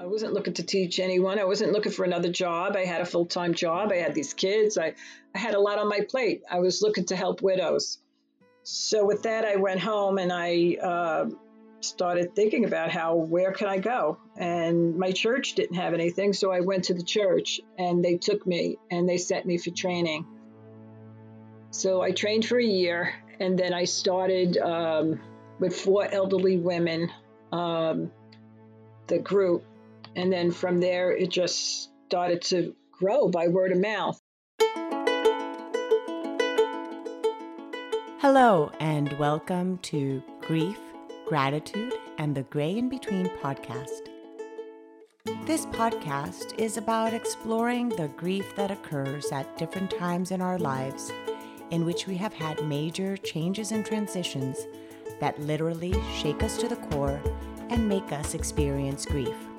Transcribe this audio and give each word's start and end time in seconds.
I 0.00 0.06
wasn't 0.06 0.32
looking 0.32 0.54
to 0.54 0.62
teach 0.62 0.98
anyone. 0.98 1.38
I 1.38 1.44
wasn't 1.44 1.72
looking 1.72 1.92
for 1.92 2.06
another 2.06 2.30
job. 2.30 2.74
I 2.74 2.86
had 2.86 3.02
a 3.02 3.04
full 3.04 3.26
time 3.26 3.52
job. 3.52 3.92
I 3.92 3.96
had 3.96 4.14
these 4.14 4.32
kids. 4.32 4.78
I, 4.78 4.94
I 5.34 5.38
had 5.38 5.54
a 5.54 5.60
lot 5.60 5.78
on 5.78 5.90
my 5.90 6.00
plate. 6.08 6.42
I 6.50 6.60
was 6.60 6.80
looking 6.80 7.04
to 7.06 7.16
help 7.16 7.42
widows. 7.42 7.98
So 8.62 9.04
with 9.04 9.24
that, 9.24 9.44
I 9.44 9.56
went 9.56 9.78
home 9.78 10.16
and 10.16 10.32
I 10.32 10.78
uh, 10.82 11.26
started 11.80 12.34
thinking 12.34 12.64
about 12.64 12.90
how 12.90 13.14
where 13.16 13.52
can 13.52 13.68
I 13.68 13.78
go? 13.78 14.16
And 14.38 14.96
my 14.96 15.12
church 15.12 15.54
didn't 15.54 15.76
have 15.76 15.92
anything, 15.92 16.32
so 16.32 16.50
I 16.50 16.60
went 16.60 16.84
to 16.84 16.94
the 16.94 17.02
church 17.02 17.60
and 17.76 18.02
they 18.02 18.16
took 18.16 18.46
me 18.46 18.78
and 18.90 19.06
they 19.06 19.18
sent 19.18 19.44
me 19.44 19.58
for 19.58 19.70
training. 19.70 20.24
So 21.72 22.00
I 22.00 22.12
trained 22.12 22.46
for 22.46 22.58
a 22.58 22.64
year 22.64 23.12
and 23.38 23.58
then 23.58 23.74
I 23.74 23.84
started 23.84 24.56
um, 24.56 25.20
with 25.58 25.76
four 25.76 26.06
elderly 26.10 26.56
women, 26.56 27.10
um, 27.52 28.10
the 29.06 29.18
group, 29.18 29.64
and 30.16 30.32
then 30.32 30.50
from 30.50 30.80
there 30.80 31.12
it 31.12 31.30
just 31.30 31.90
started 32.06 32.42
to 32.42 32.74
grow 32.90 33.28
by 33.28 33.48
word 33.48 33.72
of 33.72 33.78
mouth. 33.78 34.20
Hello, 38.18 38.70
and 38.80 39.12
welcome 39.18 39.78
to 39.78 40.22
Grief, 40.42 40.78
Gratitude, 41.26 41.94
and 42.18 42.34
the 42.34 42.42
Gray 42.42 42.76
in 42.76 42.88
Between 42.88 43.26
podcast. 43.42 44.08
This 45.46 45.64
podcast 45.66 46.58
is 46.58 46.76
about 46.76 47.14
exploring 47.14 47.88
the 47.88 48.08
grief 48.08 48.54
that 48.56 48.70
occurs 48.70 49.32
at 49.32 49.56
different 49.56 49.90
times 49.90 50.32
in 50.32 50.42
our 50.42 50.58
lives 50.58 51.12
in 51.70 51.84
which 51.84 52.06
we 52.06 52.16
have 52.16 52.34
had 52.34 52.66
major 52.66 53.16
changes 53.16 53.72
and 53.72 53.86
transitions 53.86 54.66
that 55.20 55.40
literally 55.40 55.94
shake 56.14 56.42
us 56.42 56.58
to 56.58 56.68
the 56.68 56.76
core 56.76 57.20
and 57.70 57.88
make 57.88 58.12
us 58.12 58.34
experience 58.34 59.06
grief. 59.06 59.49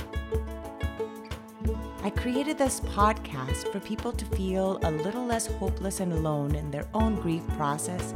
I 2.04 2.10
created 2.10 2.58
this 2.58 2.80
podcast 2.80 3.72
for 3.72 3.80
people 3.80 4.12
to 4.12 4.26
feel 4.26 4.80
a 4.84 4.92
little 4.92 5.26
less 5.26 5.46
hopeless 5.46 6.00
and 6.00 6.14
alone 6.14 6.56
in 6.56 6.72
their 6.72 6.88
own 6.94 7.16
grief 7.16 7.48
process 7.50 8.14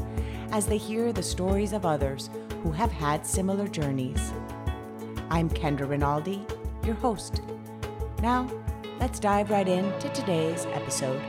as 0.51 0.65
they 0.65 0.77
hear 0.77 1.13
the 1.13 1.21
stories 1.21 1.71
of 1.71 1.85
others 1.85 2.29
who 2.63 2.71
have 2.71 2.91
had 2.91 3.25
similar 3.25 3.67
journeys. 3.67 4.31
I'm 5.29 5.49
Kendra 5.49 5.87
Rinaldi, 5.87 6.45
your 6.83 6.95
host. 6.95 7.41
Now, 8.21 8.49
let's 8.99 9.19
dive 9.19 9.51
right 9.51 9.67
into 9.67 10.09
today's 10.09 10.65
episode. 10.67 11.21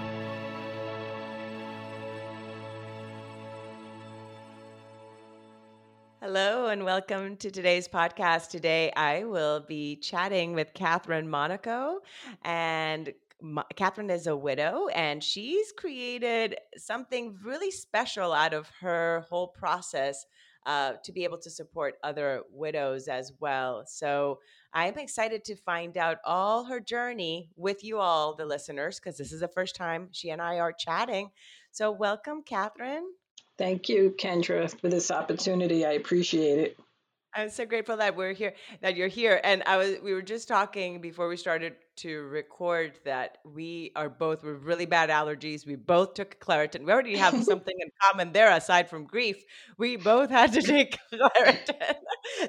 Hello, 6.28 6.66
and 6.66 6.84
welcome 6.84 7.36
to 7.36 7.52
today's 7.52 7.86
podcast. 7.86 8.50
Today, 8.50 8.90
I 8.96 9.22
will 9.22 9.60
be 9.60 9.94
chatting 9.94 10.54
with 10.54 10.74
Catherine 10.74 11.30
Monaco. 11.30 12.00
And 12.42 13.12
Catherine 13.76 14.10
is 14.10 14.26
a 14.26 14.36
widow, 14.36 14.88
and 14.88 15.22
she's 15.22 15.70
created 15.70 16.56
something 16.76 17.38
really 17.44 17.70
special 17.70 18.32
out 18.32 18.54
of 18.54 18.68
her 18.80 19.24
whole 19.30 19.46
process 19.46 20.26
uh, 20.66 20.94
to 21.04 21.12
be 21.12 21.22
able 21.22 21.38
to 21.38 21.48
support 21.48 21.94
other 22.02 22.42
widows 22.50 23.06
as 23.06 23.32
well. 23.38 23.84
So 23.86 24.40
I'm 24.74 24.98
excited 24.98 25.44
to 25.44 25.54
find 25.54 25.96
out 25.96 26.18
all 26.24 26.64
her 26.64 26.80
journey 26.80 27.50
with 27.54 27.84
you 27.84 28.00
all, 28.00 28.34
the 28.34 28.46
listeners, 28.46 28.98
because 28.98 29.16
this 29.16 29.30
is 29.30 29.42
the 29.42 29.48
first 29.54 29.76
time 29.76 30.08
she 30.10 30.30
and 30.30 30.42
I 30.42 30.58
are 30.58 30.72
chatting. 30.72 31.30
So, 31.70 31.92
welcome, 31.92 32.42
Catherine. 32.42 33.06
Thank 33.58 33.88
you, 33.88 34.14
Kendra, 34.18 34.68
for 34.80 34.88
this 34.88 35.10
opportunity. 35.10 35.86
I 35.86 35.92
appreciate 35.92 36.58
it. 36.58 36.78
I'm 37.34 37.50
so 37.50 37.66
grateful 37.66 37.98
that 37.98 38.16
we're 38.16 38.32
here, 38.32 38.54
that 38.80 38.96
you're 38.96 39.08
here. 39.08 39.40
And 39.44 39.62
I 39.66 39.76
was, 39.76 39.96
we 40.02 40.14
were 40.14 40.22
just 40.22 40.48
talking 40.48 41.02
before 41.02 41.28
we 41.28 41.36
started 41.36 41.74
to 41.96 42.22
record 42.22 42.98
that 43.04 43.38
we 43.44 43.92
are 43.94 44.08
both 44.08 44.42
with 44.42 44.62
really 44.62 44.86
bad 44.86 45.10
allergies. 45.10 45.66
We 45.66 45.76
both 45.76 46.14
took 46.14 46.40
Claritin. 46.40 46.86
We 46.86 46.92
already 46.92 47.16
have 47.16 47.34
something 47.44 47.74
in 47.78 47.90
common 48.02 48.32
there 48.32 48.50
aside 48.50 48.88
from 48.88 49.04
grief. 49.04 49.44
We 49.76 49.96
both 49.96 50.30
had 50.30 50.54
to 50.54 50.62
take 50.62 50.98
Claritin. 51.12 51.96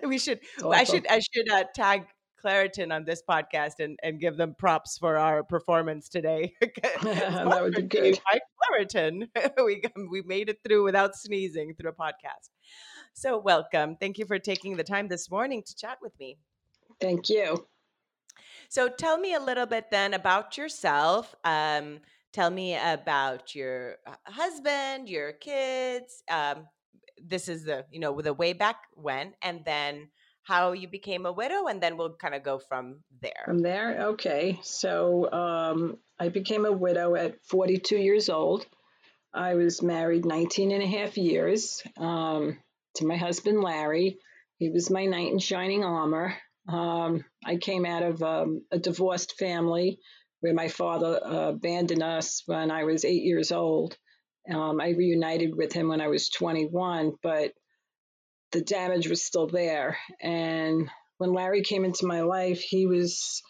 we 0.08 0.18
should, 0.20 0.40
I 0.64 0.86
should, 0.86 1.06
I 1.08 1.20
should 1.20 1.52
uh, 1.52 1.66
tag 1.76 2.06
Claritin 2.48 2.94
on 2.94 3.04
this 3.04 3.22
podcast 3.30 3.80
and, 3.80 4.00
and 4.04 4.20
give 4.20 4.38
them 4.38 4.56
props 4.58 4.98
for 4.98 5.18
our 5.18 5.44
performance 5.44 6.08
today. 6.08 6.54
that 6.62 7.60
would 7.62 7.76
be 7.76 7.82
good. 7.82 8.20
By 8.32 8.40
Claritin, 8.64 9.28
we 9.64 9.82
we 10.10 10.22
made 10.22 10.50
it 10.50 10.60
through 10.66 10.84
without 10.84 11.16
sneezing 11.16 11.74
through 11.76 11.92
a 11.92 11.94
podcast. 11.94 12.50
So 13.14 13.38
welcome. 13.38 13.98
Thank 14.00 14.18
you 14.18 14.26
for 14.26 14.40
taking 14.40 14.78
the 14.78 14.84
time 14.84 15.08
this 15.08 15.30
morning 15.30 15.64
to 15.66 15.76
chat 15.76 15.98
with 16.02 16.18
me. 16.20 16.38
Thank 17.02 17.30
you. 17.30 17.68
So 18.70 18.88
tell 18.88 19.18
me 19.18 19.34
a 19.34 19.40
little 19.40 19.66
bit 19.66 19.92
then 19.92 20.14
about 20.14 20.58
yourself. 20.58 21.36
Um, 21.44 22.00
tell 22.32 22.50
me 22.50 22.78
about 22.78 23.56
your 23.56 23.96
husband, 24.26 25.10
your 25.10 25.34
kids. 25.34 26.24
Um, 26.30 26.68
this 27.22 27.50
is 27.50 27.66
the 27.66 27.86
you 27.92 28.00
know 28.00 28.22
the 28.22 28.34
way 28.34 28.54
back 28.54 28.78
when, 28.94 29.34
and 29.42 29.66
then 29.66 30.10
how 30.48 30.72
you 30.72 30.88
became 30.88 31.26
a 31.26 31.32
widow, 31.32 31.68
and 31.68 31.82
then 31.82 31.98
we'll 31.98 32.14
kind 32.14 32.34
of 32.34 32.42
go 32.42 32.58
from 32.58 33.00
there. 33.22 33.44
From 33.46 33.60
there, 33.60 34.08
okay. 34.12 34.58
So 34.64 35.30
um, 35.32 35.98
I 36.18 36.30
became 36.30 36.66
a 36.66 36.72
widow 36.72 37.16
at 37.16 37.44
42 37.46 37.98
years 37.98 38.30
old. 38.30 38.66
I 39.34 39.56
was 39.56 39.82
married 39.82 40.26
19 40.26 40.72
and 40.72 40.82
a 40.82 40.88
half 40.88 41.18
years 41.18 41.84
um, 41.98 42.58
to 42.96 43.06
my 43.06 43.18
husband, 43.18 43.62
Larry. 43.62 44.20
He 44.58 44.70
was 44.70 44.90
my 44.90 45.06
knight 45.06 45.34
in 45.34 45.40
shining 45.40 45.84
armor. 45.84 46.34
Um, 46.70 47.26
I 47.46 47.58
came 47.58 47.86
out 47.86 48.04
of 48.04 48.24
um, 48.24 48.64
a 48.72 48.80
divorced 48.80 49.38
family 49.38 50.00
where 50.40 50.54
my 50.54 50.70
father 50.70 51.20
uh, 51.24 51.50
abandoned 51.50 52.04
us 52.04 52.44
when 52.46 52.72
I 52.72 52.86
was 52.86 53.04
eight 53.04 53.24
years 53.24 53.52
old. 53.52 53.98
Um, 54.50 54.80
I 54.80 54.92
reunited 54.92 55.56
with 55.56 55.74
him 55.74 55.90
when 55.90 56.00
I 56.00 56.08
was 56.08 56.30
21, 56.30 57.16
but 57.22 57.52
the 58.58 58.64
damage 58.64 59.08
was 59.08 59.24
still 59.24 59.46
there. 59.46 60.00
And 60.20 60.90
when 61.20 61.32
Larry 61.32 61.62
came 61.62 61.86
into 61.86 62.08
my 62.08 62.22
life, 62.22 62.60
he 62.60 62.88
was 62.88 63.44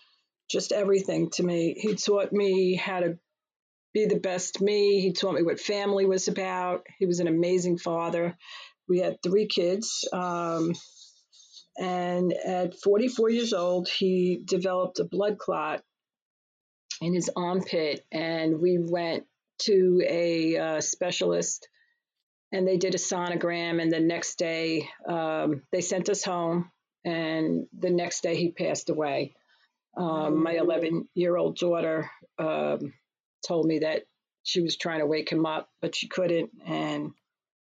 just 0.52 0.74
everything 0.74 1.30
to 1.36 1.44
me. 1.44 1.76
He 1.78 1.96
taught 1.96 2.34
me 2.34 2.76
how 2.76 3.00
to 3.00 3.18
be 3.94 4.06
the 4.06 4.20
best 4.20 4.60
me. 4.60 5.00
He 5.00 5.14
taught 5.14 5.36
me 5.36 5.44
what 5.44 5.62
family 5.62 6.06
was 6.06 6.28
about. 6.28 6.86
He 7.00 7.06
was 7.06 7.22
an 7.22 7.30
amazing 7.30 7.78
father. 7.78 8.38
We 8.90 9.00
had 9.00 9.24
three 9.24 9.48
kids. 9.48 10.06
Um, 10.12 10.74
and 11.80 12.34
at 12.34 12.78
44 12.78 13.30
years 13.30 13.54
old, 13.54 13.88
he 13.88 14.42
developed 14.44 15.00
a 15.00 15.06
blood 15.06 15.38
clot 15.38 15.84
in 17.00 17.14
his 17.14 17.30
armpit. 17.34 18.06
And 18.12 18.60
we 18.60 18.78
went 18.78 19.24
to 19.60 20.02
a 20.06 20.58
uh, 20.58 20.82
specialist 20.82 21.70
and 22.52 22.68
they 22.68 22.78
did 22.78 22.96
a 22.96 23.00
sonogram. 23.00 23.82
And 23.82 23.92
the 23.92 24.00
next 24.00 24.38
day, 24.38 24.90
um, 25.08 25.64
they 25.72 25.82
sent 25.82 26.10
us 26.10 26.24
home. 26.24 26.72
And 27.06 27.68
the 27.78 27.90
next 27.90 28.22
day, 28.22 28.36
he 28.36 28.52
passed 28.52 28.90
away. 28.90 29.36
Um, 29.96 30.44
my 30.44 30.54
11 30.54 31.08
year 31.16 31.36
old 31.36 31.58
daughter 31.58 32.10
um, 32.38 32.94
told 33.48 33.66
me 33.66 33.80
that 33.80 34.04
she 34.44 34.62
was 34.62 34.78
trying 34.78 35.00
to 35.00 35.06
wake 35.06 35.30
him 35.30 35.46
up, 35.46 35.70
but 35.82 35.96
she 35.96 36.08
couldn't. 36.08 36.52
And 36.66 37.12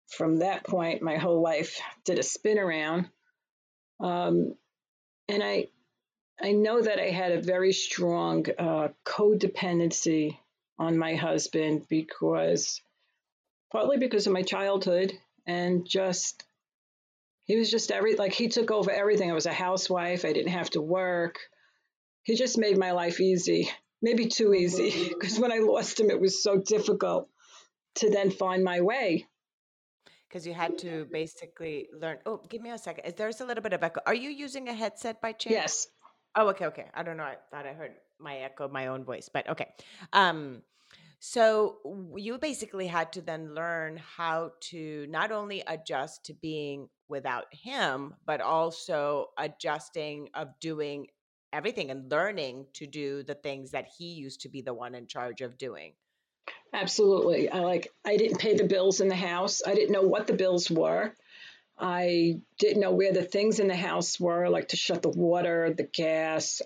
from 0.07 0.37
that 0.37 0.65
point, 0.65 1.01
my 1.01 1.17
whole 1.17 1.41
life 1.41 1.79
did 2.05 2.19
a 2.19 2.23
spin 2.23 2.59
around. 2.59 3.09
Um, 3.99 4.53
and 5.27 5.43
I, 5.43 5.67
I 6.41 6.51
know 6.51 6.81
that 6.81 6.99
I 6.99 7.09
had 7.09 7.31
a 7.31 7.41
very 7.41 7.73
strong 7.73 8.45
uh, 8.57 8.89
codependency 9.05 10.37
on 10.77 10.97
my 10.97 11.15
husband 11.15 11.85
because 11.89 12.81
partly 13.71 13.97
because 13.97 14.27
of 14.27 14.33
my 14.33 14.41
childhood 14.41 15.13
and 15.45 15.87
just 15.87 16.43
he 17.45 17.57
was 17.57 17.71
just 17.71 17.91
every 17.91 18.15
like 18.15 18.33
he 18.33 18.47
took 18.47 18.69
over 18.69 18.91
everything. 18.91 19.31
I 19.31 19.33
was 19.33 19.47
a 19.47 19.53
housewife. 19.53 20.23
I 20.23 20.33
didn't 20.33 20.51
have 20.51 20.69
to 20.71 20.81
work. 20.81 21.39
He 22.23 22.35
just 22.35 22.59
made 22.59 22.77
my 22.77 22.91
life 22.91 23.19
easy, 23.19 23.71
maybe 24.01 24.27
too 24.27 24.53
easy, 24.53 25.09
because 25.09 25.39
when 25.39 25.51
I 25.51 25.57
lost 25.57 25.99
him, 25.99 26.11
it 26.11 26.21
was 26.21 26.43
so 26.43 26.57
difficult 26.57 27.27
to 27.95 28.09
then 28.11 28.29
find 28.29 28.63
my 28.63 28.81
way. 28.81 29.25
Because 30.27 30.45
you 30.45 30.53
had 30.53 30.77
to 30.79 31.07
basically 31.11 31.87
learn. 31.91 32.17
Oh, 32.27 32.39
give 32.47 32.61
me 32.61 32.69
a 32.69 32.77
second. 32.77 33.05
Is 33.05 33.15
There's 33.15 33.41
a 33.41 33.45
little 33.45 33.63
bit 33.63 33.73
of 33.73 33.81
echo. 33.81 34.01
Are 34.05 34.13
you 34.13 34.29
using 34.29 34.69
a 34.69 34.73
headset 34.73 35.19
by 35.19 35.31
chance? 35.31 35.53
Yes. 35.53 35.87
Oh, 36.35 36.49
okay, 36.49 36.67
okay. 36.67 36.85
I 36.93 37.01
don't 37.01 37.17
know. 37.17 37.23
I 37.23 37.37
thought 37.49 37.65
I 37.65 37.73
heard 37.73 37.93
my 38.19 38.37
echo, 38.37 38.67
my 38.67 38.87
own 38.87 39.03
voice, 39.03 39.27
but 39.33 39.49
okay. 39.49 39.73
Um, 40.13 40.61
so 41.19 41.77
you 42.15 42.37
basically 42.37 42.87
had 42.87 43.13
to 43.13 43.21
then 43.21 43.53
learn 43.53 43.97
how 44.17 44.51
to 44.71 45.05
not 45.09 45.31
only 45.31 45.63
adjust 45.67 46.25
to 46.25 46.33
being 46.33 46.87
without 47.09 47.45
him, 47.51 48.15
but 48.25 48.39
also 48.41 49.27
adjusting 49.37 50.29
of 50.33 50.47
doing 50.59 51.07
everything 51.51 51.91
and 51.91 52.09
learning 52.09 52.67
to 52.73 52.87
do 52.87 53.23
the 53.23 53.35
things 53.35 53.71
that 53.71 53.87
he 53.97 54.13
used 54.13 54.41
to 54.41 54.49
be 54.49 54.61
the 54.61 54.73
one 54.73 54.95
in 54.95 55.07
charge 55.07 55.41
of 55.41 55.57
doing. 55.57 55.93
Absolutely. 56.73 57.49
I 57.49 57.59
like 57.59 57.91
I 58.05 58.15
didn't 58.17 58.39
pay 58.39 58.55
the 58.55 58.67
bills 58.67 59.01
in 59.01 59.07
the 59.07 59.15
house. 59.15 59.61
I 59.65 59.73
didn't 59.73 59.91
know 59.91 60.03
what 60.03 60.27
the 60.27 60.33
bills 60.33 60.69
were. 60.69 61.13
I 61.77 62.41
didn't 62.59 62.81
know 62.81 62.91
where 62.91 63.13
the 63.13 63.23
things 63.23 63.59
in 63.59 63.67
the 63.67 63.75
house 63.75 64.19
were, 64.19 64.49
like 64.49 64.69
to 64.69 64.77
shut 64.77 65.01
the 65.01 65.09
water, 65.09 65.73
the 65.75 65.83
gas. 65.83 66.61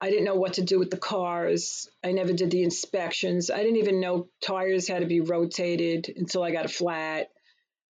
I 0.00 0.08
didn't 0.08 0.24
know 0.24 0.34
what 0.34 0.54
to 0.54 0.62
do 0.62 0.78
with 0.78 0.90
the 0.90 0.96
cars. 0.96 1.88
I 2.02 2.12
never 2.12 2.32
did 2.32 2.50
the 2.50 2.62
inspections. 2.62 3.50
I 3.50 3.58
didn't 3.58 3.76
even 3.76 4.00
know 4.00 4.28
tires 4.42 4.88
had 4.88 5.00
to 5.00 5.06
be 5.06 5.20
rotated 5.20 6.10
until 6.16 6.42
I 6.42 6.52
got 6.52 6.64
a 6.64 6.68
flat. 6.68 7.28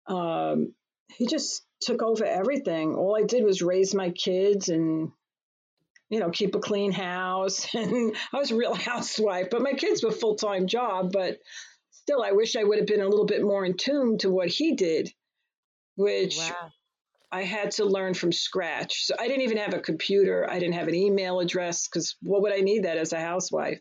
Um, 0.07 0.73
he 1.15 1.27
just 1.27 1.63
took 1.81 2.01
over 2.01 2.25
everything. 2.25 2.95
All 2.95 3.15
I 3.15 3.23
did 3.23 3.43
was 3.43 3.61
raise 3.61 3.93
my 3.93 4.09
kids 4.09 4.69
and, 4.69 5.11
you 6.09 6.19
know, 6.19 6.31
keep 6.31 6.55
a 6.55 6.59
clean 6.59 6.91
house. 6.91 7.67
And 7.75 8.15
I 8.33 8.37
was 8.37 8.49
a 8.49 8.55
real 8.55 8.73
housewife, 8.91 9.49
but 9.51 9.61
my 9.61 9.73
kids 9.73 10.03
were 10.03 10.11
full 10.11 10.35
time 10.35 10.65
job. 10.65 11.11
But 11.11 11.37
still, 11.91 12.23
I 12.23 12.31
wish 12.31 12.55
I 12.55 12.63
would 12.63 12.79
have 12.79 12.87
been 12.87 13.01
a 13.01 13.09
little 13.09 13.27
bit 13.27 13.43
more 13.43 13.63
in 13.63 13.77
tune 13.77 14.17
to 14.19 14.31
what 14.31 14.47
he 14.47 14.75
did, 14.75 15.13
which 15.95 16.37
wow. 16.37 16.71
I 17.31 17.43
had 17.43 17.71
to 17.71 17.85
learn 17.85 18.13
from 18.13 18.31
scratch. 18.31 19.05
So 19.05 19.15
I 19.17 19.27
didn't 19.27 19.43
even 19.43 19.57
have 19.57 19.73
a 19.73 19.79
computer. 19.79 20.47
I 20.49 20.59
didn't 20.59 20.75
have 20.75 20.87
an 20.87 20.95
email 20.95 21.39
address 21.39 21.87
because 21.87 22.15
what 22.21 22.41
would 22.41 22.53
I 22.53 22.59
need 22.59 22.83
that 22.83 22.97
as 22.97 23.13
a 23.13 23.19
housewife? 23.19 23.79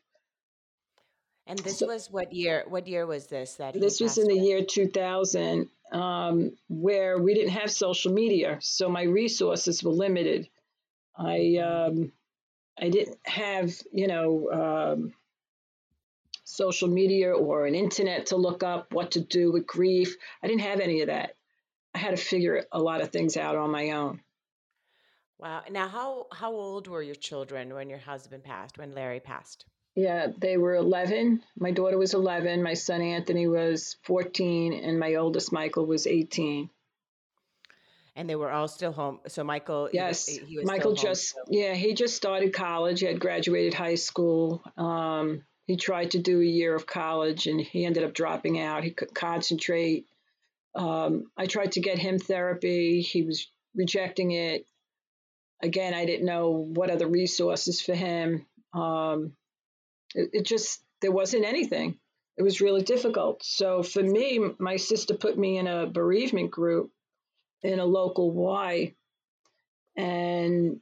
And 1.46 1.58
this 1.58 1.80
so, 1.80 1.88
was 1.88 2.08
what 2.10 2.32
year? 2.32 2.64
What 2.68 2.86
year 2.86 3.06
was 3.06 3.26
this? 3.26 3.56
That 3.56 3.74
this 3.74 4.00
was 4.00 4.18
in 4.18 4.28
the 4.28 4.36
year 4.36 4.64
2000, 4.64 5.68
um, 5.90 6.52
where 6.68 7.18
we 7.18 7.34
didn't 7.34 7.50
have 7.50 7.72
social 7.72 8.12
media, 8.12 8.58
so 8.60 8.88
my 8.88 9.02
resources 9.02 9.82
were 9.82 9.90
limited. 9.90 10.48
I 11.18 11.56
um, 11.56 12.12
I 12.80 12.88
didn't 12.88 13.18
have 13.24 13.72
you 13.92 14.06
know 14.06 14.50
um, 14.52 15.12
social 16.44 16.88
media 16.88 17.32
or 17.32 17.66
an 17.66 17.74
internet 17.74 18.26
to 18.26 18.36
look 18.36 18.62
up 18.62 18.92
what 18.92 19.12
to 19.12 19.20
do 19.20 19.50
with 19.50 19.66
grief. 19.66 20.16
I 20.44 20.46
didn't 20.46 20.62
have 20.62 20.78
any 20.78 21.00
of 21.00 21.08
that. 21.08 21.34
I 22.00 22.02
had 22.02 22.16
to 22.16 22.22
figure 22.22 22.64
a 22.72 22.80
lot 22.80 23.02
of 23.02 23.10
things 23.10 23.36
out 23.36 23.56
on 23.56 23.70
my 23.70 23.90
own. 23.90 24.20
Wow. 25.38 25.62
Now, 25.70 25.86
how 25.86 26.26
how 26.32 26.52
old 26.52 26.88
were 26.88 27.02
your 27.02 27.14
children 27.14 27.74
when 27.74 27.90
your 27.90 27.98
husband 27.98 28.42
passed? 28.42 28.78
When 28.78 28.92
Larry 28.92 29.20
passed? 29.20 29.66
Yeah, 29.94 30.28
they 30.38 30.56
were 30.56 30.76
11. 30.76 31.42
My 31.58 31.72
daughter 31.72 31.98
was 31.98 32.14
11. 32.14 32.62
My 32.62 32.72
son 32.72 33.02
Anthony 33.02 33.48
was 33.48 33.96
14, 34.04 34.72
and 34.72 34.98
my 34.98 35.16
oldest 35.16 35.52
Michael 35.52 35.84
was 35.84 36.06
18. 36.06 36.70
And 38.16 38.30
they 38.30 38.36
were 38.36 38.50
all 38.50 38.68
still 38.68 38.92
home. 38.92 39.20
So 39.28 39.44
Michael, 39.44 39.90
yes, 39.92 40.26
he, 40.26 40.38
he 40.38 40.64
Michael 40.64 40.94
just 40.94 41.34
home, 41.34 41.44
so. 41.46 41.52
yeah, 41.52 41.74
he 41.74 41.92
just 41.92 42.16
started 42.16 42.54
college. 42.54 43.00
He 43.00 43.06
had 43.06 43.20
graduated 43.20 43.74
high 43.74 43.96
school. 43.96 44.62
Um, 44.78 45.42
he 45.66 45.76
tried 45.76 46.12
to 46.12 46.18
do 46.18 46.40
a 46.40 46.44
year 46.44 46.74
of 46.74 46.86
college, 46.86 47.46
and 47.46 47.60
he 47.60 47.84
ended 47.84 48.04
up 48.04 48.14
dropping 48.14 48.58
out. 48.58 48.84
He 48.84 48.90
could 48.90 49.14
concentrate. 49.14 50.06
Um, 50.74 51.24
I 51.36 51.46
tried 51.46 51.72
to 51.72 51.80
get 51.80 51.98
him 51.98 52.18
therapy. 52.18 53.00
He 53.00 53.22
was 53.22 53.50
rejecting 53.74 54.30
it. 54.30 54.66
Again, 55.62 55.94
I 55.94 56.06
didn't 56.06 56.26
know 56.26 56.50
what 56.50 56.90
other 56.90 57.08
resources 57.08 57.80
for 57.80 57.94
him. 57.94 58.46
Um, 58.72 59.32
it, 60.14 60.30
it 60.32 60.46
just, 60.46 60.82
there 61.02 61.12
wasn't 61.12 61.44
anything. 61.44 61.98
It 62.36 62.42
was 62.42 62.60
really 62.60 62.82
difficult. 62.82 63.42
So 63.44 63.82
for 63.82 64.02
me, 64.02 64.40
my 64.58 64.76
sister 64.76 65.14
put 65.14 65.36
me 65.36 65.58
in 65.58 65.66
a 65.66 65.86
bereavement 65.86 66.50
group 66.50 66.90
in 67.62 67.78
a 67.78 67.84
local 67.84 68.30
Y, 68.30 68.94
and 69.96 70.80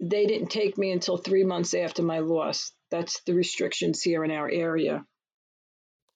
they 0.00 0.26
didn't 0.26 0.48
take 0.48 0.76
me 0.76 0.90
until 0.90 1.16
three 1.16 1.44
months 1.44 1.74
after 1.74 2.02
my 2.02 2.18
loss. 2.18 2.72
That's 2.90 3.20
the 3.22 3.34
restrictions 3.34 4.02
here 4.02 4.24
in 4.24 4.32
our 4.32 4.50
area. 4.50 5.04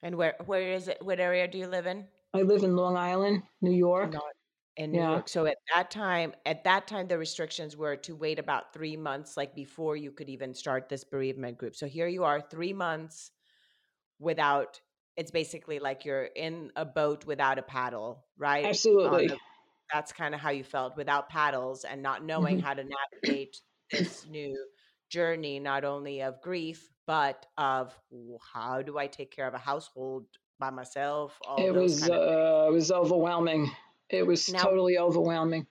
And 0.03 0.17
where 0.17 0.35
where 0.47 0.73
is 0.73 0.89
it? 0.89 0.99
What 1.01 1.21
area 1.21 1.47
do 1.47 1.59
you 1.59 1.69
live 1.69 1.87
in? 1.87 2.07
I 2.37 2.43
live 2.43 2.63
in 2.63 2.77
Long 2.77 2.97
Island, 2.97 3.43
New 3.61 3.73
York. 3.73 4.13
Not 4.13 4.23
in 4.77 4.93
New 4.93 4.99
yeah. 4.99 5.11
York. 5.13 5.29
So 5.29 5.47
at 5.47 5.57
that 5.75 5.91
time, 5.91 6.35
at 6.45 6.65
that 6.65 6.87
time, 6.87 7.09
the 7.09 7.19
restrictions 7.19 7.77
were 7.77 7.97
to 7.97 8.15
wait 8.15 8.39
about 8.39 8.73
three 8.73 8.97
months, 8.97 9.37
like 9.37 9.55
before 9.55 9.97
you 9.97 10.13
could 10.13 10.29
even 10.29 10.55
start 10.55 10.89
this 10.89 11.05
bereavement 11.05 11.59
group. 11.59 11.75
So 11.75 11.87
here 11.87 12.07
you 12.09 12.25
are, 12.25 12.41
three 12.41 12.73
months 12.73 13.31
without. 14.19 14.81
It's 15.17 15.31
basically 15.31 15.79
like 15.79 16.05
you're 16.05 16.25
in 16.25 16.73
a 16.77 16.85
boat 16.85 17.25
without 17.25 17.59
a 17.59 17.63
paddle, 17.63 18.27
right? 18.37 18.67
Absolutely. 18.67 19.29
The, 19.29 19.39
that's 19.91 20.13
kind 20.13 20.35
of 20.35 20.41
how 20.41 20.51
you 20.51 20.63
felt 20.63 20.95
without 20.95 21.31
paddles 21.31 21.85
and 21.85 22.03
not 22.03 22.23
knowing 22.23 22.59
mm-hmm. 22.59 22.67
how 22.67 22.75
to 22.75 22.85
navigate 22.85 23.57
this 23.91 24.27
new 24.29 24.55
journey, 25.09 25.59
not 25.59 25.85
only 25.85 26.21
of 26.21 26.43
grief 26.43 26.87
but 27.07 27.47
of 27.57 27.97
how 28.53 28.83
do 28.83 28.99
I 28.99 29.07
take 29.07 29.31
care 29.31 29.47
of 29.47 29.55
a 29.55 29.59
household 29.59 30.27
by 30.59 30.71
myself? 30.71 31.39
it 31.59 31.73
was 31.75 32.09
uh, 32.09 32.67
it 32.69 32.73
was 32.73 32.91
overwhelming. 32.91 33.71
It 34.09 34.27
was 34.27 34.53
now, 34.53 34.63
totally 34.63 34.99
overwhelming. 34.99 35.67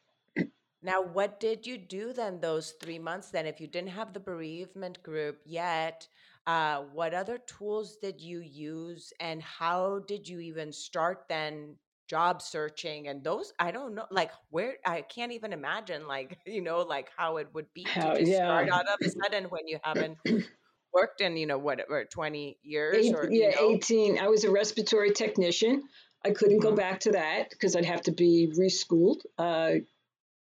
Now, 0.82 1.02
what 1.02 1.40
did 1.40 1.66
you 1.66 1.78
do 1.78 2.14
then 2.14 2.40
those 2.40 2.76
three 2.82 3.00
months? 3.00 3.32
Then, 3.32 3.46
if 3.46 3.60
you 3.60 3.68
didn't 3.68 3.90
have 3.90 4.14
the 4.14 4.20
bereavement 4.20 5.02
group 5.02 5.40
yet, 5.44 6.08
uh, 6.46 6.84
what 6.94 7.14
other 7.14 7.40
tools 7.40 7.98
did 8.02 8.22
you 8.22 8.40
use, 8.40 9.12
and 9.20 9.42
how 9.42 10.00
did 10.08 10.28
you 10.28 10.40
even 10.40 10.72
start 10.72 11.26
then 11.28 11.76
job 12.08 12.42
searching 12.42 13.08
and 13.08 13.24
those 13.24 13.52
i 13.58 13.72
don't 13.72 13.96
know 13.96 14.06
like 14.12 14.30
where 14.52 14.76
i 14.86 15.02
can't 15.02 15.32
even 15.32 15.52
imagine 15.52 16.08
like 16.08 16.38
you 16.46 16.62
know 16.62 16.82
like 16.82 17.10
how 17.18 17.38
it 17.38 17.48
would 17.54 17.66
be 17.74 17.84
how, 17.84 18.14
to 18.14 18.24
yeah. 18.24 18.46
start 18.46 18.70
out 18.70 18.88
of 18.88 19.00
a 19.02 19.10
sudden 19.10 19.46
when 19.46 19.68
you 19.68 19.80
haven't 19.82 20.18
worked 20.96 21.20
in 21.20 21.36
you 21.36 21.46
know 21.46 21.58
whatever 21.58 22.06
20 22.06 22.58
years 22.64 23.06
Eight, 23.08 23.14
or 23.14 23.30
yeah 23.30 23.50
you 23.50 23.70
know? 23.70 23.76
18 23.76 24.20
i 24.20 24.28
was 24.28 24.46
a 24.46 24.52
respiratory 24.52 25.12
technician 25.12 25.84
i 26.24 26.32
couldn't 26.32 26.60
mm-hmm. 26.60 26.70
go 26.70 26.76
back 26.76 27.02
to 27.02 27.12
that 27.12 27.50
because 27.50 27.76
i'd 27.76 27.86
have 27.86 28.02
to 28.04 28.12
be 28.12 28.52
reschooled 28.58 29.22
uh, 29.38 29.72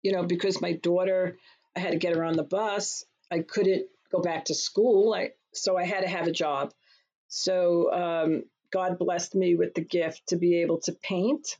you 0.02 0.12
know 0.12 0.22
because 0.22 0.62
my 0.62 0.72
daughter 0.72 1.36
i 1.76 1.80
had 1.80 1.90
to 1.90 1.98
get 1.98 2.14
her 2.14 2.24
on 2.24 2.36
the 2.36 2.44
bus 2.44 3.04
i 3.32 3.40
couldn't 3.40 3.86
go 4.12 4.20
back 4.20 4.46
to 4.46 4.54
school 4.54 5.12
I, 5.12 5.32
so 5.52 5.76
i 5.76 5.84
had 5.84 6.02
to 6.02 6.08
have 6.08 6.28
a 6.28 6.32
job 6.32 6.72
so 7.26 7.92
um, 7.92 8.44
god 8.72 8.98
blessed 8.98 9.34
me 9.34 9.56
with 9.56 9.74
the 9.74 9.82
gift 9.82 10.28
to 10.28 10.36
be 10.36 10.62
able 10.62 10.78
to 10.82 10.92
paint 10.92 11.56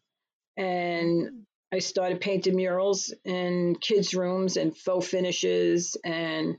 and 0.57 1.27
mm-hmm. 1.27 1.39
i 1.73 1.81
started 1.81 2.21
painting 2.21 2.55
murals 2.55 3.13
in 3.25 3.77
kids 3.81 4.15
rooms 4.15 4.57
and 4.57 4.77
faux 4.77 5.09
finishes 5.09 5.97
and 6.05 6.59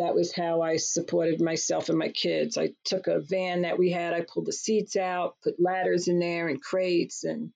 that 0.00 0.14
was 0.14 0.34
how 0.34 0.62
I 0.62 0.76
supported 0.76 1.40
myself 1.40 1.88
and 1.88 1.98
my 1.98 2.08
kids. 2.08 2.56
I 2.56 2.70
took 2.84 3.06
a 3.06 3.20
van 3.20 3.62
that 3.62 3.78
we 3.78 3.90
had, 3.90 4.14
I 4.14 4.22
pulled 4.22 4.46
the 4.46 4.52
seats 4.52 4.96
out, 4.96 5.36
put 5.42 5.60
ladders 5.60 6.08
in 6.08 6.18
there 6.18 6.48
and 6.48 6.60
crates, 6.60 7.24
and 7.24 7.52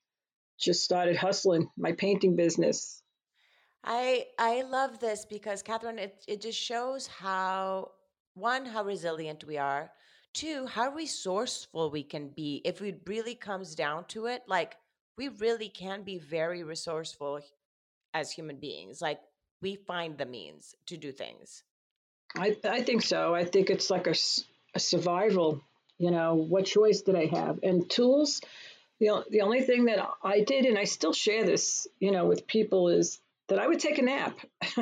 just 0.59 0.85
started 0.85 1.17
hustling 1.17 1.69
my 1.77 1.93
painting 1.93 2.37
business. 2.37 3.03
I 3.83 4.27
I 4.39 4.63
love 4.63 4.99
this 4.99 5.27
because 5.27 5.63
Catherine, 5.63 5.99
it, 5.99 6.25
it 6.27 6.41
just 6.41 6.59
shows 6.59 7.07
how 7.07 7.93
one, 8.35 8.67
how 8.67 8.85
resilient 8.85 9.45
we 9.45 9.59
are, 9.59 9.91
two, 10.33 10.67
how 10.67 10.91
resourceful 10.91 11.91
we 11.91 12.03
can 12.03 12.29
be 12.29 12.63
if 12.65 12.81
it 12.83 13.01
really 13.07 13.35
comes 13.35 13.75
down 13.75 14.05
to 14.07 14.27
it. 14.27 14.43
Like 14.47 14.77
we 15.17 15.29
really 15.29 15.69
can 15.69 16.03
be 16.03 16.19
very 16.19 16.63
resourceful 16.63 17.41
as 18.13 18.33
human 18.33 18.57
beings. 18.57 19.01
Like 19.01 19.21
we 19.61 19.77
find 19.77 20.19
the 20.19 20.27
means 20.27 20.75
to 20.87 20.97
do 20.97 21.13
things. 21.13 21.63
I, 22.37 22.57
I 22.65 22.83
think 22.83 23.03
so. 23.03 23.35
I 23.35 23.45
think 23.45 23.71
it's 23.71 23.91
like 23.91 24.07
a, 24.07 24.15
a 24.75 24.81
survival. 24.81 25.63
You 25.99 26.11
know, 26.11 26.35
what 26.35 26.67
choice 26.67 27.03
did 27.03 27.15
I 27.15 27.27
have? 27.27 27.61
And 27.63 27.89
tools, 27.89 28.41
the, 29.01 29.25
the 29.31 29.43
only 29.43 29.63
thing 29.63 29.85
that 29.87 30.05
I 30.23 30.41
did, 30.41 30.65
and 30.65 30.79
I 30.79 30.85
still 30.85 31.13
share 31.13 31.45
this, 31.45 31.87
you 32.01 32.11
know, 32.11 32.27
with 32.27 32.47
people 32.47 32.89
is 32.89 33.21
that 33.49 33.59
I 33.59 33.67
would 33.67 33.81
take 33.81 33.99
a 33.99 34.03
nap. 34.03 34.37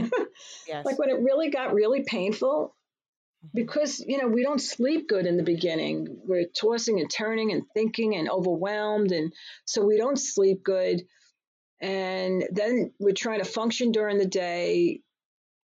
yes. 0.66 0.84
Like 0.84 0.98
when 0.98 1.10
it 1.10 1.20
really 1.20 1.50
got 1.50 1.74
really 1.74 2.02
painful, 2.02 2.74
mm-hmm. 3.44 3.48
because, 3.54 4.00
you 4.06 4.18
know, 4.18 4.28
we 4.28 4.42
don't 4.42 4.60
sleep 4.60 5.08
good 5.08 5.26
in 5.26 5.36
the 5.36 5.42
beginning. 5.42 6.20
We're 6.24 6.46
tossing 6.46 7.00
and 7.00 7.10
turning 7.10 7.52
and 7.52 7.64
thinking 7.74 8.14
and 8.14 8.30
overwhelmed. 8.30 9.12
And 9.12 9.32
so 9.64 9.84
we 9.84 9.98
don't 9.98 10.18
sleep 10.18 10.62
good. 10.62 11.02
And 11.80 12.44
then 12.52 12.92
we're 13.00 13.12
trying 13.12 13.40
to 13.40 13.44
function 13.44 13.92
during 13.92 14.18
the 14.18 14.26
day. 14.26 15.00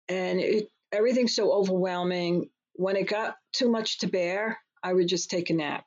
And 0.09 0.39
it, 0.39 0.70
everything's 0.91 1.35
so 1.35 1.51
overwhelming. 1.51 2.49
When 2.73 2.95
it 2.95 3.07
got 3.07 3.35
too 3.51 3.69
much 3.69 3.99
to 3.99 4.07
bear, 4.07 4.59
I 4.83 4.93
would 4.93 5.07
just 5.07 5.29
take 5.29 5.49
a 5.49 5.53
nap. 5.53 5.85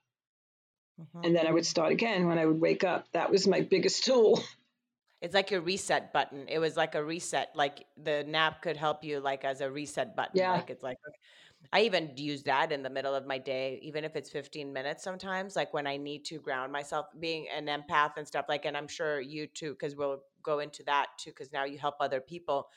Mm-hmm. 1.00 1.25
And 1.25 1.37
then 1.37 1.46
I 1.46 1.50
would 1.50 1.66
start 1.66 1.92
again 1.92 2.26
when 2.26 2.38
I 2.38 2.46
would 2.46 2.61
wake 2.61 2.84
up. 2.84 3.06
That 3.12 3.30
was 3.30 3.46
my 3.46 3.62
biggest 3.62 4.04
tool. 4.04 4.42
It's 5.20 5.34
like 5.34 5.50
your 5.50 5.62
reset 5.62 6.12
button. 6.12 6.46
It 6.49 6.58
was 6.58 6.76
like 6.76 6.94
a 6.94 7.02
reset. 7.02 7.50
Like 7.54 7.87
the 7.96 8.25
nap 8.28 8.62
could 8.62 8.76
help 8.76 9.02
you 9.02 9.20
like 9.20 9.44
as 9.44 9.61
a 9.61 9.70
reset 9.70 10.14
button. 10.14 10.37
Yeah. 10.37 10.52
Like 10.52 10.70
it's 10.70 10.82
like 10.82 10.99
I 11.73 11.80
even 11.80 12.12
use 12.16 12.42
that 12.44 12.73
in 12.73 12.82
the 12.82 12.90
middle 12.90 13.14
of 13.14 13.26
my 13.26 13.38
day, 13.38 13.78
even 13.82 14.04
if 14.04 14.16
it's 14.16 14.28
15 14.30 14.73
minutes 14.73 15.02
sometimes, 15.02 15.56
like 15.56 15.73
when 15.73 15.87
I 15.87 15.96
need 15.96 16.25
to 16.26 16.38
ground 16.38 16.73
myself, 16.73 17.06
being 17.18 17.46
an 17.56 17.66
empath 17.66 18.12
and 18.16 18.26
stuff 18.28 18.46
like, 18.49 18.64
and 18.66 18.76
I'm 18.76 18.88
sure 18.88 19.20
you 19.20 19.46
too, 19.46 19.70
because 19.70 19.96
we'll 19.96 20.23
go 20.42 20.58
into 20.58 20.82
that 20.84 21.06
too, 21.18 21.30
because 21.30 21.52
now 21.52 21.64
you 21.64 21.78
help 21.78 21.96
other 22.00 22.20
people 22.20 22.68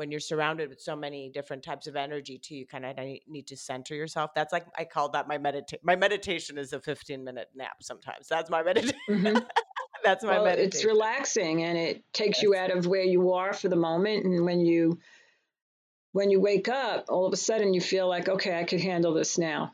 when 0.00 0.10
you're 0.10 0.18
surrounded 0.18 0.68
with 0.68 0.80
so 0.80 0.96
many 0.96 1.28
different 1.28 1.62
types 1.62 1.86
of 1.86 1.94
energy 1.94 2.38
too 2.38 2.56
you 2.56 2.66
kind 2.66 2.84
of 2.84 2.96
need 3.28 3.46
to 3.46 3.56
center 3.56 3.94
yourself 3.94 4.30
that's 4.34 4.52
like 4.52 4.66
i 4.76 4.84
call 4.84 5.10
that 5.10 5.28
my 5.28 5.38
meditation 5.38 5.78
my 5.82 5.94
meditation 5.94 6.58
is 6.58 6.72
a 6.72 6.80
15 6.80 7.22
minute 7.22 7.48
nap 7.54 7.82
sometimes 7.82 8.26
that's 8.28 8.50
my 8.50 8.62
meditation 8.62 8.98
mm-hmm. 9.08 9.38
that's 10.04 10.24
my 10.24 10.32
well, 10.32 10.44
meditation 10.44 10.68
it's 10.68 10.84
relaxing 10.84 11.62
and 11.62 11.78
it 11.78 12.02
takes 12.12 12.38
yes. 12.38 12.42
you 12.42 12.54
out 12.56 12.70
of 12.70 12.86
where 12.86 13.04
you 13.04 13.32
are 13.32 13.52
for 13.52 13.68
the 13.68 13.76
moment 13.76 14.24
and 14.24 14.44
when 14.44 14.60
you 14.60 14.98
when 16.12 16.30
you 16.30 16.40
wake 16.40 16.68
up, 16.68 17.06
all 17.08 17.26
of 17.26 17.32
a 17.32 17.36
sudden 17.36 17.74
you 17.74 17.80
feel 17.80 18.08
like, 18.08 18.28
okay, 18.28 18.58
I 18.58 18.64
can 18.64 18.78
handle 18.78 19.14
this 19.14 19.38
now. 19.38 19.72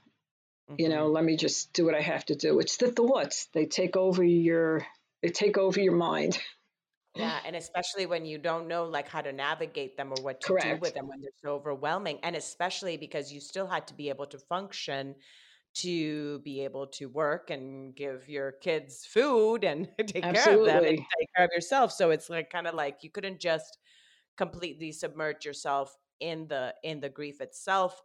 Mm-hmm. 0.71 0.80
You 0.80 0.88
know, 0.88 1.04
mm-hmm. 1.04 1.14
let 1.14 1.25
me 1.25 1.37
just 1.37 1.73
do 1.73 1.85
what 1.85 1.95
I 1.95 2.00
have 2.00 2.25
to 2.26 2.35
do. 2.35 2.59
It's 2.61 2.76
the 2.76 2.90
thoughts. 2.90 3.49
They 3.54 3.66
take 3.66 3.97
over 3.97 4.23
your 4.23 4.87
they 5.23 5.28
take 5.28 5.59
over 5.59 5.80
your 5.80 5.95
mind. 5.97 6.38
Yeah, 7.16 7.40
and 7.44 7.56
especially 7.56 8.04
when 8.06 8.26
you 8.26 8.37
don't 8.38 8.68
know 8.68 8.85
like 8.85 9.08
how 9.08 9.23
to 9.23 9.32
navigate 9.32 9.96
them 9.96 10.12
or 10.12 10.20
what 10.20 10.42
to 10.42 10.52
Correct. 10.52 10.64
do 10.68 10.76
with 10.76 10.94
them 10.94 11.08
when 11.08 11.20
they're 11.23 11.30
so 11.42 11.54
overwhelming, 11.54 12.18
and 12.23 12.37
especially 12.37 12.96
because 12.99 13.32
you 13.32 13.40
still 13.40 13.66
had 13.66 13.87
to 13.88 13.94
be 13.94 14.08
able 14.11 14.26
to 14.26 14.38
function 14.38 15.14
to 15.76 16.38
be 16.40 16.64
able 16.64 16.87
to 16.87 17.06
work 17.06 17.50
and 17.50 17.94
give 17.94 18.28
your 18.28 18.52
kids 18.52 19.06
food 19.06 19.64
and 19.64 19.88
take 20.06 20.25
Absolutely. 20.25 20.32
care 20.32 20.54
of 20.58 20.64
them 20.64 20.85
and 20.85 20.99
take 20.99 21.28
care 21.37 21.44
of 21.44 21.50
yourself. 21.54 21.92
So 21.92 22.11
it's 22.11 22.30
like 22.30 22.50
kind 22.50 22.66
of 22.66 22.75
like 22.75 22.99
you 23.02 23.11
couldn't 23.11 23.40
just 23.40 23.78
completely 24.37 24.92
submerge 24.92 25.44
yourself 25.44 25.96
in 26.20 26.49
the 26.49 26.75
in 26.82 27.00
the 27.00 27.08
grief 27.08 27.40
itself, 27.40 28.00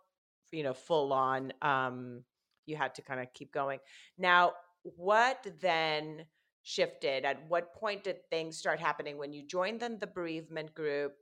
you 0.52 0.64
know, 0.64 0.74
full 0.74 1.14
on. 1.14 1.54
Um, 1.62 2.24
you 2.66 2.76
had 2.78 2.96
to 2.96 3.02
kind 3.02 3.20
of 3.20 3.28
keep 3.34 3.52
going. 3.52 3.80
Now, 4.18 4.54
what 4.84 5.46
then 5.62 6.26
shifted? 6.64 7.26
At 7.26 7.48
what 7.48 7.74
point 7.74 8.04
did 8.04 8.18
things 8.30 8.58
start 8.58 8.80
happening 8.80 9.18
when 9.18 9.34
you 9.34 9.46
joined 9.46 9.80
then 9.80 9.98
the 10.00 10.08
bereavement 10.08 10.74
group 10.74 11.14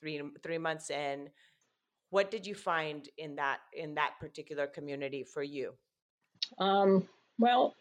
three 0.00 0.22
three 0.42 0.58
months 0.58 0.90
in? 0.90 1.30
What 2.10 2.30
did 2.30 2.46
you 2.46 2.54
find 2.54 3.08
in 3.18 3.36
that 3.36 3.58
in 3.72 3.94
that 3.94 4.14
particular 4.20 4.66
community 4.66 5.24
for 5.24 5.42
you? 5.42 5.72
Um, 6.58 7.08
well, 7.38 7.74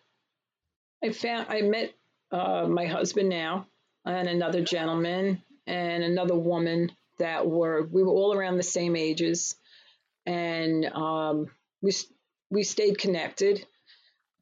I 1.03 1.11
found 1.11 1.47
I 1.49 1.61
met 1.61 1.93
uh, 2.31 2.67
my 2.67 2.85
husband 2.85 3.29
now 3.29 3.67
and 4.05 4.27
another 4.27 4.61
gentleman 4.61 5.41
and 5.67 6.03
another 6.03 6.35
woman 6.35 6.91
that 7.17 7.47
were 7.47 7.83
we 7.83 8.03
were 8.03 8.11
all 8.11 8.33
around 8.33 8.57
the 8.57 8.63
same 8.63 8.95
ages, 8.95 9.55
and 10.25 10.85
um, 10.85 11.47
we 11.81 11.93
we 12.49 12.63
stayed 12.63 12.97
connected. 12.97 13.65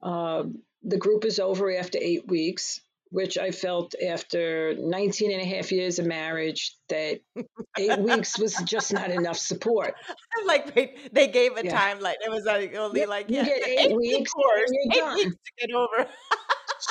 Uh, 0.01 0.43
the 0.83 0.97
group 0.97 1.25
is 1.25 1.39
over 1.39 1.75
after 1.75 1.97
eight 2.01 2.27
weeks, 2.27 2.81
which 3.13 3.37
I 3.37 3.51
felt 3.51 3.93
after 4.03 4.73
19 4.75 5.31
and 5.31 5.41
a 5.41 5.45
half 5.45 5.71
years 5.71 5.99
of 5.99 6.07
marriage 6.07 6.75
that 6.89 7.19
eight 7.77 7.99
weeks 7.99 8.39
was 8.39 8.55
just 8.65 8.91
not 8.91 9.11
enough 9.11 9.37
support. 9.37 9.93
like 10.47 10.73
they, 10.73 10.95
they 11.11 11.27
gave 11.27 11.55
a 11.55 11.63
yeah. 11.63 11.79
time, 11.79 11.99
like 11.99 12.17
it 12.25 12.31
was 12.31 12.43
like 12.43 12.75
only 12.75 13.01
yeah, 13.01 13.05
like 13.05 13.25
yeah, 13.29 13.45
eight, 13.67 13.79
eight, 13.91 13.95
weeks, 13.95 14.31
eight 14.95 15.13
weeks 15.13 15.35
to 15.35 15.67
get 15.67 15.75
over. 15.75 16.09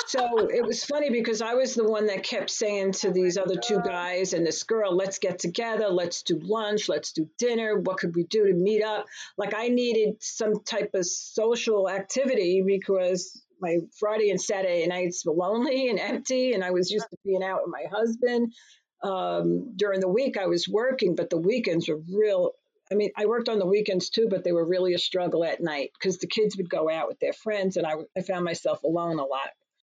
so 0.07 0.47
it 0.47 0.65
was 0.65 0.85
funny 0.85 1.09
because 1.09 1.41
I 1.41 1.55
was 1.55 1.75
the 1.75 1.83
one 1.83 2.07
that 2.07 2.23
kept 2.23 2.49
saying 2.49 2.93
to 2.93 3.11
these 3.11 3.37
other 3.37 3.57
two 3.57 3.81
guys 3.81 4.31
and 4.31 4.47
this 4.47 4.63
girl, 4.63 4.95
let's 4.95 5.19
get 5.19 5.39
together, 5.39 5.89
let's 5.89 6.23
do 6.23 6.39
lunch, 6.41 6.87
let's 6.87 7.11
do 7.11 7.27
dinner. 7.37 7.79
What 7.79 7.97
could 7.97 8.15
we 8.15 8.23
do 8.23 8.47
to 8.47 8.53
meet 8.53 8.81
up? 8.81 9.05
Like 9.37 9.53
I 9.53 9.67
needed 9.67 10.15
some 10.21 10.63
type 10.63 10.91
of 10.93 11.05
social 11.05 11.89
activity 11.89 12.63
because 12.65 13.43
my 13.63 13.77
Friday 13.97 14.29
and 14.29 14.39
Saturday 14.39 14.85
nights 14.85 15.25
were 15.25 15.33
lonely 15.33 15.89
and 15.89 15.99
empty, 15.99 16.53
and 16.53 16.63
I 16.63 16.71
was 16.71 16.91
used 16.91 17.09
to 17.09 17.17
being 17.25 17.43
out 17.43 17.61
with 17.63 17.71
my 17.71 17.85
husband. 17.91 18.53
Um, 19.01 19.73
during 19.75 19.99
the 19.99 20.07
week, 20.07 20.37
I 20.37 20.45
was 20.47 20.67
working, 20.67 21.15
but 21.15 21.29
the 21.29 21.37
weekends 21.37 21.89
were 21.89 22.01
real. 22.11 22.51
I 22.91 22.95
mean, 22.95 23.09
I 23.17 23.25
worked 23.25 23.49
on 23.49 23.59
the 23.59 23.65
weekends 23.65 24.09
too, 24.09 24.27
but 24.29 24.43
they 24.43 24.51
were 24.51 24.65
really 24.65 24.93
a 24.93 24.99
struggle 24.99 25.43
at 25.43 25.63
night 25.63 25.91
because 25.97 26.19
the 26.19 26.27
kids 26.27 26.55
would 26.57 26.69
go 26.69 26.89
out 26.89 27.07
with 27.07 27.19
their 27.19 27.33
friends, 27.33 27.77
and 27.77 27.87
I, 27.87 27.93
I 28.15 28.21
found 28.21 28.45
myself 28.45 28.83
alone 28.83 29.19
a 29.19 29.25
lot. 29.25 29.49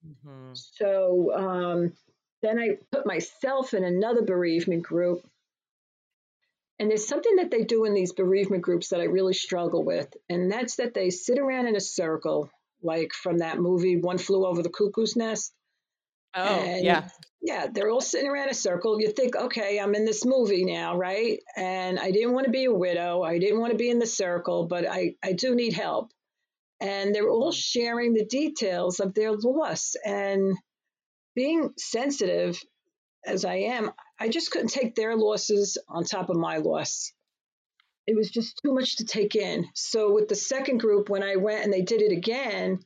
Mm-hmm. 0.08 0.54
So 0.54 1.34
um, 1.34 1.94
then 2.42 2.60
I 2.60 2.78
put 2.92 3.06
myself 3.06 3.74
in 3.74 3.84
another 3.84 4.22
bereavement 4.22 4.84
group. 4.84 5.26
And 6.80 6.90
there's 6.90 7.08
something 7.08 7.36
that 7.36 7.52
they 7.52 7.64
do 7.64 7.86
in 7.86 7.94
these 7.94 8.12
bereavement 8.12 8.64
groups 8.64 8.90
that 8.90 9.00
I 9.00 9.04
really 9.04 9.36
struggle 9.36 9.84
with, 9.84 10.18
and 10.30 10.52
that's 10.52 10.78
that 10.78 10.96
they 10.96 11.12
sit 11.12 11.38
around 11.38 11.68
in 11.68 11.76
a 11.76 11.82
circle 11.82 12.50
like 12.84 13.14
from 13.14 13.40
that 13.40 13.60
movie 13.60 13.98
One 13.98 14.18
Flew 14.18 14.46
Over 14.46 14.62
the 14.64 14.70
Cuckoo's 14.70 15.16
Nest. 15.16 15.54
Oh, 16.34 16.44
and 16.44 16.86
yeah. 16.86 17.10
Yeah, 17.42 17.68
they're 17.72 17.90
all 17.90 18.02
sitting 18.02 18.30
around 18.30 18.50
a 18.50 18.54
circle. 18.54 19.02
You 19.02 19.12
think, 19.12 19.36
okay, 19.36 19.80
I'm 19.80 19.96
in 19.96 20.06
this 20.06 20.26
movie 20.26 20.64
now, 20.64 20.96
right? 20.96 21.40
And 21.56 22.00
I 22.00 22.12
didn't 22.12 22.34
want 22.34 22.46
to 22.46 22.52
be 22.52 22.66
a 22.66 22.74
widow. 22.74 23.24
I 23.24 23.40
didn't 23.40 23.60
want 23.60 23.72
to 23.72 23.78
be 23.78 23.90
in 23.90 24.00
the 24.00 24.06
circle, 24.06 24.68
but 24.68 24.88
I, 24.88 25.16
I 25.24 25.34
do 25.34 25.56
need 25.56 25.74
help. 25.74 26.12
And 26.80 27.14
they're 27.14 27.30
all 27.30 27.52
mm-hmm. 27.52 27.58
sharing 27.58 28.14
the 28.14 28.26
details 28.26 29.00
of 29.00 29.14
their 29.14 29.32
loss. 29.32 29.96
And 30.06 30.56
being 31.36 31.72
sensitive 31.78 32.60
as 33.26 33.44
I 33.44 33.56
am, 33.56 33.92
I 34.20 34.30
just 34.30 34.52
couldn't 34.52 34.70
take 34.70 34.94
their 34.94 35.16
losses 35.16 35.80
on 35.90 36.04
top 36.04 36.30
of 36.30 36.38
my 36.38 36.58
loss 36.58 37.12
it 38.12 38.18
was 38.18 38.30
just 38.30 38.60
too 38.62 38.74
much 38.74 38.98
to 38.98 39.06
take 39.06 39.36
in. 39.36 39.66
So 39.74 40.14
with 40.14 40.28
the 40.28 40.36
second 40.36 40.80
group, 40.80 41.10
when 41.10 41.24
I 41.24 41.38
went 41.38 41.64
and 41.64 41.72
they 41.72 41.82
did 41.82 42.02
it 42.02 42.12
again, 42.12 42.80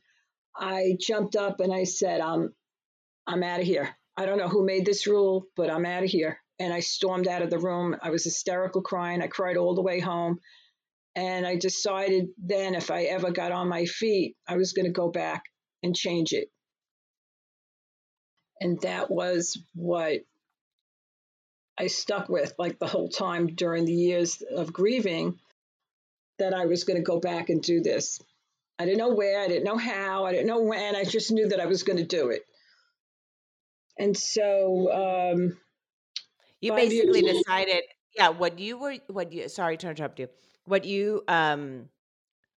I 0.56 0.96
jumped 1.00 1.34
up 1.34 1.58
and 1.58 1.74
I 1.74 1.82
said, 1.82 2.20
"I'm, 2.20 2.54
I'm 3.26 3.42
out 3.42 3.58
of 3.58 3.66
here. 3.66 3.90
I 4.16 4.24
don't 4.24 4.38
know 4.38 4.48
who 4.48 4.64
made 4.64 4.86
this 4.86 5.08
rule, 5.08 5.46
but 5.56 5.68
I'm 5.68 5.84
out 5.84 6.04
of 6.04 6.10
here." 6.10 6.38
And 6.60 6.72
I 6.72 6.78
stormed 6.78 7.26
out 7.26 7.42
of 7.42 7.50
the 7.50 7.58
room. 7.58 7.96
I 8.00 8.10
was 8.10 8.22
hysterical 8.22 8.82
crying. 8.82 9.20
I 9.20 9.26
cried 9.26 9.56
all 9.56 9.74
the 9.74 9.82
way 9.82 9.98
home. 9.98 10.38
And 11.16 11.44
I 11.44 11.56
decided 11.56 12.28
then 12.38 12.76
if 12.76 12.92
I 12.92 13.02
ever 13.02 13.32
got 13.32 13.50
on 13.50 13.68
my 13.68 13.84
feet, 13.84 14.36
I 14.48 14.56
was 14.56 14.74
going 14.74 14.86
to 14.86 14.92
go 14.92 15.10
back 15.10 15.42
and 15.82 15.94
change 15.94 16.32
it. 16.32 16.48
And 18.60 18.80
that 18.82 19.10
was 19.10 19.60
what 19.74 20.20
I 21.78 21.88
stuck 21.88 22.28
with 22.28 22.54
like 22.58 22.78
the 22.78 22.86
whole 22.86 23.08
time 23.08 23.48
during 23.54 23.84
the 23.84 23.92
years 23.92 24.42
of 24.54 24.72
grieving 24.72 25.38
that 26.38 26.54
I 26.54 26.66
was 26.66 26.84
going 26.84 26.96
to 26.96 27.02
go 27.02 27.20
back 27.20 27.48
and 27.48 27.62
do 27.62 27.80
this. 27.80 28.20
I 28.78 28.84
didn't 28.84 28.98
know 28.98 29.14
where, 29.14 29.40
I 29.40 29.48
didn't 29.48 29.64
know 29.64 29.78
how, 29.78 30.26
I 30.26 30.32
didn't 30.32 30.46
know 30.46 30.62
when. 30.62 30.96
I 30.96 31.04
just 31.04 31.30
knew 31.30 31.48
that 31.48 31.60
I 31.60 31.66
was 31.66 31.82
going 31.82 31.98
to 31.98 32.04
do 32.04 32.30
it. 32.30 32.42
And 33.98 34.16
so 34.16 35.32
um, 35.32 35.56
you 36.60 36.72
basically 36.74 37.22
decided, 37.22 37.82
yeah, 38.14 38.28
what 38.28 38.58
you 38.58 38.78
were, 38.78 38.96
what 39.08 39.32
you, 39.32 39.48
sorry 39.48 39.78
to 39.78 39.88
interrupt 39.88 40.18
you, 40.18 40.28
what 40.66 40.84
you, 40.84 41.22
um, 41.28 41.88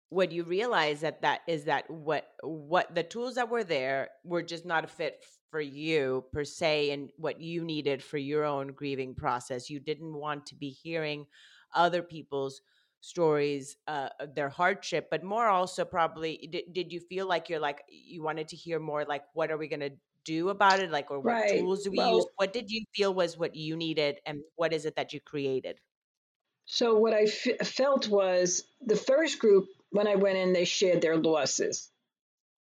what 0.10 0.32
you 0.32 0.44
realize 0.44 1.02
that 1.02 1.22
that 1.22 1.42
is 1.48 1.66
that 1.66 1.90
what 1.90 2.30
what 2.42 2.94
the 2.96 3.04
tools 3.04 3.36
that 3.36 3.50
were 3.50 3.64
there 3.64 4.10
were 4.24 4.42
just 4.42 4.66
not 4.66 4.86
a 4.86 4.88
fit 4.88 5.22
for 5.50 5.62
you 5.62 6.26
per 6.32 6.44
se 6.44 6.92
and 6.92 7.12
what 7.18 7.42
you 7.42 7.64
needed 7.64 8.04
for 8.04 8.18
your 8.18 8.44
own 8.44 8.68
grieving 8.70 9.16
process. 9.16 9.70
You 9.70 9.80
didn't 9.80 10.14
want 10.14 10.46
to 10.48 10.56
be 10.56 10.70
hearing 10.70 11.26
other 11.74 12.02
people's 12.02 12.62
stories, 13.02 13.78
uh, 13.88 14.10
their 14.36 14.50
hardship, 14.50 15.08
but 15.10 15.24
more 15.24 15.48
also 15.48 15.86
probably 15.86 16.50
did, 16.52 16.74
did 16.74 16.92
you 16.92 17.00
feel 17.00 17.28
like 17.28 17.50
you're 17.50 17.60
like 17.60 17.84
you 17.88 18.24
wanted 18.24 18.50
to 18.50 18.56
hear 18.56 18.80
more 18.80 19.06
like 19.06 19.24
what 19.34 19.52
are 19.52 19.58
we 19.58 19.68
going 19.68 19.80
to 19.80 19.92
do 20.28 20.50
about 20.50 20.82
it 20.82 20.92
like 20.92 21.10
or 21.10 21.22
what 21.22 21.32
right. 21.32 21.60
tools 21.60 21.84
do 21.84 21.92
we 21.92 21.98
well, 21.98 22.16
use 22.18 22.26
what 22.36 22.52
did 22.52 22.70
you 22.70 22.84
feel 22.94 23.14
was 23.14 23.38
what 23.38 23.56
you 23.56 23.78
needed 23.78 24.20
and 24.26 24.42
what 24.58 24.74
is 24.74 24.86
it 24.86 24.98
that 24.98 25.14
you 25.14 25.22
created 25.22 25.80
so 26.66 26.96
what 26.96 27.14
I 27.14 27.22
f- 27.22 27.66
felt 27.66 28.10
was 28.10 28.64
the 28.82 28.98
first 28.98 29.40
group 29.40 29.68
when 29.92 30.06
i 30.06 30.16
went 30.16 30.38
in 30.38 30.52
they 30.52 30.66
shared 30.66 31.02
their 31.02 31.16
losses 31.16 31.90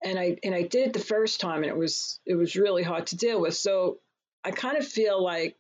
and 0.07 0.19
I 0.21 0.37
and 0.45 0.55
I 0.55 0.63
did 0.63 0.89
it 0.89 0.93
the 0.93 1.01
first 1.01 1.41
time, 1.41 1.65
and 1.65 1.67
it 1.67 1.77
was 1.77 2.21
it 2.25 2.37
was 2.37 2.55
really 2.55 2.85
hard 2.85 3.09
to 3.09 3.17
deal 3.17 3.41
with. 3.41 3.57
So 3.57 3.99
I 4.45 4.53
kind 4.53 4.79
of 4.79 4.87
feel 4.87 5.23
like 5.23 5.57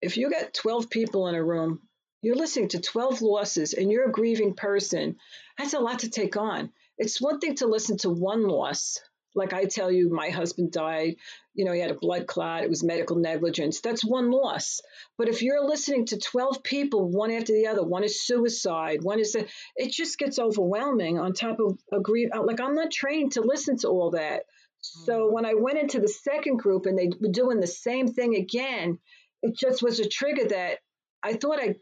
if 0.00 0.16
you 0.16 0.30
got 0.30 0.54
12 0.54 0.88
people 0.88 1.26
in 1.26 1.34
a 1.34 1.42
room, 1.42 1.80
you're 2.22 2.36
listening 2.36 2.68
to 2.68 2.80
12 2.80 3.20
losses, 3.20 3.74
and 3.74 3.90
you're 3.90 4.08
a 4.08 4.12
grieving 4.12 4.54
person. 4.54 5.16
That's 5.58 5.74
a 5.74 5.80
lot 5.80 5.98
to 6.00 6.10
take 6.10 6.36
on. 6.36 6.70
It's 6.98 7.20
one 7.20 7.40
thing 7.40 7.56
to 7.56 7.66
listen 7.66 7.96
to 7.98 8.10
one 8.10 8.46
loss, 8.46 9.00
like 9.34 9.52
I 9.52 9.64
tell 9.64 9.90
you, 9.90 10.10
my 10.10 10.30
husband 10.30 10.72
died, 10.72 11.16
you 11.54 11.64
know, 11.64 11.72
he 11.72 11.80
had 11.80 11.90
a 11.90 11.94
blood 11.94 12.26
clot, 12.26 12.64
it 12.64 12.70
was 12.70 12.82
medical 12.82 13.16
negligence. 13.16 13.80
That's 13.80 14.04
one 14.04 14.30
loss. 14.30 14.80
But 15.18 15.28
if 15.28 15.42
you're 15.42 15.64
listening 15.64 16.06
to 16.06 16.18
12 16.18 16.62
people, 16.62 17.08
one 17.08 17.30
after 17.30 17.52
the 17.52 17.66
other, 17.68 17.84
one 17.84 18.04
is 18.04 18.24
suicide, 18.24 19.02
one 19.02 19.20
is, 19.20 19.34
a, 19.34 19.46
it 19.76 19.92
just 19.92 20.18
gets 20.18 20.38
overwhelming 20.38 21.18
on 21.18 21.32
top 21.32 21.58
of 21.60 21.78
a 21.92 22.00
grief. 22.00 22.30
Uh, 22.34 22.44
like 22.44 22.60
I'm 22.60 22.74
not 22.74 22.90
trained 22.90 23.32
to 23.32 23.42
listen 23.42 23.76
to 23.78 23.88
all 23.88 24.12
that. 24.12 24.44
So 24.80 25.28
mm. 25.28 25.32
when 25.32 25.46
I 25.46 25.54
went 25.54 25.78
into 25.78 26.00
the 26.00 26.08
second 26.08 26.58
group 26.58 26.86
and 26.86 26.98
they 26.98 27.10
were 27.20 27.32
doing 27.32 27.60
the 27.60 27.66
same 27.66 28.08
thing 28.08 28.34
again, 28.34 28.98
it 29.42 29.56
just 29.56 29.82
was 29.82 30.00
a 30.00 30.08
trigger 30.08 30.48
that 30.48 30.78
I 31.22 31.34
thought 31.34 31.60
I 31.60 31.76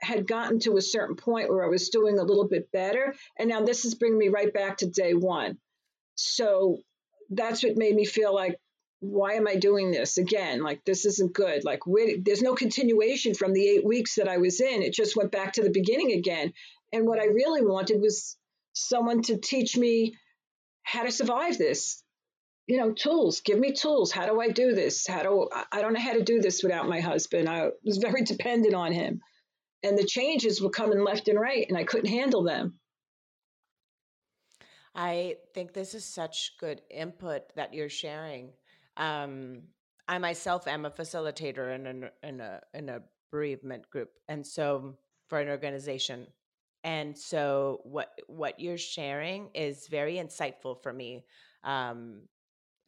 had 0.00 0.26
gotten 0.26 0.58
to 0.60 0.76
a 0.76 0.82
certain 0.82 1.16
point 1.16 1.48
where 1.48 1.64
I 1.64 1.68
was 1.68 1.88
doing 1.88 2.18
a 2.18 2.24
little 2.24 2.48
bit 2.48 2.72
better. 2.72 3.14
And 3.38 3.48
now 3.48 3.64
this 3.64 3.84
is 3.84 3.94
bringing 3.94 4.18
me 4.18 4.28
right 4.28 4.52
back 4.52 4.78
to 4.78 4.86
day 4.86 5.14
one. 5.14 5.58
So 6.24 6.78
that's 7.30 7.62
what 7.62 7.76
made 7.76 7.94
me 7.94 8.04
feel 8.04 8.34
like, 8.34 8.58
why 9.00 9.32
am 9.34 9.48
I 9.48 9.56
doing 9.56 9.90
this 9.90 10.18
again? 10.18 10.62
Like, 10.62 10.84
this 10.84 11.04
isn't 11.04 11.32
good. 11.32 11.64
Like, 11.64 11.80
there's 12.24 12.42
no 12.42 12.54
continuation 12.54 13.34
from 13.34 13.52
the 13.52 13.66
eight 13.68 13.84
weeks 13.84 14.14
that 14.14 14.28
I 14.28 14.38
was 14.38 14.60
in. 14.60 14.82
It 14.82 14.94
just 14.94 15.16
went 15.16 15.32
back 15.32 15.54
to 15.54 15.62
the 15.62 15.70
beginning 15.70 16.12
again. 16.12 16.52
And 16.92 17.06
what 17.06 17.18
I 17.20 17.24
really 17.26 17.62
wanted 17.62 18.00
was 18.00 18.36
someone 18.74 19.22
to 19.22 19.38
teach 19.38 19.76
me 19.76 20.16
how 20.84 21.02
to 21.02 21.10
survive 21.10 21.58
this. 21.58 22.02
You 22.68 22.76
know, 22.78 22.92
tools. 22.92 23.40
Give 23.40 23.58
me 23.58 23.72
tools. 23.72 24.12
How 24.12 24.26
do 24.26 24.40
I 24.40 24.48
do 24.50 24.72
this? 24.72 25.04
How 25.06 25.22
do 25.24 25.48
I 25.72 25.80
don't 25.82 25.94
know 25.94 26.00
how 26.00 26.12
to 26.12 26.22
do 26.22 26.40
this 26.40 26.62
without 26.62 26.88
my 26.88 27.00
husband? 27.00 27.48
I 27.48 27.70
was 27.84 27.98
very 27.98 28.22
dependent 28.32 28.74
on 28.74 28.92
him. 28.92 29.20
and 29.82 29.98
the 29.98 30.04
changes 30.04 30.60
were 30.60 30.70
coming 30.70 31.02
left 31.02 31.28
and 31.28 31.40
right, 31.40 31.66
and 31.68 31.76
I 31.76 31.84
couldn't 31.84 32.10
handle 32.10 32.44
them. 32.44 32.78
I 34.94 35.36
think 35.54 35.72
this 35.72 35.94
is 35.94 36.04
such 36.04 36.58
good 36.58 36.82
input 36.90 37.54
that 37.56 37.72
you're 37.72 37.88
sharing. 37.88 38.50
Um, 38.96 39.62
I 40.08 40.18
myself 40.18 40.66
am 40.66 40.84
a 40.84 40.90
facilitator 40.90 41.74
in 41.74 41.86
an, 41.86 42.10
in 42.22 42.40
a 42.40 42.60
in 42.74 42.88
a 42.88 43.00
bereavement 43.30 43.88
group, 43.88 44.10
and 44.28 44.46
so 44.46 44.98
for 45.28 45.40
an 45.40 45.48
organization, 45.48 46.26
and 46.84 47.16
so 47.16 47.80
what 47.84 48.10
what 48.26 48.60
you're 48.60 48.76
sharing 48.76 49.48
is 49.54 49.86
very 49.88 50.16
insightful 50.16 50.82
for 50.82 50.92
me, 50.92 51.24
um, 51.64 52.22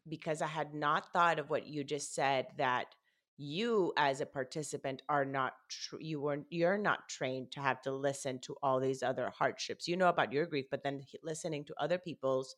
because 0.06 0.42
I 0.42 0.48
had 0.48 0.74
not 0.74 1.12
thought 1.12 1.38
of 1.38 1.48
what 1.48 1.66
you 1.66 1.84
just 1.84 2.14
said 2.14 2.48
that 2.58 2.94
you 3.36 3.92
as 3.96 4.20
a 4.20 4.26
participant 4.26 5.02
are 5.08 5.24
not 5.24 5.54
tr- 5.68 6.00
you 6.00 6.20
weren't 6.20 6.46
you're 6.50 6.78
not 6.78 7.08
trained 7.08 7.50
to 7.52 7.60
have 7.60 7.82
to 7.82 7.92
listen 7.92 8.38
to 8.40 8.54
all 8.62 8.78
these 8.80 9.02
other 9.02 9.30
hardships. 9.36 9.88
You 9.88 9.96
know 9.96 10.08
about 10.08 10.32
your 10.32 10.46
grief 10.46 10.66
but 10.70 10.82
then 10.84 11.02
listening 11.22 11.64
to 11.66 11.74
other 11.78 11.98
people's 11.98 12.56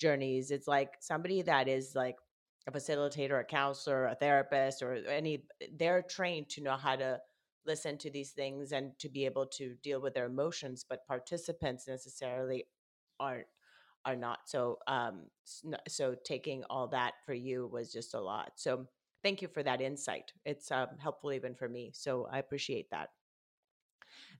journeys 0.00 0.50
it's 0.50 0.66
like 0.68 0.94
somebody 1.00 1.42
that 1.42 1.68
is 1.68 1.94
like 1.94 2.16
a 2.66 2.72
facilitator 2.72 3.40
a 3.40 3.44
counselor 3.44 4.06
a 4.06 4.14
therapist 4.14 4.82
or 4.82 4.94
any 4.94 5.44
they're 5.76 6.02
trained 6.02 6.48
to 6.48 6.62
know 6.62 6.76
how 6.76 6.96
to 6.96 7.18
listen 7.66 7.96
to 7.98 8.10
these 8.10 8.30
things 8.32 8.72
and 8.72 8.98
to 8.98 9.08
be 9.08 9.24
able 9.24 9.46
to 9.46 9.74
deal 9.82 10.00
with 10.00 10.14
their 10.14 10.26
emotions 10.26 10.84
but 10.88 11.06
participants 11.06 11.86
necessarily 11.88 12.64
aren't 13.20 13.46
are 14.06 14.16
not. 14.16 14.40
So 14.46 14.78
um 14.86 15.22
so 15.88 16.14
taking 16.24 16.62
all 16.70 16.88
that 16.88 17.14
for 17.24 17.34
you 17.34 17.66
was 17.72 17.92
just 17.92 18.14
a 18.14 18.20
lot. 18.20 18.52
So 18.56 18.86
thank 19.24 19.42
you 19.42 19.48
for 19.48 19.62
that 19.62 19.80
insight. 19.80 20.32
It's 20.44 20.70
um, 20.70 20.88
helpful 20.98 21.32
even 21.32 21.54
for 21.54 21.68
me. 21.68 21.90
So 21.94 22.28
I 22.30 22.38
appreciate 22.38 22.90
that. 22.90 23.08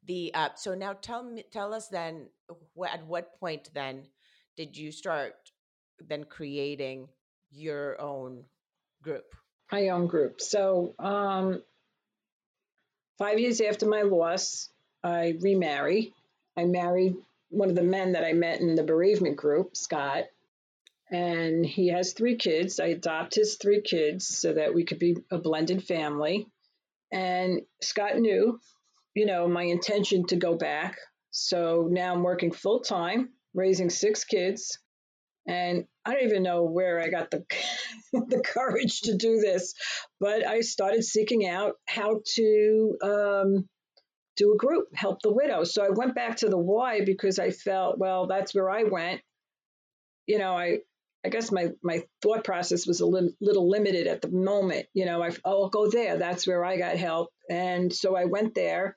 The 0.07 0.33
uh, 0.35 0.51
so 0.55 0.75
now 0.75 0.93
tell 0.93 1.25
me, 1.25 1.45
tell 1.51 1.73
us 1.73 1.89
then 1.89 2.29
wh- 2.79 2.93
at 2.93 3.05
what 3.07 3.41
point 3.41 3.71
then 3.75 4.05
did 4.57 4.77
you 4.77 4.93
start 4.93 5.35
then 6.07 6.25
creating 6.25 7.09
your 7.51 8.01
own 8.01 8.45
group? 9.03 9.25
My 9.73 9.89
own 9.89 10.07
group. 10.07 10.41
So 10.41 10.95
um, 10.99 11.63
five 13.19 13.39
years 13.39 13.61
after 13.63 13.87
my 13.87 14.03
loss, 14.03 14.69
I 15.03 15.37
remarry. 15.41 16.13
I 16.57 16.65
married 16.67 17.17
one 17.49 17.71
of 17.71 17.77
the 17.77 17.83
men 17.83 18.13
that 18.13 18.25
I 18.25 18.35
met 18.35 18.61
in 18.61 18.75
the 18.75 18.83
bereavement 18.83 19.37
group, 19.37 19.77
Scott, 19.77 20.25
and 21.15 21.65
he 21.65 21.89
has 21.91 22.13
three 22.13 22.35
kids. 22.35 22.81
I 22.81 22.87
adopt 22.87 23.37
his 23.37 23.57
three 23.63 23.83
kids 23.83 24.27
so 24.27 24.53
that 24.55 24.75
we 24.75 24.85
could 24.85 24.99
be 24.99 25.17
a 25.31 25.39
blended 25.39 25.85
family. 25.85 26.49
And 27.13 27.61
Scott 27.81 28.19
knew, 28.19 28.59
you 29.15 29.25
know, 29.25 29.47
my 29.47 29.63
intention 29.63 30.27
to 30.27 30.37
go 30.37 30.57
back. 30.57 30.97
So 31.31 31.87
now 31.89 32.13
I'm 32.13 32.25
working 32.25 32.51
full 32.51 32.81
time, 32.81 33.29
raising 33.55 33.91
six 33.91 34.25
kids. 34.25 34.81
And 35.47 35.85
I 36.05 36.15
don't 36.15 36.25
even 36.25 36.43
know 36.43 36.65
where 36.65 37.01
I 37.01 37.11
got 37.11 37.31
the 37.31 37.45
the 38.13 38.43
courage 38.45 39.03
to 39.03 39.17
do 39.17 39.39
this, 39.39 39.75
but 40.19 40.45
I 40.45 40.63
started 40.63 41.05
seeking 41.05 41.47
out 41.47 41.75
how 41.87 42.23
to 42.35 42.97
um, 43.05 43.69
do 44.37 44.53
a 44.53 44.57
group, 44.57 44.89
help 44.95 45.23
the 45.23 45.33
widows. 45.33 45.75
So 45.75 45.85
I 45.85 45.91
went 45.91 46.17
back 46.17 46.39
to 46.39 46.49
the 46.49 46.59
Y 46.59 47.03
because 47.07 47.39
I 47.39 47.51
felt, 47.51 47.99
well, 47.99 48.27
that's 48.27 48.53
where 48.53 48.69
I 48.69 48.83
went. 48.83 49.21
You 50.27 50.39
know, 50.39 50.57
I 50.57 50.79
I 51.25 51.29
guess 51.29 51.51
my 51.51 51.71
my 51.83 52.05
thought 52.23 52.45
process 52.45 52.87
was 52.87 53.01
a 53.01 53.07
li- 53.07 53.35
little 53.41 53.69
limited 53.69 54.07
at 54.07 54.21
the 54.21 54.29
moment. 54.29 54.87
You 54.93 55.07
know, 55.07 55.23
I, 55.23 55.31
I'll 55.45 55.69
go 55.69 55.89
there. 55.91 56.19
That's 56.19 56.47
where 56.47 56.65
I 56.65 56.77
got 56.77 56.97
help, 56.97 57.31
and 57.49 57.93
so 57.93 58.15
I 58.15 58.27
went 58.27 58.55
there, 58.55 58.97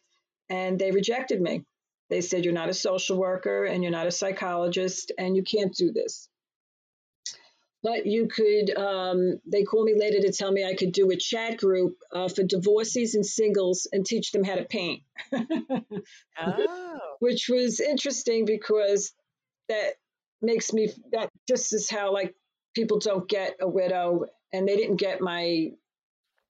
and 0.50 0.78
they 0.78 0.92
rejected 0.92 1.42
me. 1.42 1.64
They 2.10 2.22
said 2.22 2.46
you're 2.46 2.54
not 2.54 2.70
a 2.70 2.74
social 2.74 3.18
worker 3.18 3.66
and 3.66 3.84
you're 3.84 3.92
not 3.92 4.08
a 4.08 4.12
psychologist 4.12 5.12
and 5.18 5.36
you 5.36 5.44
can't 5.44 5.76
do 5.76 5.92
this. 5.92 6.30
But 7.84 8.06
you 8.06 8.28
could. 8.28 8.76
Um, 8.76 9.40
they 9.46 9.64
called 9.64 9.86
me 9.86 9.96
later 9.98 10.20
to 10.22 10.32
tell 10.32 10.52
me 10.52 10.66
I 10.66 10.76
could 10.76 10.92
do 10.92 11.12
a 11.12 11.16
chat 11.16 11.58
group 11.58 11.96
uh, 12.12 12.28
for 12.28 12.44
divorcees 12.44 13.16
and 13.16 13.26
singles 13.26 13.88
and 13.92 14.06
teach 14.06 14.32
them 14.32 14.44
how 14.44 14.56
to 14.56 14.66
paint. 14.66 15.04
oh. 16.42 17.00
Which 17.20 17.50
was 17.50 17.80
interesting 17.80 18.46
because 18.46 19.14
that 19.70 19.94
makes 20.42 20.74
me 20.74 20.90
that 21.12 21.30
just 21.48 21.74
is 21.74 21.90
how 21.90 22.14
like 22.14 22.36
people 22.76 23.00
don't 23.00 23.28
get 23.28 23.56
a 23.62 23.68
widow 23.68 24.26
and 24.54 24.68
they 24.68 24.76
didn't 24.76 24.98
get 24.98 25.22
my 25.22 25.72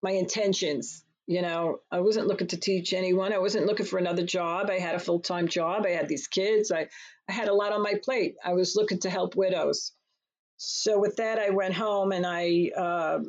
my 0.03 0.11
intentions 0.11 1.03
you 1.27 1.41
know? 1.41 1.81
I 1.91 1.99
wasn't 1.99 2.27
looking 2.27 2.47
to 2.47 2.57
teach 2.57 2.93
anyone. 2.93 3.33
I 3.33 3.37
wasn't 3.37 3.65
looking 3.65 3.85
for 3.85 3.99
another 3.99 4.23
job. 4.23 4.69
I 4.69 4.79
had 4.79 4.95
a 4.95 4.99
full-time 4.99 5.49
job. 5.49 5.85
I 5.85 5.89
had 5.89 6.07
these 6.07 6.27
kids. 6.27 6.71
I, 6.71 6.87
I 7.29 7.31
had 7.33 7.49
a 7.49 7.53
lot 7.53 7.73
on 7.73 7.83
my 7.83 7.95
plate. 8.01 8.35
I 8.43 8.53
was 8.53 8.75
looking 8.75 8.99
to 8.99 9.09
help 9.09 9.35
widows. 9.35 9.91
So 10.57 10.99
with 10.99 11.17
that 11.17 11.37
i 11.37 11.51
went 11.51 11.75
home 11.75 12.11
and 12.11 12.25
i 12.25 12.71
uh, 12.75 13.19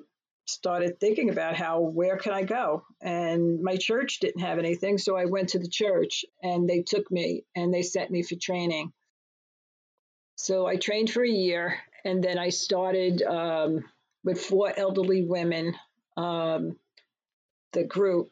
started 0.46 0.98
thinking 0.98 1.28
about 1.28 1.56
how 1.56 1.80
where 1.80 2.16
can 2.16 2.32
i 2.32 2.42
go? 2.42 2.84
And 3.02 3.62
my 3.62 3.76
church 3.76 4.20
didn't 4.20 4.40
have 4.40 4.58
anything 4.58 4.96
so 4.96 5.14
i 5.14 5.26
went 5.26 5.50
to 5.50 5.58
the 5.58 5.68
church 5.68 6.24
and 6.42 6.66
they 6.66 6.82
took 6.82 7.10
me 7.10 7.44
and 7.54 7.72
they 7.72 7.82
sent 7.82 8.10
me 8.10 8.22
for 8.22 8.36
training 8.36 8.92
so 10.38 10.66
I 10.66 10.76
trained 10.76 11.10
for 11.10 11.24
a 11.24 11.28
year, 11.28 11.78
and 12.04 12.22
then 12.22 12.38
I 12.38 12.50
started 12.50 13.22
um, 13.22 13.84
with 14.22 14.40
four 14.40 14.72
elderly 14.74 15.24
women, 15.24 15.74
um, 16.16 16.76
the 17.72 17.82
group, 17.82 18.28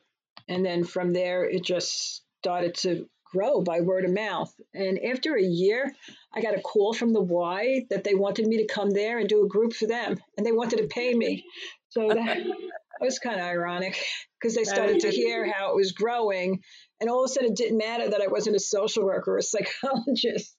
and 0.48 0.64
then 0.64 0.84
from 0.84 1.12
there 1.12 1.44
it 1.44 1.64
just 1.64 2.22
started 2.38 2.76
to 2.76 3.08
grow 3.24 3.60
by 3.60 3.80
word 3.80 4.04
of 4.04 4.12
mouth. 4.12 4.54
And 4.72 5.00
after 5.04 5.34
a 5.34 5.42
year, 5.42 5.92
I 6.32 6.40
got 6.42 6.56
a 6.56 6.60
call 6.60 6.94
from 6.94 7.12
the 7.12 7.20
Y 7.20 7.86
that 7.90 8.04
they 8.04 8.14
wanted 8.14 8.46
me 8.46 8.58
to 8.58 8.72
come 8.72 8.90
there 8.90 9.18
and 9.18 9.28
do 9.28 9.44
a 9.44 9.48
group 9.48 9.72
for 9.72 9.86
them, 9.86 10.16
and 10.36 10.46
they 10.46 10.52
wanted 10.52 10.78
to 10.78 10.86
pay 10.86 11.12
me. 11.12 11.44
So 11.88 12.08
that 12.08 12.38
was 13.00 13.18
kind 13.18 13.40
of 13.40 13.46
ironic 13.46 13.98
because 14.40 14.54
they 14.54 14.62
started 14.62 15.00
to 15.00 15.10
hear 15.10 15.50
how 15.50 15.70
it 15.70 15.76
was 15.76 15.90
growing, 15.90 16.62
and 17.00 17.10
all 17.10 17.24
of 17.24 17.30
a 17.30 17.34
sudden 17.34 17.50
it 17.50 17.56
didn't 17.56 17.78
matter 17.78 18.10
that 18.10 18.22
I 18.22 18.28
wasn't 18.28 18.54
a 18.54 18.60
social 18.60 19.04
worker 19.04 19.34
or 19.34 19.38
a 19.38 19.42
psychologist. 19.42 20.56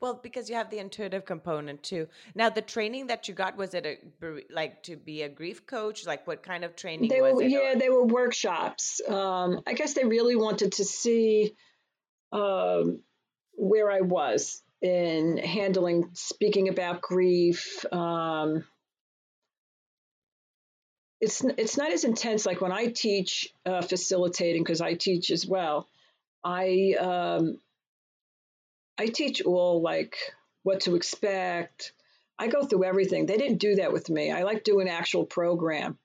Well, 0.00 0.20
because 0.22 0.48
you 0.48 0.56
have 0.56 0.70
the 0.70 0.78
intuitive 0.78 1.24
component 1.24 1.82
too. 1.82 2.08
Now, 2.34 2.50
the 2.50 2.62
training 2.62 3.06
that 3.08 3.28
you 3.28 3.34
got 3.34 3.56
was 3.56 3.74
it 3.74 3.86
a 3.86 4.42
like 4.50 4.82
to 4.84 4.96
be 4.96 5.22
a 5.22 5.28
grief 5.28 5.66
coach? 5.66 6.06
Like, 6.06 6.26
what 6.26 6.42
kind 6.42 6.64
of 6.64 6.76
training 6.76 7.08
they 7.08 7.20
was 7.20 7.34
were, 7.34 7.42
it? 7.42 7.50
Yeah, 7.50 7.74
they 7.78 7.88
were 7.88 8.04
workshops. 8.04 9.00
Um, 9.06 9.62
I 9.66 9.72
guess 9.74 9.94
they 9.94 10.04
really 10.04 10.36
wanted 10.36 10.72
to 10.72 10.84
see 10.84 11.54
um, 12.32 13.00
where 13.52 13.90
I 13.90 14.02
was 14.02 14.62
in 14.82 15.38
handling, 15.38 16.10
speaking 16.12 16.68
about 16.68 17.00
grief. 17.00 17.84
Um, 17.92 18.64
it's 21.20 21.42
it's 21.42 21.76
not 21.76 21.92
as 21.92 22.04
intense 22.04 22.44
like 22.44 22.60
when 22.60 22.72
I 22.72 22.86
teach 22.86 23.48
uh, 23.64 23.80
facilitating 23.80 24.62
because 24.62 24.80
I 24.80 24.94
teach 24.94 25.30
as 25.30 25.46
well. 25.46 25.88
I 26.44 26.94
um, 27.00 27.58
I 28.98 29.06
teach 29.06 29.42
all 29.42 29.82
like 29.82 30.16
what 30.62 30.80
to 30.82 30.96
expect. 30.96 31.92
I 32.38 32.48
go 32.48 32.64
through 32.64 32.84
everything. 32.84 33.26
They 33.26 33.36
didn't 33.36 33.58
do 33.58 33.76
that 33.76 33.92
with 33.92 34.10
me. 34.10 34.30
I 34.30 34.42
like 34.42 34.64
doing 34.64 34.88
actual 34.88 35.24
program. 35.24 35.98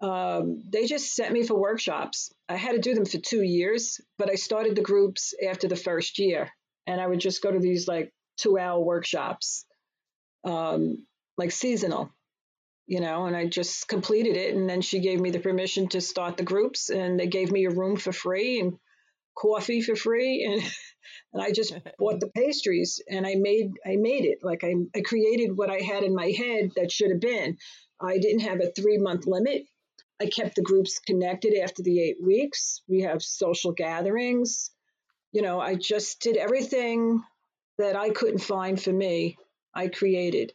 Um, 0.00 0.62
they 0.68 0.86
just 0.86 1.14
sent 1.14 1.32
me 1.32 1.46
for 1.46 1.54
workshops. 1.54 2.32
I 2.48 2.56
had 2.56 2.72
to 2.72 2.78
do 2.78 2.94
them 2.94 3.06
for 3.06 3.18
two 3.18 3.42
years, 3.42 4.00
but 4.18 4.30
I 4.30 4.34
started 4.34 4.76
the 4.76 4.82
groups 4.82 5.34
after 5.48 5.68
the 5.68 5.76
first 5.76 6.18
year, 6.18 6.50
and 6.86 7.00
I 7.00 7.06
would 7.06 7.20
just 7.20 7.42
go 7.42 7.50
to 7.50 7.58
these 7.58 7.88
like 7.88 8.12
two-hour 8.36 8.78
workshops, 8.80 9.64
um, 10.44 11.06
like 11.38 11.50
seasonal, 11.50 12.12
you 12.86 13.00
know. 13.00 13.24
And 13.24 13.34
I 13.34 13.46
just 13.46 13.88
completed 13.88 14.36
it, 14.36 14.54
and 14.54 14.68
then 14.68 14.82
she 14.82 15.00
gave 15.00 15.18
me 15.18 15.30
the 15.30 15.40
permission 15.40 15.88
to 15.88 16.00
start 16.02 16.36
the 16.36 16.42
groups, 16.42 16.90
and 16.90 17.18
they 17.18 17.26
gave 17.26 17.50
me 17.50 17.64
a 17.64 17.70
room 17.70 17.96
for 17.96 18.12
free 18.12 18.60
and 18.60 18.78
coffee 19.34 19.80
for 19.80 19.96
free, 19.96 20.44
and 20.44 20.62
and 21.32 21.42
I 21.42 21.52
just 21.52 21.74
bought 21.98 22.20
the 22.20 22.30
pastries 22.34 23.02
and 23.08 23.26
I 23.26 23.34
made 23.36 23.72
I 23.84 23.96
made 23.96 24.24
it 24.24 24.38
like 24.42 24.64
I, 24.64 24.74
I 24.94 25.00
created 25.00 25.56
what 25.56 25.70
I 25.70 25.80
had 25.80 26.02
in 26.02 26.14
my 26.14 26.30
head 26.30 26.72
that 26.76 26.92
should 26.92 27.10
have 27.10 27.20
been. 27.20 27.56
I 28.00 28.18
didn't 28.18 28.40
have 28.40 28.60
a 28.60 28.72
three 28.72 28.98
month 28.98 29.26
limit. 29.26 29.64
I 30.20 30.26
kept 30.26 30.56
the 30.56 30.62
groups 30.62 30.98
connected 30.98 31.58
after 31.58 31.82
the 31.82 32.00
eight 32.00 32.16
weeks. 32.22 32.82
We 32.88 33.02
have 33.02 33.22
social 33.22 33.72
gatherings. 33.72 34.70
You 35.32 35.42
know, 35.42 35.60
I 35.60 35.74
just 35.74 36.20
did 36.20 36.36
everything 36.36 37.22
that 37.78 37.96
I 37.96 38.10
couldn't 38.10 38.38
find 38.38 38.80
for 38.80 38.92
me. 38.92 39.36
I 39.74 39.88
created. 39.88 40.54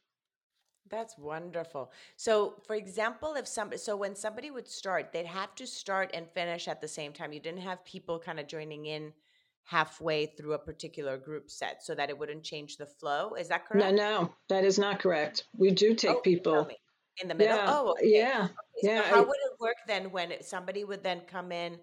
That's 0.90 1.18
wonderful. 1.18 1.92
So, 2.18 2.56
for 2.68 2.76
example, 2.76 3.36
if 3.36 3.48
somebody, 3.48 3.78
so 3.78 3.96
when 3.96 4.14
somebody 4.14 4.52
would 4.52 4.68
start, 4.68 5.14
they'd 5.14 5.26
have 5.26 5.56
to 5.56 5.66
start 5.66 6.12
and 6.14 6.28
finish 6.30 6.68
at 6.68 6.82
the 6.82 6.88
same 6.88 7.14
time. 7.14 7.32
You 7.32 7.40
didn't 7.40 7.62
have 7.62 7.86
people 7.86 8.20
kind 8.20 8.40
of 8.40 8.48
joining 8.48 8.88
in 8.88 9.14
halfway 9.64 10.26
through 10.26 10.54
a 10.54 10.60
particular 10.60 11.18
group 11.18 11.50
set 11.50 11.84
so 11.84 11.96
that 11.96 12.10
it 12.10 12.18
wouldn't 12.18 12.44
change 12.44 12.78
the 12.78 12.86
flow. 12.86 13.34
Is 13.34 13.48
that 13.50 13.66
correct? 13.68 13.96
No, 13.96 14.22
no, 14.22 14.34
that 14.50 14.64
is 14.64 14.78
not 14.78 15.00
correct. 15.00 15.46
We 15.58 15.72
do 15.72 15.96
take 15.96 16.18
oh, 16.18 16.22
people 16.22 16.68
in 17.22 17.28
the 17.28 17.36
middle. 17.36 17.56
Yeah, 17.56 17.66
oh, 17.68 17.92
okay. 17.92 18.12
yeah, 18.12 18.44
okay. 18.44 18.54
So 18.84 18.92
yeah. 18.92 19.02
how 19.04 19.20
would 19.20 19.30
it 19.30 19.60
work 19.60 19.76
then 19.88 20.12
when 20.12 20.34
somebody 20.42 20.84
would 20.84 21.04
then 21.04 21.22
come 21.28 21.52
in 21.52 21.78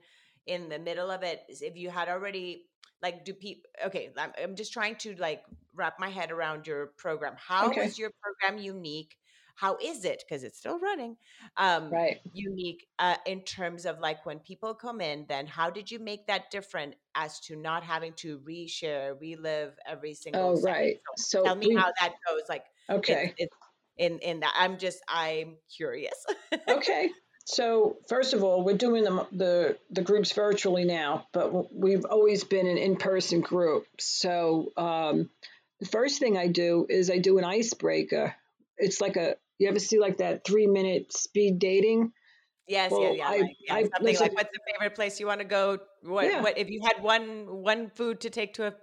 in 0.47 0.69
the 0.69 0.79
middle 0.79 1.11
of 1.11 1.23
it 1.23 1.43
if 1.49 1.77
you 1.77 1.91
had 1.91 2.09
already 2.09 2.65
like 3.03 3.25
do 3.25 3.35
people 3.35 3.71
okay 3.85 4.11
I'm, 4.17 4.33
I'm 4.43 4.57
just 4.57 4.73
trying 4.73 4.97
to 4.97 5.15
like 5.17 5.43
wrap 5.75 6.01
my 6.01 6.09
head 6.09 6.33
around 6.33 6.67
your 6.67 6.87
program 6.97 7.35
How 7.37 7.69
Okay. 7.69 7.85
is 7.85 7.99
your 7.99 8.11
program 8.23 8.63
unique 8.63 9.15
how 9.59 9.77
is 9.83 10.05
it 10.05 10.23
because 10.27 10.45
it's 10.45 10.59
still 10.59 10.79
running 10.79 11.17
um 11.57 11.91
Right. 11.93 12.21
unique 12.33 12.87
uh, 12.99 13.17
in 13.27 13.41
terms 13.43 13.87
of 13.87 13.99
like 14.01 14.25
when 14.27 14.39
people 14.39 14.75
come 14.75 15.01
in 15.01 15.25
then 15.29 15.47
how 15.47 15.71
did 15.71 15.91
you 15.91 15.99
make 15.99 16.27
that 16.27 16.51
different 16.51 16.95
as 17.15 17.41
to 17.41 17.57
not 17.57 17.83
having 17.83 18.13
to 18.15 18.39
reshare 18.41 19.19
relive 19.21 19.73
every 19.87 20.15
single 20.15 20.55
Oh, 20.55 20.57
second 20.57 20.65
right. 20.65 21.01
so 21.07 21.15
So 21.17 21.43
tell 21.45 21.57
me 21.57 21.69
we, 21.69 21.75
how 21.75 21.91
that 22.01 22.15
goes 22.27 22.43
like 22.49 22.65
okay. 22.89 23.35
it's 23.37 23.55
in 23.97 24.19
in 24.21 24.41
that 24.41 24.55
i'm 24.59 24.79
just 24.79 25.01
i'm 25.09 25.57
curious 25.75 26.25
Okay. 26.69 27.11
So 27.45 27.97
first 28.09 28.35
of 28.35 28.45
all, 28.45 28.63
we're 28.65 28.77
doing 28.77 29.05
the 29.05 29.27
the, 29.33 29.79
the 29.91 30.03
groups 30.03 30.33
virtually 30.33 30.85
now, 30.85 31.27
but 31.33 31.75
we've 31.75 32.05
always 32.05 32.45
been 32.45 32.67
an 32.67 32.77
in-person 32.77 33.41
group. 33.41 33.87
So 33.99 34.73
um, 34.77 35.31
the 35.81 35.87
first 35.87 36.19
thing 36.19 36.37
I 36.37 36.49
do 36.49 36.87
is 36.89 37.11
I 37.11 37.19
do 37.19 37.39
an 37.39 37.45
icebreaker. 37.45 38.35
It's 38.77 39.01
like 39.01 39.17
a 39.17 39.37
you 39.59 39.69
ever 39.69 39.79
see 39.79 39.99
like 39.99 40.19
that 40.19 40.45
three-minute 40.45 41.13
speed 41.13 41.59
dating? 41.59 42.13
Yes, 42.67 42.93
yeah, 42.93 42.99
Well, 42.99 43.15
yeah, 43.15 43.29
I 43.29 43.39
like 43.39 43.57
yeah, 43.67 43.75
I 43.75 43.83
something 43.85 44.17
like 44.17 44.35
what's 44.35 44.51
the 44.53 44.61
favorite 44.73 44.95
place 44.95 45.19
you 45.19 45.27
want 45.27 45.41
to 45.41 45.47
go? 45.47 45.79
What 46.03 46.27
yeah. 46.27 46.43
what 46.43 46.59
if 46.59 46.69
you 46.69 46.83
had 46.83 47.03
one 47.03 47.63
one 47.63 47.91
food 47.91 48.21
to 48.21 48.31
take 48.31 48.55
to 48.55 48.67
a 48.69 48.75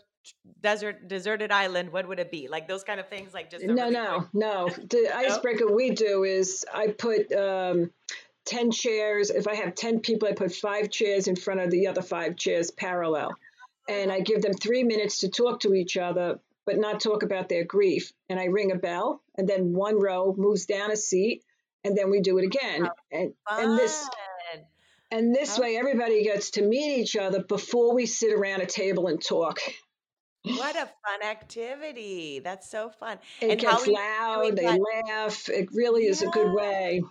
desert 0.62 1.08
deserted 1.08 1.52
island, 1.52 1.92
what 1.92 2.08
would 2.08 2.20
it 2.20 2.32
be? 2.32 2.48
Like 2.48 2.68
those 2.68 2.84
kind 2.84 3.00
of 3.00 3.08
things, 3.10 3.34
like 3.34 3.50
just 3.50 3.64
No, 3.64 3.74
really 3.74 3.94
quick 3.96 4.34
no, 4.34 4.66
no. 4.66 4.70
The 4.70 5.10
no? 5.10 5.16
icebreaker 5.16 5.72
we 5.72 5.92
do 5.92 6.24
is 6.24 6.66
I 6.74 6.88
put 6.88 7.32
um, 7.32 7.92
10 8.46 8.72
chairs. 8.72 9.30
If 9.30 9.48
I 9.48 9.56
have 9.56 9.76
10 9.76 10.00
people, 10.00 10.28
I 10.28 10.34
put 10.34 10.54
five 10.54 10.90
chairs 10.90 11.28
in 11.28 11.36
front 11.36 11.60
of 11.60 11.72
the 11.72 11.88
other 11.88 12.02
five 12.02 12.36
chairs 12.36 12.72
parallel. 12.72 13.36
And 13.88 14.12
I 14.12 14.20
give 14.22 14.42
them 14.42 14.54
three 14.54 14.84
minutes 14.84 15.20
to 15.20 15.30
talk 15.30 15.60
to 15.62 15.74
each 15.76 15.96
other, 15.96 16.40
but 16.65 16.78
not 16.78 16.99
talk 16.99 17.23
about 17.23 17.49
their 17.49 17.63
grief. 17.63 18.12
And 18.30 18.39
I 18.39 18.45
ring 18.45 18.71
a 18.71 18.75
bell, 18.75 19.21
and 19.38 19.47
then 19.47 19.73
one 19.73 19.99
row 19.99 20.34
moves 20.38 20.65
down 20.65 20.91
a 20.91 20.95
seat, 20.97 21.43
and 21.84 21.97
then 21.97 22.10
we 22.10 22.21
do 22.21 22.38
it 22.38 22.45
again. 22.45 22.89
And 23.12 23.34
and 23.49 23.78
this 23.78 24.10
and 25.12 25.34
this 25.36 25.58
way 25.60 25.78
everybody 25.78 26.23
gets 26.23 26.51
to 26.51 26.62
meet 26.63 26.99
each 26.99 27.15
other 27.15 27.43
before 27.43 27.93
we 27.93 28.06
sit 28.06 28.34
around 28.34 28.62
a 28.62 28.65
table 28.65 29.08
and 29.08 29.23
talk. 29.23 29.60
what 30.43 30.75
a 30.75 30.86
fun 30.86 31.23
activity. 31.23 32.39
That's 32.39 32.69
so 32.69 32.89
fun. 32.89 33.19
It 33.41 33.51
And 33.51 33.60
gets 33.60 33.88
loud, 33.88 34.56
they 34.56 34.78
laugh. 34.80 35.47
It 35.49 35.69
really 35.73 36.06
is 36.06 36.21
a 36.21 36.28
good 36.28 36.51
way. 36.54 37.01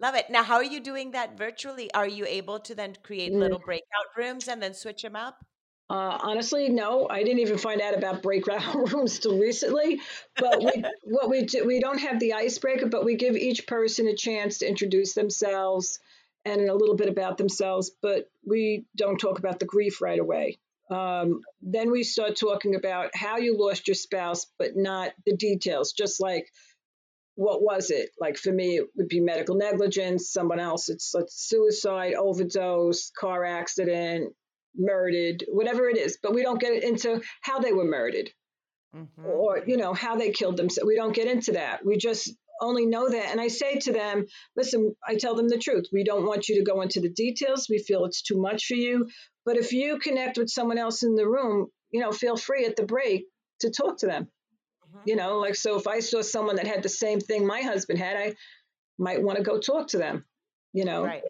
love 0.00 0.14
it. 0.14 0.30
Now, 0.30 0.42
how 0.44 0.56
are 0.56 0.64
you 0.64 0.80
doing 0.80 1.12
that 1.12 1.36
virtually? 1.38 1.92
Are 1.94 2.06
you 2.08 2.26
able 2.26 2.60
to 2.60 2.74
then 2.74 2.96
create 3.02 3.32
Mm. 3.32 3.40
little 3.40 3.58
breakout 3.58 4.08
rooms 4.16 4.48
and 4.48 4.62
then 4.62 4.74
switch 4.74 5.02
them 5.02 5.16
up? 5.16 5.44
Uh, 5.88 6.18
honestly, 6.20 6.68
no, 6.68 7.06
I 7.08 7.22
didn't 7.22 7.38
even 7.40 7.58
find 7.58 7.80
out 7.80 7.96
about 7.96 8.22
breakout 8.22 8.74
rooms 8.92 9.18
till 9.18 9.38
recently. 9.38 10.00
But 10.36 10.60
we, 10.60 10.84
what 11.04 11.30
we 11.30 11.44
do, 11.44 11.64
we 11.64 11.80
don't 11.80 11.98
have 11.98 12.18
the 12.18 12.34
icebreaker, 12.34 12.86
but 12.86 13.04
we 13.04 13.16
give 13.16 13.36
each 13.36 13.66
person 13.66 14.08
a 14.08 14.16
chance 14.16 14.58
to 14.58 14.68
introduce 14.68 15.14
themselves 15.14 16.00
and 16.44 16.68
a 16.68 16.74
little 16.74 16.96
bit 16.96 17.08
about 17.08 17.38
themselves. 17.38 17.92
But 18.02 18.28
we 18.44 18.84
don't 18.96 19.18
talk 19.18 19.38
about 19.38 19.60
the 19.60 19.66
grief 19.66 20.00
right 20.00 20.18
away. 20.18 20.58
Um, 20.90 21.40
then 21.62 21.90
we 21.90 22.02
start 22.04 22.36
talking 22.36 22.74
about 22.74 23.14
how 23.14 23.38
you 23.38 23.56
lost 23.58 23.88
your 23.88 23.96
spouse, 23.96 24.46
but 24.58 24.76
not 24.76 25.12
the 25.24 25.36
details. 25.36 25.92
Just 25.92 26.20
like 26.20 26.48
what 27.36 27.62
was 27.62 27.90
it? 27.90 28.10
Like 28.18 28.38
for 28.38 28.50
me, 28.50 28.78
it 28.78 28.86
would 28.96 29.08
be 29.08 29.20
medical 29.20 29.56
negligence. 29.56 30.30
Someone 30.30 30.58
else, 30.58 30.88
it's, 30.88 31.14
it's 31.14 31.48
suicide, 31.48 32.14
overdose, 32.14 33.10
car 33.10 33.44
accident, 33.44 34.34
murdered, 34.78 35.44
whatever 35.48 35.88
it 35.88 35.96
is. 35.96 36.18
But 36.22 36.34
we 36.34 36.42
don't 36.42 36.60
get 36.60 36.82
into 36.82 37.20
how 37.42 37.58
they 37.60 37.72
were 37.72 37.84
murdered 37.84 38.30
Mm-hmm. 38.96 39.26
or, 39.26 39.62
you 39.66 39.76
know, 39.76 39.92
how 39.92 40.16
they 40.16 40.30
killed 40.30 40.56
themselves. 40.56 40.86
We 40.86 40.96
don't 40.96 41.14
get 41.14 41.28
into 41.28 41.52
that. 41.52 41.84
We 41.84 41.98
just 41.98 42.34
only 42.62 42.86
know 42.86 43.10
that. 43.10 43.30
And 43.30 43.40
I 43.40 43.48
say 43.48 43.78
to 43.80 43.92
them, 43.92 44.24
listen, 44.56 44.94
I 45.06 45.16
tell 45.16 45.34
them 45.34 45.48
the 45.48 45.58
truth. 45.58 45.86
We 45.92 46.02
don't 46.02 46.24
want 46.24 46.48
you 46.48 46.56
to 46.56 46.64
go 46.64 46.80
into 46.80 47.00
the 47.00 47.10
details. 47.10 47.66
We 47.68 47.78
feel 47.78 48.06
it's 48.06 48.22
too 48.22 48.40
much 48.40 48.64
for 48.64 48.74
you. 48.74 49.08
But 49.44 49.58
if 49.58 49.72
you 49.72 49.98
connect 49.98 50.38
with 50.38 50.48
someone 50.48 50.78
else 50.78 51.02
in 51.02 51.14
the 51.14 51.28
room, 51.28 51.66
you 51.90 52.00
know, 52.00 52.10
feel 52.10 52.36
free 52.38 52.64
at 52.64 52.76
the 52.76 52.84
break 52.84 53.26
to 53.60 53.70
talk 53.70 53.98
to 53.98 54.06
them. 54.06 54.24
Mm-hmm. 54.88 55.10
You 55.10 55.16
know, 55.16 55.38
like 55.38 55.56
so 55.56 55.76
if 55.76 55.86
I 55.86 56.00
saw 56.00 56.22
someone 56.22 56.56
that 56.56 56.66
had 56.66 56.82
the 56.82 56.88
same 56.88 57.20
thing 57.20 57.46
my 57.46 57.60
husband 57.60 57.98
had, 57.98 58.16
I 58.16 58.34
might 58.98 59.22
want 59.22 59.36
to 59.36 59.44
go 59.44 59.58
talk 59.58 59.88
to 59.88 59.98
them, 59.98 60.24
you 60.72 60.86
know. 60.86 61.04
Right. 61.04 61.22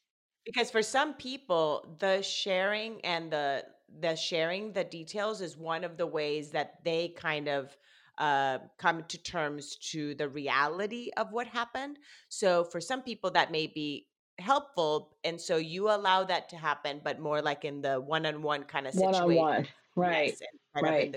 Because 0.46 0.70
for 0.70 0.82
some 0.82 1.14
people, 1.14 1.96
the 1.98 2.22
sharing 2.22 3.00
and 3.04 3.32
the 3.32 3.64
the 4.00 4.16
sharing 4.16 4.72
the 4.72 4.84
details 4.84 5.40
is 5.42 5.56
one 5.56 5.84
of 5.84 5.96
the 5.98 6.06
ways 6.06 6.50
that 6.52 6.84
they 6.84 7.08
kind 7.10 7.48
of 7.48 7.76
uh, 8.18 8.58
come 8.78 9.04
to 9.04 9.18
terms 9.18 9.76
to 9.76 10.14
the 10.16 10.28
reality 10.28 11.10
of 11.16 11.32
what 11.32 11.46
happened. 11.48 11.98
So 12.28 12.64
for 12.64 12.80
some 12.80 13.02
people, 13.02 13.30
that 13.32 13.50
may 13.52 13.66
be 13.68 14.08
helpful, 14.38 15.16
and 15.24 15.40
so 15.40 15.56
you 15.56 15.90
allow 15.90 16.24
that 16.24 16.48
to 16.50 16.56
happen, 16.56 17.00
but 17.04 17.20
more 17.20 17.42
like 17.42 17.64
in 17.64 17.82
the 17.82 18.00
one-on-one 18.00 18.64
kind 18.64 18.86
of 18.86 18.94
One 18.94 19.14
on 19.14 19.28
situation. 19.28 19.36
one. 19.36 19.68
Right. 19.96 20.38
Yes, 20.38 20.42
instead 20.74 20.86
of 20.90 20.98
in 21.00 21.12
Right. 21.12 21.16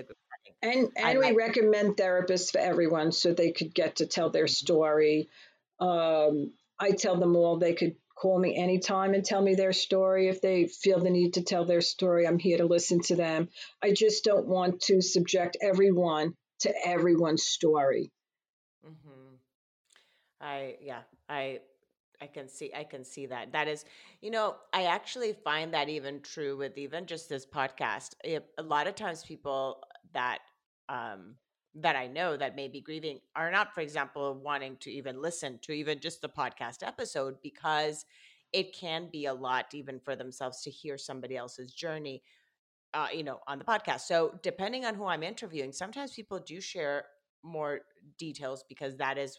And 0.62 0.92
I 1.02 1.12
and 1.12 1.18
we 1.18 1.26
like. 1.26 1.36
recommend 1.36 1.96
therapists 1.96 2.52
for 2.52 2.58
everyone 2.58 3.12
so 3.12 3.32
they 3.32 3.52
could 3.52 3.74
get 3.74 3.96
to 3.96 4.06
tell 4.06 4.30
their 4.30 4.48
story. 4.48 5.28
Um, 5.78 6.54
I 6.78 6.92
tell 6.92 7.16
them 7.16 7.36
all 7.36 7.58
they 7.58 7.74
could 7.74 7.96
call 8.20 8.38
me 8.38 8.56
anytime 8.56 9.14
and 9.14 9.24
tell 9.24 9.40
me 9.40 9.54
their 9.54 9.72
story 9.72 10.28
if 10.28 10.40
they 10.40 10.66
feel 10.66 11.00
the 11.00 11.10
need 11.10 11.34
to 11.34 11.42
tell 11.42 11.64
their 11.64 11.80
story. 11.80 12.26
I'm 12.26 12.38
here 12.38 12.58
to 12.58 12.66
listen 12.66 13.00
to 13.02 13.16
them. 13.16 13.48
I 13.82 13.92
just 13.92 14.24
don't 14.24 14.46
want 14.46 14.80
to 14.82 15.00
subject 15.00 15.56
everyone 15.62 16.34
to 16.60 16.74
everyone's 16.84 17.44
story. 17.44 18.10
Mm-hmm. 18.86 19.34
I 20.40 20.76
yeah, 20.82 21.00
I 21.28 21.60
I 22.20 22.26
can 22.26 22.48
see 22.48 22.72
I 22.76 22.84
can 22.84 23.04
see 23.04 23.26
that. 23.26 23.52
That 23.52 23.68
is, 23.68 23.84
you 24.20 24.30
know, 24.30 24.56
I 24.72 24.84
actually 24.84 25.32
find 25.32 25.72
that 25.72 25.88
even 25.88 26.20
true 26.20 26.56
with 26.56 26.76
even 26.76 27.06
just 27.06 27.28
this 27.28 27.46
podcast. 27.46 28.10
It, 28.22 28.46
a 28.58 28.62
lot 28.62 28.86
of 28.86 28.94
times 28.94 29.22
people 29.24 29.82
that 30.12 30.38
um 30.88 31.36
that 31.76 31.96
I 31.96 32.06
know 32.08 32.36
that 32.36 32.56
may 32.56 32.68
be 32.68 32.80
grieving 32.80 33.20
are 33.36 33.50
not, 33.50 33.74
for 33.74 33.80
example, 33.80 34.34
wanting 34.42 34.76
to 34.80 34.90
even 34.90 35.22
listen 35.22 35.58
to 35.62 35.72
even 35.72 36.00
just 36.00 36.20
the 36.20 36.28
podcast 36.28 36.82
episode 36.86 37.36
because 37.42 38.04
it 38.52 38.74
can 38.74 39.08
be 39.12 39.26
a 39.26 39.34
lot 39.34 39.66
even 39.72 40.00
for 40.00 40.16
themselves 40.16 40.62
to 40.62 40.70
hear 40.70 40.98
somebody 40.98 41.36
else's 41.36 41.72
journey 41.72 42.22
uh, 42.94 43.06
you 43.12 43.22
know, 43.22 43.40
on 43.46 43.58
the 43.58 43.64
podcast. 43.64 44.00
So 44.00 44.38
depending 44.42 44.84
on 44.84 44.94
who 44.94 45.06
I'm 45.06 45.22
interviewing, 45.22 45.72
sometimes 45.72 46.12
people 46.12 46.38
do 46.40 46.60
share 46.60 47.04
more 47.42 47.80
details 48.18 48.64
because 48.68 48.96
that 48.96 49.18
is 49.18 49.38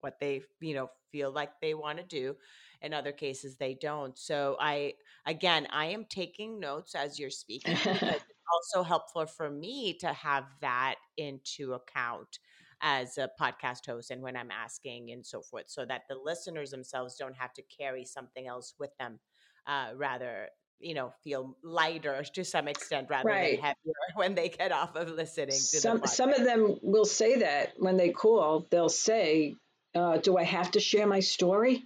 what 0.00 0.18
they, 0.20 0.42
you 0.60 0.74
know, 0.74 0.90
feel 1.10 1.30
like 1.32 1.50
they 1.60 1.74
want 1.74 1.98
to 1.98 2.04
do. 2.04 2.36
In 2.80 2.92
other 2.92 3.12
cases, 3.12 3.56
they 3.56 3.74
don't. 3.74 4.18
So 4.18 4.56
I, 4.60 4.94
again, 5.26 5.68
I 5.70 5.86
am 5.86 6.04
taking 6.08 6.58
notes 6.58 6.94
as 6.94 7.18
you're 7.18 7.30
speaking 7.30 7.76
also 8.52 8.82
helpful 8.82 9.26
for 9.26 9.50
me 9.50 9.94
to 10.00 10.12
have 10.12 10.44
that 10.60 10.96
into 11.16 11.74
account 11.74 12.38
as 12.80 13.16
a 13.16 13.30
podcast 13.40 13.86
host 13.86 14.10
and 14.10 14.22
when 14.22 14.36
I'm 14.36 14.50
asking 14.50 15.10
and 15.12 15.24
so 15.24 15.40
forth, 15.42 15.64
so 15.68 15.84
that 15.86 16.02
the 16.08 16.16
listeners 16.16 16.70
themselves 16.70 17.16
don't 17.16 17.36
have 17.36 17.52
to 17.54 17.62
carry 17.62 18.04
something 18.04 18.46
else 18.46 18.74
with 18.78 18.90
them. 18.98 19.20
Uh, 19.66 19.90
rather, 19.96 20.48
you 20.82 20.94
know 20.94 21.12
feel 21.22 21.56
lighter 21.62 22.24
to 22.34 22.44
some 22.44 22.68
extent 22.68 23.06
rather 23.08 23.30
than 23.30 23.56
heavier 23.56 23.94
when 24.14 24.34
they 24.34 24.48
get 24.48 24.72
off 24.72 24.96
of 24.96 25.08
listening 25.10 25.48
to 25.48 25.80
Some 25.80 26.04
some 26.06 26.32
of 26.32 26.44
them 26.44 26.76
will 26.82 27.04
say 27.04 27.36
that 27.36 27.74
when 27.78 27.96
they 27.96 28.10
call, 28.10 28.66
they'll 28.70 28.88
say, 28.88 29.54
uh, 29.94 30.18
"Do 30.18 30.36
I 30.36 30.42
have 30.42 30.72
to 30.72 30.80
share 30.80 31.06
my 31.06 31.20
story?" 31.20 31.84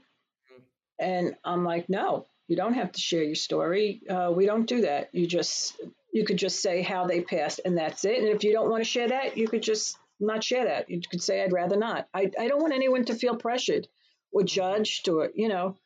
Mhm. 0.51 0.63
And 0.99 1.37
I'm 1.45 1.65
like, 1.65 1.89
"No, 1.89 2.27
you 2.49 2.57
don't 2.57 2.75
have 2.75 2.93
to 2.93 3.01
share 3.01 3.23
your 3.23 3.35
story. 3.35 4.03
Uh, 4.09 4.33
we 4.35 4.47
don't 4.47 4.67
do 4.67 4.83
that. 4.83 5.15
You 5.15 5.27
just 5.27 5.81
you 6.17 6.25
could 6.25 6.39
just 6.39 6.61
say 6.63 6.83
how 6.83 7.07
they 7.07 7.21
passed, 7.21 7.61
and 7.65 7.77
that's 7.77 8.05
it. 8.05 8.19
And 8.19 8.29
if 8.29 8.43
you 8.45 8.53
don't 8.53 8.71
want 8.71 8.83
to 8.83 8.89
share 8.95 9.09
that, 9.09 9.37
you 9.37 9.47
could 9.49 9.63
just 9.63 9.99
not 10.19 10.43
share 10.43 10.65
that. 10.65 10.89
You 10.89 11.01
could 11.11 11.23
say, 11.23 11.43
"I'd 11.43 11.53
rather 11.53 11.77
not." 11.77 12.09
I 12.15 12.23
I 12.39 12.49
don't 12.49 12.63
want 12.63 12.73
anyone 12.75 13.05
to 13.07 13.15
feel 13.15 13.37
pressured 13.37 13.87
or 14.33 14.43
Mhm. 14.43 14.47
judged 14.59 15.09
or 15.09 15.31
you 15.35 15.49
know. 15.49 15.79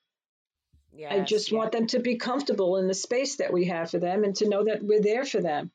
I 1.09 1.21
just 1.21 1.49
yes, 1.49 1.53
want 1.53 1.73
them 1.73 1.87
to 1.89 2.01
be 2.01 2.17
comfortable 2.17 2.77
in 2.79 2.87
the 2.89 2.95
space 2.95 3.37
that 3.37 3.53
we 3.53 3.65
have 3.67 3.91
for 3.91 3.99
them 4.01 4.25
and 4.25 4.35
to 4.37 4.49
know 4.49 4.65
that 4.65 4.83
we're 4.83 5.01
there 5.03 5.25
for 5.25 5.41
them. 5.41 5.71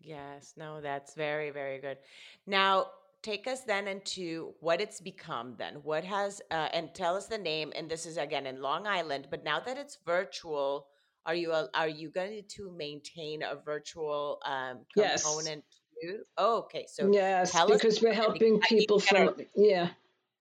yes. 0.00 0.52
No, 0.56 0.80
that's 0.80 1.14
very, 1.14 1.50
very 1.50 1.78
good. 1.80 1.98
Now, 2.46 2.90
take 3.22 3.46
us 3.46 3.62
then 3.62 3.88
into 3.88 4.54
what 4.60 4.80
it's 4.80 5.00
become. 5.00 5.56
Then, 5.58 5.74
what 5.82 6.04
has 6.04 6.40
uh, 6.50 6.68
and 6.72 6.94
tell 6.94 7.16
us 7.16 7.26
the 7.26 7.38
name. 7.38 7.72
And 7.76 7.90
this 7.90 8.06
is 8.06 8.16
again 8.16 8.46
in 8.46 8.60
Long 8.62 8.86
Island, 8.86 9.28
but 9.30 9.44
now 9.44 9.60
that 9.60 9.76
it's 9.78 9.98
virtual, 10.04 10.88
are 11.26 11.34
you 11.34 11.52
are 11.52 11.88
you 11.88 12.10
going 12.10 12.44
to 12.56 12.70
maintain 12.70 13.42
a 13.42 13.56
virtual 13.56 14.40
um, 14.44 14.78
Yes. 14.94 15.24
component 15.24 15.64
too? 16.00 16.20
Oh, 16.38 16.58
okay. 16.58 16.86
So 16.88 17.10
Yes, 17.12 17.52
because 17.66 18.00
we're 18.00 18.14
helping 18.14 18.60
people 18.60 19.00
to 19.00 19.06
get 19.06 19.22
a 19.22 19.32
from 19.32 19.46
yeah. 19.56 19.88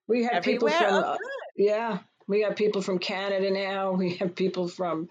We 0.08 0.24
have 0.26 0.43
people 0.43 0.69
from 0.69 0.93
Oh, 0.93 1.00
uh, 1.00 1.17
yeah, 1.56 2.00
we 2.28 2.41
have 2.41 2.56
people 2.56 2.82
from 2.84 3.00
Canada 3.00 3.50
now. 3.50 3.93
We 3.93 4.15
have 4.17 4.36
people 4.36 4.67
from 4.67 5.10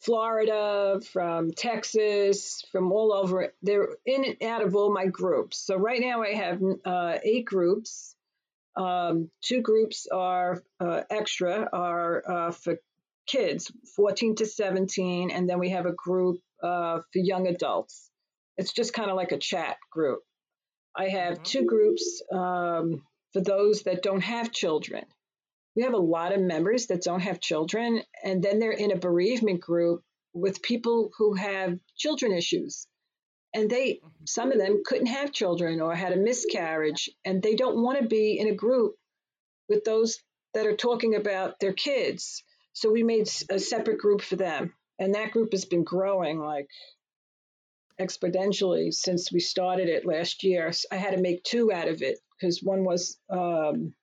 Florida, 0.00 1.00
from 1.12 1.52
Texas, 1.52 2.64
from 2.72 2.90
all 2.90 3.12
over. 3.12 3.52
They're 3.62 3.88
in 4.06 4.24
and 4.24 4.42
out 4.42 4.62
of 4.62 4.74
all 4.74 4.92
my 4.92 5.06
groups. 5.06 5.58
So 5.58 5.76
right 5.76 6.00
now 6.00 6.22
I 6.22 6.32
have 6.32 6.62
uh, 6.84 7.18
eight 7.22 7.44
groups. 7.44 8.16
Um, 8.76 9.30
two 9.42 9.60
groups 9.60 10.06
are 10.10 10.62
uh, 10.78 11.02
extra, 11.10 11.68
are 11.70 12.22
uh, 12.26 12.50
for 12.52 12.78
kids, 13.30 13.70
14 13.96 14.36
to 14.36 14.46
17, 14.46 15.30
and 15.30 15.48
then 15.48 15.58
we 15.58 15.70
have 15.70 15.86
a 15.86 15.92
group 15.92 16.38
uh, 16.62 17.00
for 17.12 17.18
young 17.18 17.46
adults. 17.46 18.10
It's 18.56 18.72
just 18.72 18.92
kind 18.92 19.10
of 19.10 19.16
like 19.16 19.32
a 19.32 19.38
chat 19.38 19.76
group. 19.90 20.20
I 20.96 21.08
have 21.08 21.42
two 21.42 21.64
groups 21.64 22.22
um, 22.32 23.02
for 23.32 23.40
those 23.40 23.82
that 23.84 24.02
don't 24.02 24.22
have 24.22 24.52
children. 24.52 25.04
We 25.76 25.84
have 25.84 25.94
a 25.94 25.98
lot 25.98 26.32
of 26.32 26.40
members 26.40 26.86
that 26.88 27.02
don't 27.02 27.20
have 27.20 27.40
children, 27.40 28.02
and 28.24 28.42
then 28.42 28.58
they're 28.58 28.72
in 28.72 28.90
a 28.90 28.96
bereavement 28.96 29.60
group 29.60 30.02
with 30.32 30.62
people 30.62 31.10
who 31.16 31.34
have 31.34 31.78
children 31.96 32.32
issues. 32.32 32.86
And 33.54 33.70
they, 33.70 34.00
some 34.26 34.52
of 34.52 34.58
them 34.58 34.82
couldn't 34.84 35.06
have 35.06 35.32
children 35.32 35.80
or 35.80 35.94
had 35.94 36.12
a 36.12 36.16
miscarriage, 36.16 37.10
and 37.24 37.42
they 37.42 37.54
don't 37.54 37.82
want 37.82 38.00
to 38.00 38.06
be 38.06 38.38
in 38.38 38.48
a 38.48 38.54
group 38.54 38.94
with 39.68 39.84
those 39.84 40.20
that 40.54 40.66
are 40.66 40.76
talking 40.76 41.14
about 41.14 41.58
their 41.60 41.72
kids. 41.72 42.42
So 42.72 42.90
we 42.90 43.02
made 43.02 43.28
a 43.50 43.58
separate 43.58 43.98
group 43.98 44.22
for 44.22 44.36
them. 44.36 44.72
And 44.98 45.14
that 45.14 45.32
group 45.32 45.52
has 45.52 45.64
been 45.64 45.84
growing 45.84 46.38
like 46.38 46.68
exponentially 48.00 48.92
since 48.92 49.32
we 49.32 49.40
started 49.40 49.88
it 49.88 50.06
last 50.06 50.44
year. 50.44 50.72
I 50.90 50.96
had 50.96 51.14
to 51.14 51.20
make 51.20 51.42
two 51.42 51.72
out 51.72 51.88
of 51.88 52.02
it 52.02 52.18
because 52.38 52.62
one 52.62 52.84
was 52.84 53.18
um, 53.28 53.94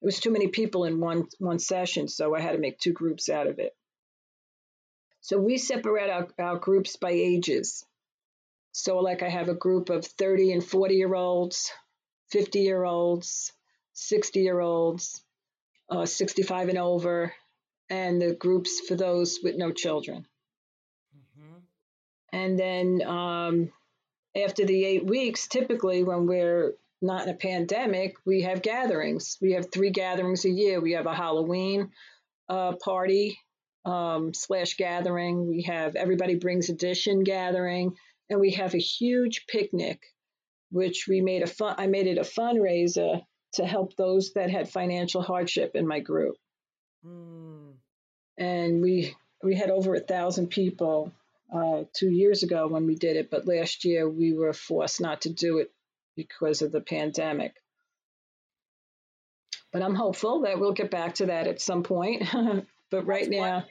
it 0.00 0.04
was 0.04 0.20
too 0.20 0.30
many 0.30 0.48
people 0.48 0.84
in 0.84 1.00
one 1.00 1.26
one 1.38 1.58
session, 1.58 2.08
so 2.08 2.34
I 2.34 2.40
had 2.40 2.52
to 2.52 2.58
make 2.58 2.78
two 2.78 2.92
groups 2.92 3.28
out 3.28 3.46
of 3.46 3.58
it. 3.58 3.74
So 5.20 5.38
we 5.38 5.58
separate 5.58 6.10
our, 6.10 6.28
our 6.38 6.58
groups 6.58 6.96
by 6.96 7.10
ages. 7.10 7.84
So 8.72 8.98
like 8.98 9.22
I 9.22 9.28
have 9.28 9.48
a 9.48 9.54
group 9.54 9.90
of 9.90 10.06
30 10.06 10.52
and 10.52 10.64
40 10.64 10.94
year 10.94 11.14
olds, 11.14 11.72
50 12.30 12.60
year 12.60 12.84
olds, 12.84 13.52
60 13.94 14.40
year 14.40 14.60
olds, 14.60 15.22
uh, 15.90 16.06
65 16.06 16.68
and 16.68 16.78
over, 16.78 17.34
and 17.90 18.20
the 18.20 18.34
groups 18.34 18.80
for 18.86 18.94
those 18.94 19.38
with 19.42 19.56
no 19.56 19.72
children. 19.72 20.26
Mm-hmm. 21.16 21.58
And 22.32 22.58
then 22.58 23.02
um, 23.06 23.72
after 24.36 24.64
the 24.64 24.84
eight 24.84 25.06
weeks, 25.06 25.48
typically 25.48 26.04
when 26.04 26.26
we're 26.26 26.74
not 27.00 27.22
in 27.24 27.28
a 27.30 27.34
pandemic, 27.34 28.16
we 28.26 28.42
have 28.42 28.62
gatherings. 28.62 29.38
We 29.40 29.52
have 29.52 29.70
three 29.70 29.90
gatherings 29.90 30.44
a 30.44 30.50
year. 30.50 30.80
We 30.80 30.92
have 30.92 31.06
a 31.06 31.14
Halloween 31.14 31.90
uh, 32.48 32.72
party 32.82 33.38
um, 33.84 34.34
slash 34.34 34.74
gathering. 34.76 35.48
We 35.48 35.62
have 35.62 35.96
everybody 35.96 36.34
brings 36.34 36.68
addition 36.68 37.22
gathering, 37.22 37.94
and 38.28 38.40
we 38.40 38.52
have 38.52 38.74
a 38.74 38.78
huge 38.78 39.46
picnic, 39.46 40.02
which 40.70 41.06
we 41.08 41.20
made 41.20 41.42
a 41.42 41.46
fun. 41.46 41.76
I 41.78 41.86
made 41.86 42.06
it 42.06 42.18
a 42.18 42.22
fundraiser 42.22 43.22
to 43.54 43.66
help 43.66 43.96
those 43.96 44.32
that 44.34 44.50
had 44.50 44.68
financial 44.68 45.22
hardship 45.22 45.72
in 45.74 45.86
my 45.86 46.00
group. 46.00 46.36
Mm. 47.06 47.72
And 48.36 48.82
we 48.82 49.14
we 49.42 49.54
had 49.54 49.70
over 49.70 49.94
a 49.94 50.00
thousand 50.00 50.48
people 50.48 51.12
uh, 51.52 51.84
two 51.92 52.10
years 52.10 52.42
ago 52.42 52.68
when 52.68 52.86
we 52.86 52.94
did 52.94 53.16
it, 53.16 53.30
but 53.30 53.46
last 53.46 53.84
year 53.84 54.08
we 54.08 54.32
were 54.32 54.52
forced 54.52 55.00
not 55.00 55.22
to 55.22 55.30
do 55.30 55.58
it 55.58 55.72
because 56.16 56.62
of 56.62 56.72
the 56.72 56.80
pandemic. 56.80 57.54
But 59.72 59.82
I'm 59.82 59.94
hopeful 59.94 60.42
that 60.42 60.58
we'll 60.58 60.72
get 60.72 60.90
back 60.90 61.14
to 61.16 61.26
that 61.26 61.46
at 61.46 61.60
some 61.60 61.82
point. 61.82 62.22
but 62.90 63.06
right 63.06 63.24
that's 63.24 63.30
now, 63.30 63.64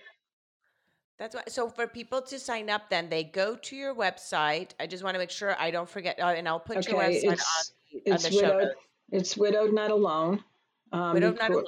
that's 1.17 1.35
why. 1.35 1.43
So 1.47 1.69
for 1.69 1.87
people 1.87 2.21
to 2.21 2.39
sign 2.39 2.69
up, 2.69 2.89
then 2.89 3.09
they 3.09 3.23
go 3.23 3.55
to 3.55 3.75
your 3.75 3.95
website. 3.95 4.71
I 4.79 4.87
just 4.87 5.03
want 5.03 5.15
to 5.15 5.19
make 5.19 5.31
sure 5.31 5.55
I 5.59 5.71
don't 5.71 5.89
forget, 5.89 6.19
uh, 6.19 6.27
and 6.27 6.47
I'll 6.47 6.59
put 6.59 6.77
okay, 6.77 6.91
your 6.91 7.01
website 7.01 7.33
it's, 7.33 7.73
on, 7.93 8.01
it's 8.05 8.25
on 8.25 8.31
the 8.31 8.37
widowed, 8.37 8.61
show. 8.61 8.71
It's 9.11 9.37
widowed, 9.37 9.73
not 9.73 9.91
alone. 9.91 10.43
Um, 10.91 11.13
widowed, 11.13 11.39
not 11.39 11.51
alone. 11.51 11.65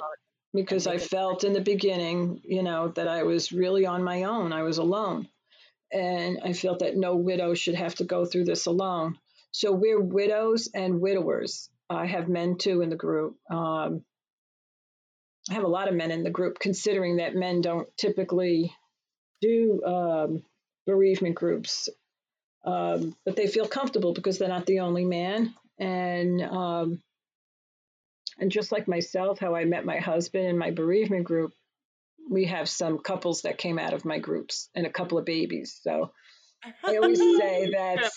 Because 0.52 0.86
I 0.86 0.98
felt 0.98 1.44
in 1.44 1.52
the 1.52 1.60
beginning, 1.60 2.40
you 2.44 2.62
know, 2.62 2.88
that 2.88 3.06
I 3.06 3.22
was 3.22 3.52
really 3.52 3.86
on 3.86 4.02
my 4.02 4.24
own. 4.24 4.52
I 4.52 4.62
was 4.62 4.78
alone, 4.78 5.28
and 5.92 6.38
I 6.44 6.52
felt 6.52 6.80
that 6.80 6.96
no 6.96 7.16
widow 7.16 7.54
should 7.54 7.76
have 7.76 7.94
to 7.96 8.04
go 8.04 8.24
through 8.24 8.44
this 8.44 8.66
alone. 8.66 9.16
So 9.52 9.72
we're 9.72 10.00
widows 10.00 10.68
and 10.74 11.00
widowers. 11.00 11.70
I 11.88 12.06
have 12.06 12.28
men 12.28 12.56
too 12.56 12.82
in 12.82 12.90
the 12.90 12.96
group. 12.96 13.36
Um, 13.50 14.04
I 15.50 15.54
have 15.54 15.64
a 15.64 15.68
lot 15.68 15.88
of 15.88 15.94
men 15.94 16.10
in 16.10 16.22
the 16.22 16.30
group, 16.30 16.58
considering 16.58 17.16
that 17.16 17.34
men 17.34 17.60
don't 17.60 17.88
typically 17.96 18.72
do 19.40 19.82
um, 19.84 20.42
bereavement 20.86 21.34
groups, 21.34 21.88
um, 22.64 23.16
but 23.24 23.36
they 23.36 23.46
feel 23.46 23.66
comfortable 23.66 24.12
because 24.12 24.38
they're 24.38 24.48
not 24.48 24.66
the 24.66 24.80
only 24.80 25.04
man. 25.04 25.54
And 25.78 26.42
um, 26.42 27.02
and 28.40 28.50
just 28.50 28.72
like 28.72 28.88
myself, 28.88 29.38
how 29.38 29.54
I 29.54 29.64
met 29.64 29.84
my 29.84 29.98
husband 29.98 30.46
in 30.46 30.58
my 30.58 30.70
bereavement 30.70 31.24
group, 31.24 31.52
we 32.28 32.46
have 32.46 32.68
some 32.68 32.98
couples 32.98 33.42
that 33.42 33.58
came 33.58 33.78
out 33.78 33.92
of 33.92 34.04
my 34.04 34.18
groups 34.18 34.68
and 34.74 34.86
a 34.86 34.90
couple 34.90 35.18
of 35.18 35.24
babies. 35.24 35.78
So 35.82 36.12
I 36.84 36.96
always 36.96 37.18
say 37.38 37.70
that 37.72 38.10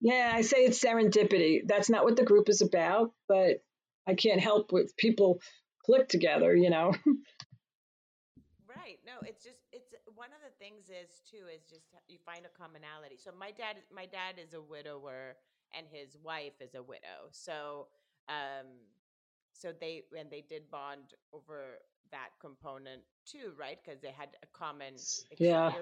yeah, 0.00 0.32
I 0.34 0.42
say 0.42 0.58
it's 0.58 0.82
serendipity. 0.82 1.62
That's 1.66 1.90
not 1.90 2.04
what 2.04 2.16
the 2.16 2.24
group 2.24 2.48
is 2.48 2.62
about, 2.62 3.12
but 3.28 3.62
I 4.06 4.14
can't 4.14 4.40
help 4.40 4.72
with 4.72 4.96
people 4.96 5.40
click 5.84 6.08
together, 6.08 6.54
you 6.54 6.70
know. 6.70 6.92
right. 8.68 8.98
No, 9.06 9.14
it's 9.22 9.42
just 9.42 9.58
it's 9.72 9.94
one 10.14 10.28
of 10.28 10.40
the 10.44 10.54
things 10.58 10.90
is 10.90 11.20
too 11.30 11.46
is 11.54 11.62
just 11.68 11.86
you 12.08 12.18
find 12.24 12.44
a 12.44 12.58
commonality. 12.58 13.16
So 13.16 13.30
my 13.38 13.50
dad 13.50 13.76
my 13.94 14.06
dad 14.06 14.36
is 14.42 14.54
a 14.54 14.60
widower 14.60 15.36
and 15.76 15.86
his 15.90 16.16
wife 16.22 16.60
is 16.60 16.74
a 16.74 16.82
widow. 16.82 17.30
So 17.32 17.88
um 18.28 18.66
so 19.58 19.72
they 19.72 20.02
and 20.18 20.30
they 20.30 20.44
did 20.48 20.70
bond 20.70 21.14
over 21.32 21.78
that 22.10 22.30
component 22.40 23.02
too, 23.24 23.52
right? 23.58 23.78
Because 23.82 24.00
they 24.00 24.12
had 24.16 24.30
a 24.42 24.46
common 24.52 24.94
experience 24.94 25.34
yeah. 25.38 25.72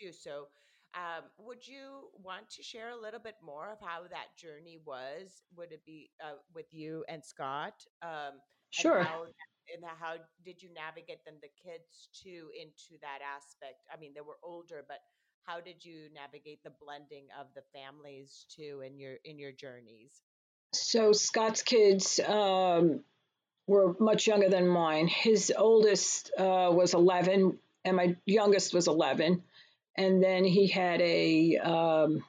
too. 0.00 0.12
So 0.12 0.48
um, 0.94 1.24
would 1.38 1.66
you 1.66 2.10
want 2.22 2.50
to 2.50 2.62
share 2.62 2.90
a 2.90 3.00
little 3.00 3.20
bit 3.20 3.36
more 3.42 3.70
of 3.72 3.78
how 3.80 4.02
that 4.02 4.36
journey 4.36 4.78
was? 4.84 5.42
Would 5.56 5.72
it 5.72 5.84
be 5.86 6.10
uh, 6.22 6.36
with 6.54 6.66
you 6.70 7.04
and 7.08 7.24
Scott? 7.24 7.74
Um, 8.02 8.40
sure. 8.70 8.98
And 8.98 9.06
how, 9.08 9.22
and 9.22 9.84
how 9.98 10.14
did 10.44 10.62
you 10.62 10.68
navigate 10.74 11.24
then 11.24 11.36
the 11.40 11.48
kids 11.56 12.08
too 12.12 12.50
into 12.52 13.00
that 13.00 13.20
aspect? 13.24 13.80
I 13.92 13.98
mean, 13.98 14.12
they 14.14 14.20
were 14.20 14.38
older, 14.42 14.84
but 14.86 14.98
how 15.44 15.60
did 15.60 15.84
you 15.84 16.08
navigate 16.14 16.62
the 16.62 16.72
blending 16.80 17.26
of 17.40 17.46
the 17.54 17.62
families 17.72 18.46
too 18.54 18.82
in 18.86 18.98
your 18.98 19.16
in 19.24 19.38
your 19.38 19.52
journeys? 19.52 20.22
So 20.74 21.12
Scott's 21.12 21.62
kids 21.62 22.20
um, 22.20 23.04
were 23.72 23.94
much 23.98 24.26
younger 24.26 24.48
than 24.48 24.68
mine. 24.68 25.08
His 25.08 25.52
oldest 25.56 26.30
uh, 26.38 26.70
was 26.72 26.94
11, 26.94 27.58
and 27.84 27.96
my 27.96 28.16
youngest 28.26 28.72
was 28.72 28.86
11 28.86 29.42
and 29.96 30.22
then 30.22 30.44
he 30.44 30.68
had 30.68 31.00
a 31.00 31.56
um, 31.58 32.24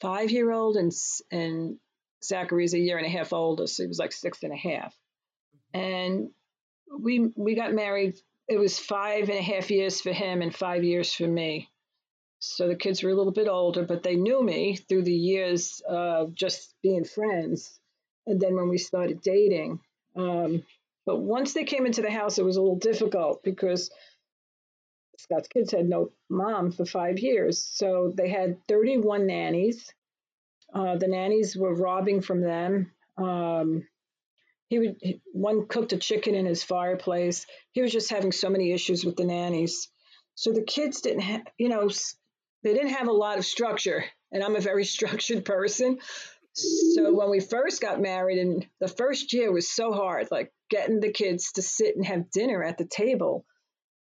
five 0.00 0.30
year 0.30 0.50
old 0.52 0.76
and 0.76 0.92
and 1.30 1.78
Zachary's 2.24 2.74
a 2.74 2.78
year 2.78 2.96
and 2.96 3.06
a 3.06 3.10
half 3.10 3.32
older, 3.32 3.66
so 3.66 3.82
he 3.84 3.86
was 3.86 3.98
like 3.98 4.12
six 4.12 4.42
and 4.42 4.52
a 4.52 4.56
half. 4.56 4.94
And 5.72 6.30
we 6.98 7.30
we 7.36 7.54
got 7.54 7.72
married. 7.72 8.16
It 8.48 8.58
was 8.58 8.78
five 8.78 9.28
and 9.28 9.38
a 9.38 9.42
half 9.42 9.70
years 9.70 10.00
for 10.00 10.12
him 10.12 10.42
and 10.42 10.54
five 10.54 10.82
years 10.82 11.12
for 11.12 11.26
me. 11.26 11.68
So 12.40 12.68
the 12.68 12.76
kids 12.76 13.02
were 13.02 13.10
a 13.10 13.14
little 13.14 13.32
bit 13.32 13.48
older, 13.48 13.84
but 13.84 14.02
they 14.02 14.16
knew 14.16 14.42
me 14.42 14.76
through 14.76 15.02
the 15.02 15.12
years 15.12 15.82
of 15.86 16.34
just 16.34 16.74
being 16.82 17.04
friends. 17.04 17.78
And 18.28 18.40
then 18.40 18.54
when 18.54 18.68
we 18.68 18.78
started 18.78 19.22
dating, 19.22 19.80
um, 20.14 20.62
but 21.06 21.16
once 21.20 21.54
they 21.54 21.64
came 21.64 21.86
into 21.86 22.02
the 22.02 22.10
house, 22.10 22.38
it 22.38 22.44
was 22.44 22.56
a 22.56 22.60
little 22.60 22.78
difficult 22.78 23.42
because 23.42 23.90
Scott's 25.16 25.48
kids 25.48 25.72
had 25.72 25.88
no 25.88 26.12
mom 26.28 26.70
for 26.70 26.84
five 26.84 27.18
years. 27.18 27.64
So 27.64 28.12
they 28.14 28.28
had 28.28 28.58
31 28.68 29.26
nannies. 29.26 29.92
Uh, 30.72 30.96
the 30.96 31.08
nannies 31.08 31.56
were 31.56 31.74
robbing 31.74 32.20
from 32.20 32.42
them. 32.42 32.92
Um, 33.16 33.86
he 34.68 34.78
would 34.78 34.96
one 35.32 35.66
cooked 35.66 35.94
a 35.94 35.96
chicken 35.96 36.34
in 36.34 36.44
his 36.44 36.62
fireplace. 36.62 37.46
He 37.72 37.80
was 37.80 37.90
just 37.90 38.10
having 38.10 38.32
so 38.32 38.50
many 38.50 38.72
issues 38.72 39.04
with 39.04 39.16
the 39.16 39.24
nannies. 39.24 39.88
So 40.34 40.52
the 40.52 40.62
kids 40.62 41.00
didn't 41.00 41.22
have, 41.22 41.42
you 41.56 41.68
know, 41.68 41.88
they 42.62 42.74
didn't 42.74 42.90
have 42.94 43.08
a 43.08 43.12
lot 43.12 43.38
of 43.38 43.46
structure. 43.46 44.04
And 44.30 44.44
I'm 44.44 44.56
a 44.56 44.60
very 44.60 44.84
structured 44.96 45.44
person. 45.44 45.98
So 46.58 47.14
when 47.14 47.30
we 47.30 47.40
first 47.40 47.80
got 47.80 48.00
married, 48.00 48.38
and 48.38 48.66
the 48.80 48.88
first 48.88 49.32
year 49.32 49.52
was 49.52 49.70
so 49.70 49.92
hard, 49.92 50.28
like 50.30 50.52
getting 50.70 51.00
the 51.00 51.12
kids 51.12 51.52
to 51.52 51.62
sit 51.62 51.94
and 51.94 52.04
have 52.04 52.30
dinner 52.30 52.62
at 52.64 52.78
the 52.78 52.84
table. 52.86 53.44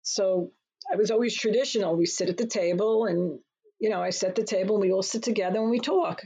So 0.04 0.52
I 0.92 0.98
was 0.98 1.10
always 1.10 1.36
traditional. 1.36 1.96
We 1.96 2.06
sit 2.06 2.30
at 2.30 2.38
the 2.38 2.46
table 2.46 3.06
and, 3.06 3.40
you 3.80 3.90
know, 3.90 4.02
I 4.02 4.12
set 4.12 4.36
the 4.36 4.44
table 4.44 4.76
and 4.76 4.84
we 4.84 4.92
all 4.92 5.02
sit 5.02 5.24
together 5.24 5.60
and 5.60 5.72
we 5.72 5.80
talk. 5.80 6.22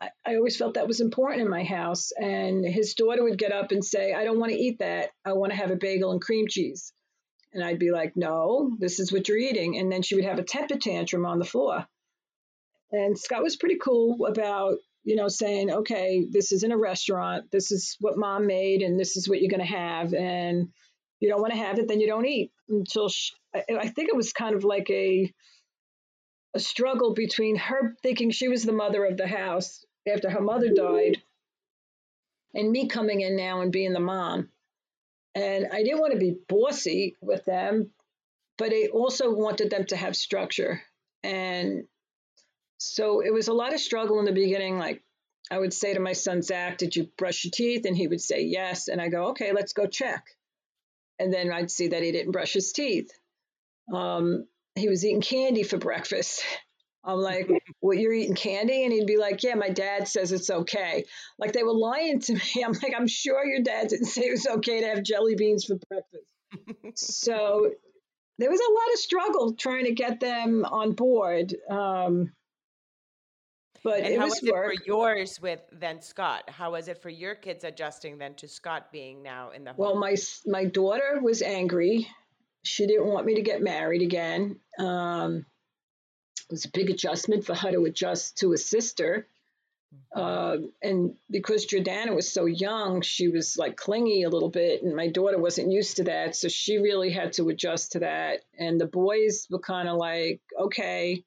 I, 0.00 0.10
I 0.26 0.36
always 0.36 0.56
felt 0.56 0.74
that 0.74 0.88
was 0.88 1.00
important 1.00 1.42
in 1.42 1.48
my 1.48 1.64
house. 1.64 2.12
And 2.12 2.64
his 2.64 2.94
daughter 2.94 3.22
would 3.22 3.38
get 3.38 3.52
up 3.52 3.72
and 3.72 3.84
say, 3.84 4.12
I 4.12 4.24
don't 4.24 4.40
want 4.40 4.52
to 4.52 4.58
eat 4.58 4.80
that. 4.80 5.10
I 5.24 5.32
want 5.32 5.52
to 5.52 5.58
have 5.58 5.70
a 5.70 5.76
bagel 5.76 6.12
and 6.12 6.20
cream 6.20 6.46
cheese. 6.48 6.92
And 7.52 7.64
I'd 7.64 7.78
be 7.78 7.92
like, 7.92 8.16
no, 8.16 8.76
this 8.80 8.98
is 8.98 9.12
what 9.12 9.28
you're 9.28 9.38
eating. 9.38 9.78
And 9.78 9.90
then 9.90 10.02
she 10.02 10.16
would 10.16 10.24
have 10.24 10.40
a 10.40 10.44
temper 10.44 10.76
tantrum 10.76 11.24
on 11.24 11.38
the 11.38 11.44
floor. 11.44 11.86
And 12.90 13.18
Scott 13.18 13.42
was 13.42 13.56
pretty 13.56 13.78
cool 13.82 14.26
about, 14.26 14.74
you 15.04 15.16
know, 15.16 15.28
saying, 15.28 15.70
okay, 15.70 16.26
this 16.30 16.50
isn't 16.52 16.72
a 16.72 16.78
restaurant. 16.78 17.50
This 17.50 17.70
is 17.70 17.96
what 18.00 18.16
mom 18.16 18.46
made, 18.46 18.82
and 18.82 18.98
this 18.98 19.16
is 19.16 19.28
what 19.28 19.40
you're 19.40 19.50
going 19.50 19.66
to 19.66 19.76
have. 19.76 20.14
And 20.14 20.68
you 21.20 21.28
don't 21.28 21.40
want 21.40 21.52
to 21.52 21.58
have 21.58 21.78
it, 21.78 21.88
then 21.88 22.00
you 22.00 22.06
don't 22.06 22.26
eat 22.26 22.52
until 22.68 23.08
she, 23.08 23.32
I 23.54 23.88
think 23.88 24.08
it 24.08 24.16
was 24.16 24.32
kind 24.32 24.54
of 24.54 24.64
like 24.64 24.90
a, 24.90 25.32
a 26.54 26.60
struggle 26.60 27.14
between 27.14 27.56
her 27.56 27.96
thinking 28.02 28.30
she 28.30 28.48
was 28.48 28.64
the 28.64 28.72
mother 28.72 29.04
of 29.04 29.16
the 29.16 29.26
house 29.26 29.84
after 30.06 30.28
her 30.28 30.40
mother 30.40 30.70
died 30.74 31.22
and 32.54 32.70
me 32.70 32.88
coming 32.88 33.20
in 33.20 33.36
now 33.36 33.60
and 33.60 33.72
being 33.72 33.92
the 33.92 34.00
mom. 34.00 34.50
And 35.34 35.68
I 35.72 35.82
didn't 35.82 36.00
want 36.00 36.12
to 36.12 36.18
be 36.18 36.36
bossy 36.48 37.16
with 37.20 37.44
them, 37.44 37.90
but 38.58 38.72
I 38.72 38.88
also 38.92 39.32
wanted 39.34 39.70
them 39.70 39.86
to 39.86 39.96
have 39.96 40.16
structure. 40.16 40.82
And 41.22 41.84
so 42.78 43.20
it 43.20 43.32
was 43.32 43.48
a 43.48 43.52
lot 43.52 43.74
of 43.74 43.80
struggle 43.80 44.18
in 44.18 44.24
the 44.24 44.32
beginning. 44.32 44.78
Like 44.78 45.02
I 45.50 45.58
would 45.58 45.72
say 45.72 45.94
to 45.94 46.00
my 46.00 46.12
son, 46.12 46.42
Zach, 46.42 46.78
did 46.78 46.96
you 46.96 47.08
brush 47.18 47.44
your 47.44 47.50
teeth? 47.50 47.84
And 47.84 47.96
he 47.96 48.06
would 48.06 48.20
say, 48.20 48.42
yes. 48.42 48.88
And 48.88 49.00
I 49.00 49.08
go, 49.08 49.28
okay, 49.28 49.52
let's 49.52 49.72
go 49.72 49.86
check. 49.86 50.24
And 51.18 51.32
then 51.32 51.52
I'd 51.52 51.70
see 51.70 51.88
that 51.88 52.02
he 52.02 52.12
didn't 52.12 52.32
brush 52.32 52.52
his 52.52 52.72
teeth. 52.72 53.10
Um, 53.92 54.46
he 54.74 54.88
was 54.88 55.04
eating 55.04 55.20
candy 55.20 55.62
for 55.62 55.78
breakfast. 55.78 56.42
I'm 57.06 57.18
like, 57.18 57.50
well, 57.82 57.98
you're 57.98 58.14
eating 58.14 58.34
candy? 58.34 58.82
And 58.82 58.90
he'd 58.90 59.06
be 59.06 59.18
like, 59.18 59.42
yeah, 59.42 59.56
my 59.56 59.68
dad 59.68 60.08
says 60.08 60.32
it's 60.32 60.48
okay. 60.48 61.04
Like 61.38 61.52
they 61.52 61.62
were 61.62 61.74
lying 61.74 62.20
to 62.20 62.32
me. 62.56 62.64
I'm 62.64 62.72
like, 62.72 62.94
I'm 62.96 63.06
sure 63.06 63.44
your 63.44 63.62
dad 63.62 63.88
didn't 63.88 64.06
say 64.06 64.22
it 64.22 64.30
was 64.30 64.46
okay 64.46 64.80
to 64.80 64.86
have 64.86 65.02
jelly 65.02 65.34
beans 65.34 65.66
for 65.66 65.76
breakfast. 65.90 67.20
so 67.20 67.70
there 68.38 68.50
was 68.50 68.60
a 68.60 68.72
lot 68.72 68.92
of 68.94 68.98
struggle 68.98 69.52
trying 69.52 69.84
to 69.84 69.92
get 69.92 70.18
them 70.18 70.64
on 70.64 70.92
board. 70.92 71.54
Um, 71.70 72.32
but 73.84 73.98
and 73.98 74.14
it 74.14 74.18
how 74.18 74.24
was, 74.24 74.40
was 74.40 74.44
it 74.44 74.50
for 74.50 74.74
yours 74.86 75.40
with 75.40 75.60
then 75.70 76.00
Scott? 76.00 76.44
How 76.48 76.72
was 76.72 76.88
it 76.88 77.02
for 77.02 77.10
your 77.10 77.34
kids 77.34 77.64
adjusting 77.64 78.16
then 78.16 78.34
to 78.36 78.48
Scott 78.48 78.90
being 78.90 79.22
now 79.22 79.50
in 79.50 79.64
the 79.64 79.72
home? 79.72 79.78
Well, 79.78 79.94
my 79.96 80.16
my 80.46 80.64
daughter 80.64 81.20
was 81.22 81.42
angry. 81.42 82.08
She 82.62 82.86
didn't 82.86 83.06
want 83.06 83.26
me 83.26 83.34
to 83.34 83.42
get 83.42 83.62
married 83.62 84.00
again. 84.00 84.58
Um, 84.78 85.44
it 86.48 86.52
was 86.52 86.64
a 86.64 86.70
big 86.70 86.88
adjustment 86.88 87.44
for 87.44 87.54
her 87.54 87.72
to 87.72 87.84
adjust 87.84 88.38
to 88.38 88.54
a 88.54 88.58
sister. 88.58 89.28
Uh, 90.16 90.56
and 90.82 91.14
because 91.30 91.66
Jordana 91.66 92.16
was 92.16 92.32
so 92.32 92.46
young, 92.46 93.02
she 93.02 93.28
was 93.28 93.56
like 93.56 93.76
clingy 93.76 94.22
a 94.22 94.30
little 94.30 94.50
bit, 94.50 94.82
and 94.82 94.96
my 94.96 95.08
daughter 95.08 95.38
wasn't 95.38 95.70
used 95.70 95.98
to 95.98 96.04
that, 96.04 96.34
so 96.34 96.48
she 96.48 96.78
really 96.78 97.10
had 97.10 97.34
to 97.34 97.48
adjust 97.50 97.92
to 97.92 98.00
that. 98.00 98.40
And 98.58 98.80
the 98.80 98.86
boys 98.86 99.46
were 99.50 99.60
kind 99.60 99.88
of 99.88 99.96
like, 99.98 100.40
okay, 100.58 101.22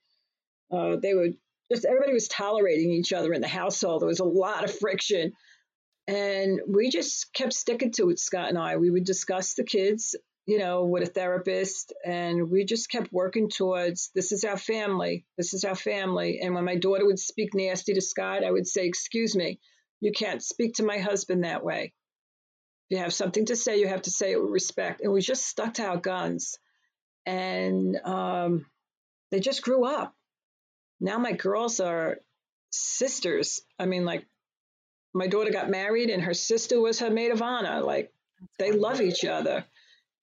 uh, 0.72 0.98
they 1.02 1.14
were 1.14 1.30
just 1.72 1.86
everybody 1.86 2.14
was 2.14 2.28
tolerating 2.28 2.92
each 2.92 3.14
other 3.14 3.34
in 3.34 3.42
the 3.42 3.48
household. 3.48 4.02
There 4.02 4.08
was 4.08 4.20
a 4.20 4.26
lot 4.26 4.64
of 4.64 4.78
friction. 4.78 5.34
And 6.08 6.62
we 6.68 6.90
just 6.90 7.34
kept 7.34 7.54
sticking 7.54 7.92
to 7.94 8.10
it, 8.10 8.20
Scott 8.20 8.50
and 8.50 8.58
I. 8.58 8.78
We 8.78 8.90
would 8.90 9.04
discuss 9.04 9.56
the 9.56 9.66
kids, 9.66 10.16
you 10.46 10.58
know, 10.58 10.86
with 10.86 11.04
a 11.04 11.12
therapist, 11.12 11.92
and 12.06 12.50
we 12.50 12.64
just 12.64 12.90
kept 12.90 13.12
working 13.12 13.50
towards 13.50 14.10
this 14.16 14.32
is 14.32 14.46
our 14.46 14.56
family. 14.56 15.26
This 15.38 15.54
is 15.54 15.66
our 15.66 15.76
family. 15.76 16.40
And 16.42 16.56
when 16.56 16.64
my 16.64 16.78
daughter 16.78 17.06
would 17.06 17.20
speak 17.20 17.54
nasty 17.54 17.94
to 17.94 18.02
Scott, 18.02 18.46
I 18.46 18.52
would 18.52 18.66
say, 18.66 18.86
Excuse 18.86 19.36
me, 19.36 19.60
you 20.00 20.14
can't 20.14 20.42
speak 20.42 20.76
to 20.76 20.86
my 20.86 21.00
husband 21.00 21.44
that 21.44 21.64
way. 21.64 21.94
If 22.90 22.98
you 22.98 23.04
have 23.04 23.14
something 23.14 23.46
to 23.48 23.58
say, 23.58 23.80
you 23.80 23.90
have 23.90 24.04
to 24.04 24.12
say 24.12 24.32
it 24.32 24.42
with 24.42 24.52
respect. 24.52 25.02
And 25.02 25.12
we 25.12 25.20
just 25.20 25.46
stuck 25.46 25.74
to 25.74 25.86
our 25.86 25.98
guns. 25.98 26.58
And 27.26 27.98
um, 28.06 28.66
they 29.32 29.42
just 29.42 29.62
grew 29.62 29.84
up 29.84 30.16
now 31.00 31.18
my 31.18 31.34
girls 31.34 31.80
are 31.80 32.18
sisters. 32.72 33.62
I 33.80 33.86
mean, 33.86 34.06
like 34.06 34.26
my 35.14 35.28
daughter 35.28 35.52
got 35.52 35.70
married 35.70 36.10
and 36.10 36.24
her 36.24 36.34
sister 36.34 36.80
was 36.80 37.00
her 37.00 37.10
maid 37.10 37.32
of 37.32 37.42
honor. 37.42 37.82
Like 37.82 38.12
they 38.60 38.72
love 38.72 39.02
each 39.02 39.26
other. 39.26 39.66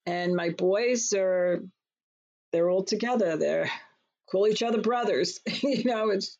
And 0.06 0.34
my 0.34 0.50
boys 0.50 1.12
are 1.16 1.60
they're 2.52 2.70
all 2.70 2.84
together. 2.84 3.36
They're 3.36 3.70
call 4.30 4.46
each 4.46 4.62
other 4.62 4.80
brothers. 4.80 5.40
you 5.62 5.84
know, 5.84 6.10
it's 6.10 6.38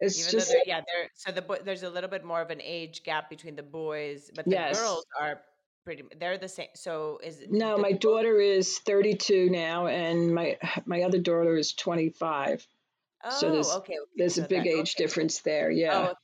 it's 0.00 0.18
Even 0.18 0.30
just 0.32 0.48
they're, 0.48 0.60
yeah, 0.66 0.80
they're 0.80 1.08
so 1.14 1.30
the 1.32 1.60
there's 1.64 1.84
a 1.84 1.90
little 1.90 2.10
bit 2.10 2.24
more 2.24 2.40
of 2.40 2.50
an 2.50 2.60
age 2.60 3.04
gap 3.04 3.30
between 3.30 3.54
the 3.54 3.62
boys, 3.62 4.30
but 4.34 4.44
the 4.44 4.50
yes. 4.50 4.80
girls 4.80 5.04
are 5.20 5.40
pretty. 5.84 6.02
They're 6.18 6.38
the 6.38 6.48
same. 6.48 6.68
So 6.74 7.20
is 7.22 7.40
no, 7.48 7.78
my 7.78 7.92
daughter 7.92 8.40
is 8.40 8.78
32 8.80 9.48
now, 9.50 9.86
and 9.86 10.34
my 10.34 10.58
my 10.86 11.02
other 11.02 11.18
daughter 11.18 11.56
is 11.56 11.72
25. 11.72 12.66
Oh, 13.24 13.30
so 13.30 13.52
there's 13.52 13.70
okay. 13.70 13.96
there's 14.16 14.34
So 14.36 14.44
a 14.44 14.48
big 14.48 14.64
that 14.64 14.68
age 14.68 14.94
okay. 14.96 15.04
difference 15.04 15.40
there. 15.40 15.68
Oh, 15.68 15.74
Yeah, 15.74 15.98
okay. 16.04 16.16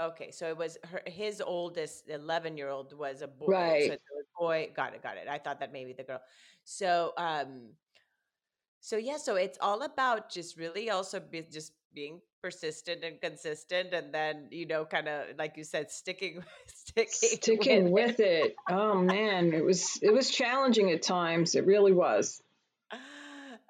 Okay. 0.00 0.30
So 0.30 0.48
it 0.48 0.56
was 0.56 0.78
her, 0.84 1.02
his 1.06 1.40
oldest, 1.40 2.08
11 2.08 2.56
year 2.56 2.68
old 2.68 2.96
was 2.96 3.22
a 3.22 3.26
boy. 3.28 3.46
So 3.46 3.52
right. 3.52 3.82
it 3.82 4.00
was 4.14 4.26
boy. 4.38 4.70
Got 4.74 4.94
it. 4.94 5.02
Got 5.02 5.16
it. 5.16 5.28
I 5.28 5.38
thought 5.38 5.60
that 5.60 5.72
maybe 5.72 5.92
the 5.92 6.04
girl. 6.04 6.20
So, 6.64 7.12
um, 7.18 7.70
so 8.80 8.96
yeah, 8.96 9.16
so 9.16 9.34
it's 9.36 9.58
all 9.60 9.82
about 9.82 10.30
just 10.30 10.56
really 10.56 10.90
also 10.90 11.20
be, 11.20 11.42
just 11.42 11.72
being 11.94 12.20
persistent 12.42 13.02
and 13.02 13.20
consistent, 13.20 13.92
and 13.92 14.14
then 14.14 14.48
you 14.50 14.66
know, 14.66 14.84
kind 14.84 15.08
of 15.08 15.36
like 15.36 15.56
you 15.56 15.64
said, 15.64 15.90
sticking 15.90 16.44
sticking 16.66 17.08
Sticking 17.10 17.90
with 17.90 18.18
with 18.18 18.20
it. 18.20 18.54
Oh 18.70 18.94
man, 18.94 19.52
it 19.52 19.64
was 19.64 19.98
it 20.02 20.12
was 20.12 20.30
challenging 20.30 20.92
at 20.92 21.02
times. 21.02 21.54
It 21.54 21.66
really 21.66 21.92
was. 21.92 22.40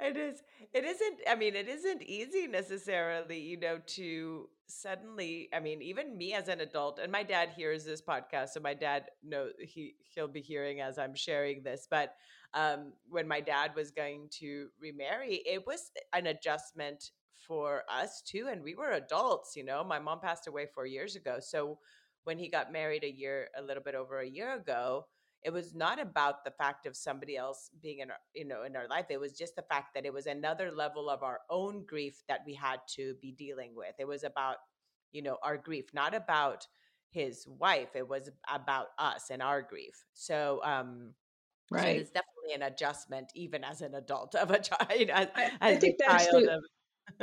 It 0.01 0.17
is. 0.17 0.41
It 0.79 0.85
isn't. 0.85 1.21
I 1.29 1.35
mean, 1.35 1.57
it 1.57 1.67
isn't 1.69 2.03
easy 2.03 2.47
necessarily, 2.47 3.41
you 3.41 3.59
know, 3.59 3.79
to 3.97 4.49
suddenly. 4.67 5.49
I 5.53 5.61
mean, 5.61 5.83
even 5.83 6.17
me 6.17 6.35
as 6.35 6.49
an 6.49 6.61
adult, 6.61 6.99
and 6.99 7.11
my 7.11 7.23
dad 7.23 7.49
hears 7.57 7.85
this 7.85 8.03
podcast, 8.03 8.51
so 8.51 8.61
my 8.61 8.75
dad 8.75 9.07
know 9.23 9.49
he 9.59 9.95
he'll 10.15 10.29
be 10.29 10.43
hearing 10.43 10.81
as 10.81 10.99
I'm 10.99 11.15
sharing 11.15 11.63
this. 11.63 11.89
But 11.91 12.15
um, 12.55 12.93
when 13.09 13.27
my 13.27 13.41
dad 13.41 13.73
was 13.75 13.91
going 13.91 14.29
to 14.41 14.69
remarry, 14.81 15.43
it 15.47 15.67
was 15.67 15.91
an 16.13 16.27
adjustment 16.27 17.11
for 17.47 17.83
us 17.91 18.23
too, 18.23 18.49
and 18.51 18.63
we 18.63 18.75
were 18.75 18.93
adults. 18.93 19.57
You 19.57 19.65
know, 19.65 19.83
my 19.83 19.99
mom 19.99 20.21
passed 20.21 20.47
away 20.49 20.67
four 20.75 20.87
years 20.87 21.17
ago, 21.17 21.39
so 21.41 21.79
when 22.25 22.39
he 22.39 22.49
got 22.49 22.73
married 22.73 23.05
a 23.05 23.11
year, 23.11 23.49
a 23.57 23.63
little 23.63 23.83
bit 23.83 23.95
over 23.95 24.21
a 24.21 24.29
year 24.29 24.55
ago 24.55 25.07
it 25.49 25.53
was 25.55 25.75
not 25.75 25.99
about 25.99 26.45
the 26.45 26.51
fact 26.51 26.85
of 26.85 26.95
somebody 26.95 27.35
else 27.35 27.71
being 27.81 28.01
in 28.01 28.11
our, 28.11 28.19
you 28.35 28.45
know 28.45 28.65
in 28.65 28.77
our 28.77 28.87
life 28.87 29.07
it 29.09 29.19
was 29.19 29.33
just 29.33 29.57
the 29.57 29.63
fact 29.63 29.95
that 29.95 30.05
it 30.05 30.13
was 30.13 30.27
another 30.27 30.71
level 30.71 31.09
of 31.09 31.23
our 31.23 31.41
own 31.49 31.87
grief 31.87 32.23
that 32.29 32.41
we 32.47 32.55
had 32.55 32.81
to 32.87 33.15
be 33.23 33.33
dealing 33.33 33.73
with 33.75 33.95
it 33.99 34.07
was 34.07 34.25
about 34.25 34.57
you 35.11 35.23
know 35.23 35.39
our 35.43 35.57
grief 35.57 35.87
not 35.95 36.15
about 36.15 36.67
his 37.11 37.47
wife 37.49 37.97
it 37.97 38.07
was 38.07 38.29
about 38.53 38.89
us 38.99 39.31
and 39.31 39.41
our 39.43 39.63
grief 39.63 40.05
so 40.13 40.61
um 40.65 41.15
so 41.75 41.89
Right. 41.89 41.97
it's 41.97 42.11
definitely 42.11 42.55
an 42.55 42.63
adjustment 42.63 43.33
even 43.35 43.65
as 43.65 43.81
an 43.81 43.95
adult 43.95 44.35
of 44.35 44.51
a 44.51 44.59
child 44.71 45.11
as, 45.11 45.29
I, 45.35 45.51
I 45.61 45.77
as 45.77 45.79
think 45.79 45.97
that's 45.99 46.29
the 46.29 46.51
of 46.51 46.63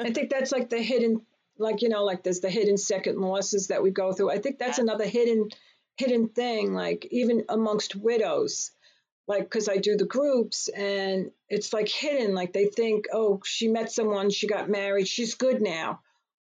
I 0.04 0.12
think 0.12 0.30
that's 0.32 0.52
like 0.52 0.70
the 0.70 0.82
hidden 0.82 1.26
like 1.58 1.82
you 1.82 1.90
know 1.90 2.04
like 2.04 2.24
there's 2.24 2.42
the 2.42 2.50
hidden 2.50 2.78
second 2.78 3.20
losses 3.20 3.68
that 3.68 3.84
we 3.84 3.92
go 3.92 4.14
through. 4.14 4.32
I 4.32 4.40
think 4.40 4.60
that's 4.60 4.78
yes 4.78 4.80
another 4.80 5.06
hidden 5.06 5.50
hidden 5.98 6.28
thing 6.30 6.74
like 6.74 7.08
even 7.12 7.44
amongst 7.50 7.96
widows 7.96 8.72
like 9.28 9.44
because 9.44 9.70
I 9.70 9.78
do 9.78 9.96
the 9.96 10.06
groups 10.06 10.68
and 10.68 11.32
it's 11.50 11.74
like 11.74 11.90
hidden 11.90 12.36
like 12.36 12.54
they 12.54 12.66
think 12.66 13.06
oh 13.14 13.42
she 13.44 13.68
met 13.68 13.92
someone 13.92 14.30
she 14.30 14.48
got 14.48 14.70
married 14.70 15.08
she's 15.08 15.36
good 15.36 15.62
now. 15.62 16.02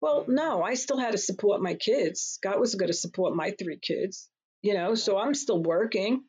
Well, 0.01 0.25
no, 0.27 0.61
I 0.61 0.75
still 0.75 0.99
had 0.99 1.13
to 1.13 1.17
support 1.17 1.61
my 1.61 1.73
kids. 1.73 2.21
Scott 2.21 2.59
was 2.59 2.75
going 2.75 2.91
to 2.91 2.93
support 2.93 3.35
my 3.35 3.51
three 3.57 3.77
kids, 3.77 4.29
you 4.61 4.73
know, 4.73 4.93
so 4.93 5.17
I'm 5.17 5.33
still 5.33 5.63
working 5.63 6.23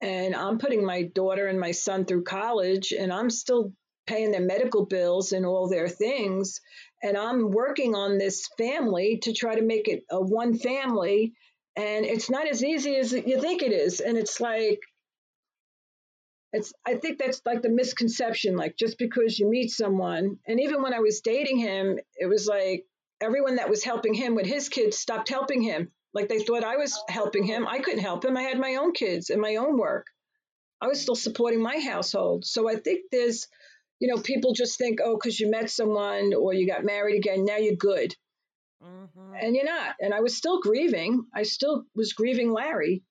and 0.00 0.36
I'm 0.36 0.58
putting 0.58 0.84
my 0.84 1.02
daughter 1.02 1.46
and 1.46 1.58
my 1.58 1.72
son 1.72 2.04
through 2.04 2.24
college 2.24 2.92
and 2.92 3.12
I'm 3.12 3.30
still 3.30 3.72
paying 4.06 4.30
their 4.30 4.42
medical 4.42 4.86
bills 4.86 5.32
and 5.32 5.44
all 5.44 5.68
their 5.68 5.88
things 5.88 6.60
and 7.02 7.16
I'm 7.16 7.50
working 7.50 7.94
on 7.94 8.18
this 8.18 8.48
family 8.58 9.18
to 9.22 9.32
try 9.32 9.54
to 9.54 9.62
make 9.62 9.88
it 9.88 10.04
a 10.10 10.20
one 10.20 10.56
family 10.56 11.32
and 11.76 12.06
it's 12.06 12.30
not 12.30 12.48
as 12.48 12.64
easy 12.64 12.96
as 12.96 13.12
you 13.12 13.40
think 13.40 13.62
it 13.62 13.72
is. 13.72 14.00
And 14.00 14.16
it's 14.16 14.40
like 14.40 14.80
it's 16.52 16.72
I 16.86 16.94
think 16.94 17.18
that's 17.18 17.42
like 17.44 17.62
the 17.62 17.68
misconception 17.68 18.56
like 18.56 18.76
just 18.76 18.98
because 18.98 19.38
you 19.38 19.48
meet 19.48 19.70
someone 19.70 20.38
and 20.46 20.60
even 20.60 20.82
when 20.82 20.94
I 20.94 21.00
was 21.00 21.20
dating 21.20 21.58
him 21.58 21.98
it 22.16 22.26
was 22.26 22.46
like 22.46 22.84
everyone 23.20 23.56
that 23.56 23.68
was 23.68 23.84
helping 23.84 24.14
him 24.14 24.34
with 24.34 24.46
his 24.46 24.68
kids 24.68 24.98
stopped 24.98 25.28
helping 25.28 25.60
him. 25.60 25.90
Like 26.14 26.28
they 26.28 26.38
thought 26.38 26.64
I 26.64 26.76
was 26.76 26.98
helping 27.08 27.44
him. 27.44 27.66
I 27.66 27.78
couldn't 27.78 28.00
help 28.00 28.24
him. 28.24 28.36
I 28.36 28.42
had 28.42 28.58
my 28.58 28.76
own 28.76 28.92
kids 28.92 29.28
and 29.28 29.40
my 29.40 29.56
own 29.56 29.76
work. 29.76 30.06
I 30.80 30.86
was 30.86 31.00
still 31.00 31.14
supporting 31.14 31.62
my 31.62 31.78
household. 31.78 32.46
So 32.46 32.68
I 32.68 32.76
think 32.76 33.06
there's 33.10 33.48
you 33.98 34.08
know 34.08 34.20
people 34.20 34.54
just 34.54 34.78
think 34.78 35.00
oh 35.04 35.18
cuz 35.18 35.38
you 35.38 35.50
met 35.50 35.68
someone 35.68 36.32
or 36.32 36.54
you 36.54 36.66
got 36.66 36.84
married 36.84 37.16
again 37.16 37.44
now 37.44 37.56
you're 37.56 37.76
good 37.76 38.14
hmm 38.82 39.34
and 39.40 39.54
you're 39.54 39.64
not 39.64 39.94
and 40.00 40.14
I 40.14 40.20
was 40.20 40.36
still 40.36 40.60
grieving 40.60 41.24
I 41.34 41.42
still 41.42 41.84
was 41.94 42.12
grieving 42.12 42.52
Larry 42.52 43.02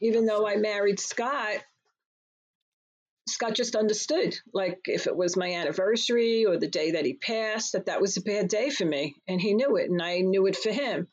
even 0.00 0.26
though 0.26 0.46
I 0.46 0.56
married 0.56 1.00
Scott 1.00 1.60
Scott 3.28 3.54
just 3.54 3.74
understood. 3.74 4.36
Like 4.52 4.80
if 4.86 5.06
it 5.06 5.16
was 5.16 5.36
my 5.36 5.54
anniversary 5.54 6.44
or 6.44 6.58
the 6.58 6.68
day 6.68 6.92
that 6.92 7.06
he 7.06 7.14
passed, 7.14 7.72
that 7.72 7.86
that 7.86 8.00
was 8.00 8.16
a 8.16 8.22
bad 8.22 8.48
day 8.48 8.70
for 8.70 8.84
me, 8.84 9.14
and 9.26 9.40
he 9.40 9.54
knew 9.54 9.76
it, 9.76 9.90
and 9.90 10.02
I 10.02 10.18
knew 10.18 10.46
it 10.46 10.56
for 10.56 10.70
him. 10.70 11.08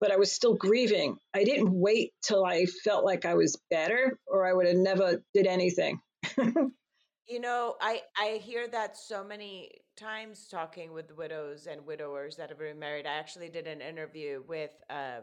But 0.00 0.12
I 0.12 0.16
was 0.16 0.32
still 0.32 0.54
grieving. 0.54 1.16
I 1.34 1.44
didn't 1.44 1.72
wait 1.72 2.12
till 2.22 2.44
I 2.44 2.66
felt 2.84 3.04
like 3.04 3.24
I 3.24 3.34
was 3.34 3.60
better, 3.70 4.18
or 4.26 4.46
I 4.46 4.52
would 4.52 4.66
have 4.66 4.76
never 4.76 5.22
did 5.34 5.46
anything. 5.46 6.00
you 7.28 7.40
know, 7.40 7.76
I 7.80 8.02
I 8.18 8.40
hear 8.42 8.68
that 8.68 8.96
so 8.96 9.24
many 9.24 9.70
times 9.96 10.48
talking 10.50 10.92
with 10.92 11.16
widows 11.16 11.66
and 11.66 11.86
widowers 11.86 12.36
that 12.36 12.48
have 12.50 12.58
been 12.58 12.78
married. 12.78 13.06
I 13.06 13.14
actually 13.14 13.48
did 13.48 13.66
an 13.66 13.80
interview 13.80 14.42
with 14.46 14.70
uh, 14.90 15.20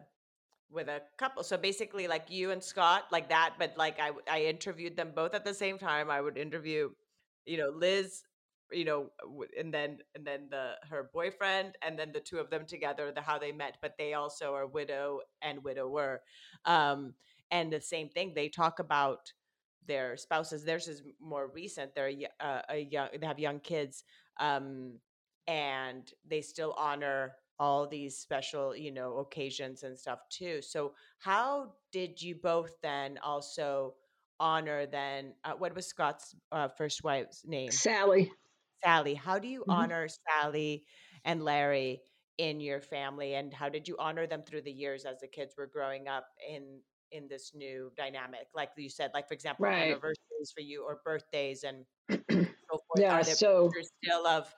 with 0.72 0.88
a 0.89 1.02
couple. 1.18 1.43
So 1.43 1.58
basically, 1.58 2.08
like 2.08 2.26
you 2.30 2.52
and 2.52 2.64
Scott, 2.64 3.06
like 3.12 3.30
that. 3.30 3.56
But 3.60 3.76
like 3.78 4.00
I, 4.00 4.12
I 4.32 4.43
interviewed 4.45 4.97
them 4.97 5.12
both 5.16 5.34
at 5.34 5.45
the 5.45 5.54
same 5.54 5.78
time. 5.78 6.10
I 6.10 6.22
would 6.22 6.38
interview, 6.38 6.91
you 7.45 7.58
know, 7.58 7.72
Liz, 7.76 8.24
you 8.72 8.86
know, 8.86 9.10
and 9.58 9.74
then 9.74 10.00
and 10.16 10.26
then 10.26 10.47
the 10.52 10.74
her 10.89 11.10
boyfriend, 11.14 11.76
and 11.82 11.97
then 12.00 12.12
the 12.14 12.20
two 12.22 12.38
of 12.39 12.50
them 12.50 12.66
together, 12.66 13.12
the 13.12 13.22
how 13.22 13.39
they 13.39 13.52
met. 13.52 13.78
But 13.82 13.95
they 13.97 14.14
also 14.14 14.54
are 14.54 14.68
widow 14.68 15.22
and 15.41 15.64
widower, 15.64 16.22
um, 16.66 17.14
and 17.52 17.72
the 17.74 17.82
same 17.82 18.10
thing. 18.10 18.34
They 18.36 18.50
talk 18.50 18.80
about 18.80 19.34
their 19.90 20.16
spouses. 20.16 20.64
Theirs 20.64 20.88
is 20.88 21.02
more 21.20 21.50
recent. 21.54 21.96
They're 21.96 22.12
uh, 22.40 22.62
a 22.70 22.78
young. 22.78 23.10
They 23.20 23.26
have 23.26 23.40
young 23.40 23.60
kids, 23.60 24.04
um, 24.40 25.00
and 25.48 26.10
they 26.26 26.42
still 26.42 26.74
honor 26.78 27.34
all 27.60 27.88
these 27.88 28.16
special, 28.16 28.74
you 28.74 28.92
know, 28.92 29.18
occasions 29.18 29.84
and 29.84 29.98
stuff 29.98 30.20
too. 30.30 30.62
So 30.62 30.94
how 31.18 31.74
did 31.92 32.22
you 32.22 32.36
both 32.36 32.72
then 32.82 33.20
also 33.22 33.96
honor 34.40 34.86
then 34.86 35.34
uh, 35.44 35.54
what 35.58 35.76
was 35.76 35.86
Scott's 35.86 36.36
uh, 36.54 36.70
first 36.70 37.04
wife's 37.04 37.44
name? 37.46 37.72
Sally. 37.72 38.32
Sally. 38.82 39.16
How 39.16 39.40
do 39.40 39.48
you 39.50 39.62
mm-hmm. 39.62 39.72
honor 39.72 40.08
Sally 40.08 40.86
and 41.26 41.44
Larry 41.44 42.02
in 42.38 42.62
your 42.62 42.80
family 42.80 43.34
and 43.34 43.54
how 43.54 43.68
did 43.68 43.86
you 43.86 43.98
honor 44.00 44.26
them 44.26 44.44
through 44.44 44.62
the 44.62 44.72
years 44.72 45.04
as 45.04 45.20
the 45.20 45.28
kids 45.28 45.56
were 45.58 45.68
growing 45.68 46.08
up 46.08 46.28
in 46.50 46.80
in 47.12 47.28
this 47.28 47.51
new 47.55 47.91
dynamic 47.97 48.47
like 48.53 48.70
you 48.78 48.89
said 48.89 49.12
like 49.14 49.28
for 49.28 49.34
example 49.34 49.66
right. 49.66 49.88
anniversaries 49.88 50.51
for 50.53 50.62
you 50.62 50.84
or 50.84 50.99
birthdays 51.03 51.64
and 51.64 51.86
so 52.10 52.18
forth 52.30 52.82
yeah, 52.97 53.20
are 53.20 53.24
there 53.24 53.36
so 53.36 53.72
still 54.03 54.28
of 54.28 54.53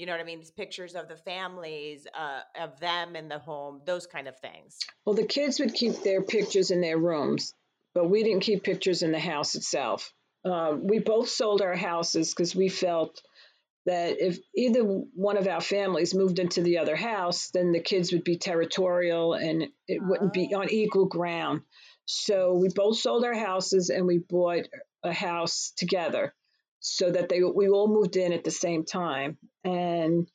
you 0.00 0.06
know 0.06 0.12
what 0.12 0.20
I 0.22 0.24
mean? 0.24 0.42
Pictures 0.56 0.94
of 0.94 1.08
the 1.08 1.16
families, 1.16 2.06
uh, 2.18 2.40
of 2.58 2.80
them 2.80 3.16
in 3.16 3.28
the 3.28 3.38
home, 3.38 3.82
those 3.84 4.06
kind 4.06 4.28
of 4.28 4.38
things. 4.38 4.78
Well, 5.04 5.14
the 5.14 5.26
kids 5.26 5.60
would 5.60 5.74
keep 5.74 6.02
their 6.02 6.22
pictures 6.22 6.70
in 6.70 6.80
their 6.80 6.96
rooms, 6.96 7.52
but 7.94 8.08
we 8.08 8.22
didn't 8.22 8.40
keep 8.40 8.64
pictures 8.64 9.02
in 9.02 9.12
the 9.12 9.18
house 9.18 9.56
itself. 9.56 10.14
Uh, 10.42 10.74
we 10.80 11.00
both 11.00 11.28
sold 11.28 11.60
our 11.60 11.76
houses 11.76 12.32
because 12.32 12.56
we 12.56 12.70
felt 12.70 13.20
that 13.84 14.20
if 14.20 14.38
either 14.56 14.82
one 14.82 15.36
of 15.36 15.46
our 15.46 15.60
families 15.60 16.14
moved 16.14 16.38
into 16.38 16.62
the 16.62 16.78
other 16.78 16.96
house, 16.96 17.50
then 17.52 17.72
the 17.72 17.80
kids 17.80 18.10
would 18.10 18.24
be 18.24 18.38
territorial 18.38 19.34
and 19.34 19.66
it 19.86 20.02
wouldn't 20.02 20.32
be 20.32 20.54
on 20.54 20.70
equal 20.70 21.06
ground. 21.06 21.60
So 22.10 22.54
we 22.54 22.68
both 22.68 22.98
sold 22.98 23.24
our 23.24 23.34
houses 23.34 23.90
and 23.90 24.06
we 24.06 24.18
bought 24.18 24.66
a 25.02 25.12
house 25.12 25.72
together 25.76 26.34
so 26.80 27.10
that 27.10 27.28
they 27.28 27.42
we 27.42 27.68
all 27.68 27.88
moved 27.88 28.16
in 28.16 28.32
at 28.32 28.44
the 28.44 28.50
same 28.50 28.84
time. 28.84 29.38
And 29.64 30.28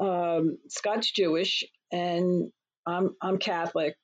um, 0.00 0.58
Scott's 0.68 1.10
Jewish, 1.10 1.64
and 1.92 2.50
I'm 2.86 3.14
I'm 3.20 3.38
Catholic. 3.38 3.94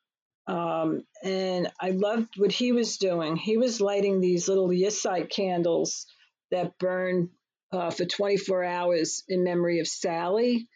Um, 0.46 1.02
and 1.22 1.68
I 1.78 1.90
loved 1.90 2.38
what 2.38 2.52
he 2.52 2.72
was 2.72 2.96
doing. 2.96 3.36
He 3.36 3.58
was 3.58 3.82
lighting 3.82 4.20
these 4.20 4.48
little 4.48 4.68
Yahrzeit 4.68 5.28
candles 5.28 6.06
that 6.50 6.78
burn 6.78 7.28
uh, 7.70 7.90
for 7.90 8.06
24 8.06 8.64
hours 8.64 9.24
in 9.28 9.44
memory 9.44 9.80
of 9.80 9.86
Sally. 9.86 10.68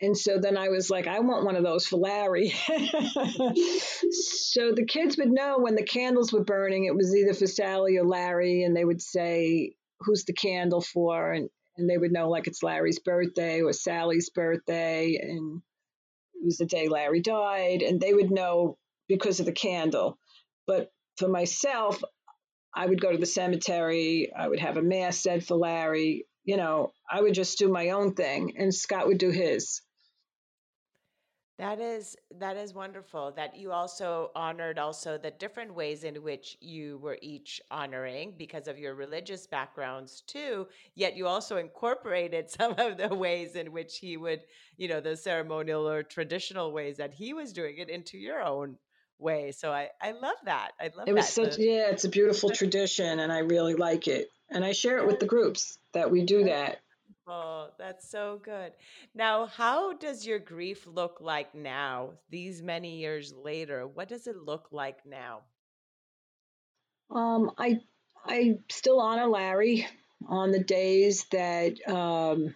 And 0.00 0.16
so 0.16 0.38
then 0.38 0.58
I 0.58 0.68
was 0.68 0.90
like, 0.90 1.06
I 1.06 1.20
want 1.20 1.44
one 1.46 1.56
of 1.56 1.64
those 1.64 1.86
for 1.86 1.96
Larry. 1.96 2.50
so 2.50 2.72
the 4.72 4.84
kids 4.86 5.16
would 5.16 5.30
know 5.30 5.58
when 5.58 5.74
the 5.74 5.82
candles 5.82 6.32
were 6.32 6.44
burning, 6.44 6.84
it 6.84 6.94
was 6.94 7.14
either 7.16 7.32
for 7.32 7.46
Sally 7.46 7.96
or 7.96 8.04
Larry, 8.04 8.62
and 8.62 8.76
they 8.76 8.84
would 8.84 9.00
say, 9.00 9.74
who's 10.00 10.24
the 10.24 10.34
candle 10.34 10.82
for? 10.82 11.32
And 11.32 11.48
and 11.76 11.88
they 11.88 11.98
would 11.98 12.12
know 12.12 12.28
like 12.28 12.46
it's 12.46 12.62
Larry's 12.62 12.98
birthday 12.98 13.60
or 13.60 13.72
Sally's 13.72 14.30
birthday 14.30 15.18
and 15.20 15.60
it 16.34 16.44
was 16.44 16.56
the 16.58 16.66
day 16.66 16.88
Larry 16.88 17.20
died 17.20 17.82
and 17.82 18.00
they 18.00 18.14
would 18.14 18.30
know 18.30 18.78
because 19.08 19.40
of 19.40 19.46
the 19.46 19.52
candle. 19.52 20.18
But 20.66 20.90
for 21.18 21.28
myself 21.28 22.02
I 22.74 22.86
would 22.86 23.00
go 23.00 23.12
to 23.12 23.18
the 23.18 23.26
cemetery 23.26 24.32
I 24.36 24.48
would 24.48 24.60
have 24.60 24.76
a 24.76 24.82
mass 24.82 25.18
said 25.22 25.44
for 25.44 25.56
Larry 25.56 26.26
you 26.44 26.56
know 26.56 26.92
I 27.10 27.20
would 27.20 27.34
just 27.34 27.58
do 27.58 27.68
my 27.68 27.90
own 27.90 28.14
thing 28.14 28.54
and 28.56 28.74
Scott 28.74 29.06
would 29.06 29.18
do 29.18 29.30
his 29.30 29.82
that 31.58 31.80
is 31.80 32.16
that 32.38 32.56
is 32.56 32.74
wonderful 32.74 33.32
that 33.32 33.56
you 33.56 33.72
also 33.72 34.30
honored 34.34 34.78
also 34.78 35.16
the 35.16 35.30
different 35.30 35.74
ways 35.74 36.04
in 36.04 36.16
which 36.16 36.56
you 36.60 36.98
were 36.98 37.18
each 37.22 37.60
honoring 37.70 38.34
because 38.36 38.68
of 38.68 38.78
your 38.78 38.94
religious 38.94 39.46
backgrounds 39.46 40.22
too 40.26 40.66
yet 40.94 41.16
you 41.16 41.26
also 41.26 41.56
incorporated 41.56 42.50
some 42.58 42.74
of 42.78 42.96
the 42.96 43.14
ways 43.14 43.56
in 43.56 43.72
which 43.72 43.98
he 43.98 44.16
would 44.16 44.40
you 44.76 44.88
know 44.88 45.00
the 45.00 45.16
ceremonial 45.16 45.88
or 45.88 46.02
traditional 46.02 46.72
ways 46.72 46.96
that 46.96 47.14
he 47.14 47.32
was 47.32 47.52
doing 47.52 47.78
it 47.78 47.88
into 47.88 48.18
your 48.18 48.42
own 48.42 48.76
way 49.18 49.50
so 49.50 49.72
i 49.72 49.88
i 50.02 50.12
love 50.12 50.36
that 50.44 50.72
i 50.78 50.84
love 50.94 51.06
that. 51.06 51.08
it 51.08 51.14
was 51.14 51.34
that. 51.34 51.52
such 51.52 51.58
yeah 51.58 51.88
it's 51.90 52.04
a 52.04 52.08
beautiful 52.08 52.50
tradition 52.50 53.18
and 53.18 53.32
i 53.32 53.38
really 53.38 53.74
like 53.74 54.08
it 54.08 54.28
and 54.50 54.62
i 54.62 54.72
share 54.72 54.98
it 54.98 55.06
with 55.06 55.20
the 55.20 55.26
groups 55.26 55.78
that 55.94 56.10
we 56.10 56.22
do 56.22 56.44
that 56.44 56.80
Oh, 57.26 57.70
that's 57.76 58.08
so 58.08 58.40
good. 58.44 58.72
Now, 59.14 59.46
how 59.46 59.94
does 59.94 60.24
your 60.24 60.38
grief 60.38 60.86
look 60.86 61.18
like 61.20 61.54
now, 61.54 62.12
these 62.30 62.62
many 62.62 62.98
years 62.98 63.32
later? 63.32 63.86
What 63.86 64.08
does 64.08 64.28
it 64.28 64.36
look 64.36 64.68
like 64.70 65.04
now? 65.04 65.40
Um, 67.10 67.50
I 67.58 67.80
I 68.24 68.58
still 68.68 69.00
honor 69.00 69.26
Larry 69.26 69.86
on 70.28 70.50
the 70.52 70.62
days 70.62 71.24
that, 71.32 71.76
um, 71.88 72.54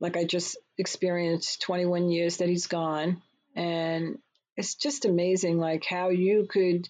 like 0.00 0.16
I 0.16 0.24
just 0.24 0.56
experienced 0.78 1.62
21 1.62 2.10
years 2.10 2.38
that 2.38 2.48
he's 2.48 2.66
gone, 2.68 3.22
and 3.54 4.18
it's 4.56 4.74
just 4.76 5.04
amazing, 5.04 5.58
like 5.58 5.84
how 5.84 6.08
you 6.08 6.46
could 6.48 6.88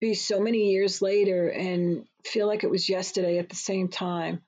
be 0.00 0.14
so 0.14 0.40
many 0.40 0.72
years 0.72 1.00
later 1.00 1.48
and 1.48 2.06
feel 2.24 2.46
like 2.48 2.64
it 2.64 2.70
was 2.70 2.88
yesterday 2.88 3.38
at 3.38 3.48
the 3.48 3.56
same 3.56 3.88
time. 3.88 4.42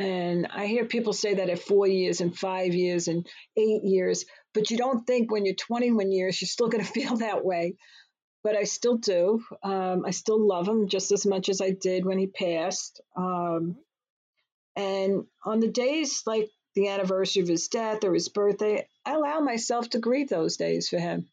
And 0.00 0.46
I 0.50 0.64
hear 0.64 0.86
people 0.86 1.12
say 1.12 1.34
that 1.34 1.50
at 1.50 1.58
four 1.58 1.86
years 1.86 2.22
and 2.22 2.34
five 2.36 2.72
years 2.72 3.06
and 3.06 3.26
eight 3.54 3.84
years, 3.84 4.24
but 4.54 4.70
you 4.70 4.78
don't 4.78 5.06
think 5.06 5.30
when 5.30 5.44
you're 5.44 5.54
21 5.54 6.10
years, 6.10 6.40
you're 6.40 6.48
still 6.48 6.68
going 6.68 6.82
to 6.84 6.90
feel 6.90 7.18
that 7.18 7.44
way. 7.44 7.74
But 8.42 8.56
I 8.56 8.64
still 8.64 8.96
do. 8.96 9.44
Um, 9.62 10.04
I 10.06 10.12
still 10.12 10.40
love 10.40 10.66
him 10.66 10.88
just 10.88 11.12
as 11.12 11.26
much 11.26 11.50
as 11.50 11.60
I 11.60 11.72
did 11.72 12.06
when 12.06 12.18
he 12.18 12.28
passed. 12.28 13.02
Um, 13.14 13.76
and 14.74 15.24
on 15.44 15.60
the 15.60 15.68
days 15.68 16.22
like 16.26 16.48
the 16.74 16.88
anniversary 16.88 17.42
of 17.42 17.48
his 17.48 17.68
death 17.68 18.02
or 18.02 18.14
his 18.14 18.30
birthday, 18.30 18.88
I 19.04 19.12
allow 19.12 19.40
myself 19.40 19.90
to 19.90 19.98
grieve 19.98 20.30
those 20.30 20.56
days 20.56 20.88
for 20.88 20.98
him. 20.98 21.28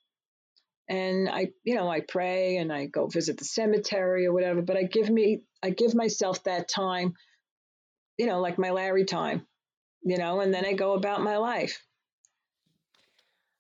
And 0.90 1.30
I, 1.30 1.52
you 1.64 1.76
know, 1.76 1.90
I 1.90 2.02
pray 2.02 2.58
and 2.58 2.74
I 2.74 2.88
go 2.88 3.08
visit 3.08 3.38
the 3.38 3.46
cemetery 3.46 4.26
or 4.26 4.34
whatever, 4.34 4.62
but 4.62 4.76
I 4.76 4.84
give 4.84 5.10
me, 5.10 5.44
I 5.64 5.70
give 5.70 5.96
myself 5.96 6.44
that 6.44 6.68
time 6.68 7.14
you 8.18 8.26
know, 8.26 8.40
like 8.40 8.58
my 8.58 8.72
Larry 8.72 9.06
time, 9.06 9.46
you 10.04 10.18
know, 10.18 10.42
and 10.42 10.54
then 10.54 10.66
I 10.66 10.74
go 10.74 10.94
about 10.94 11.22
my 11.22 11.38
life. 11.38 11.84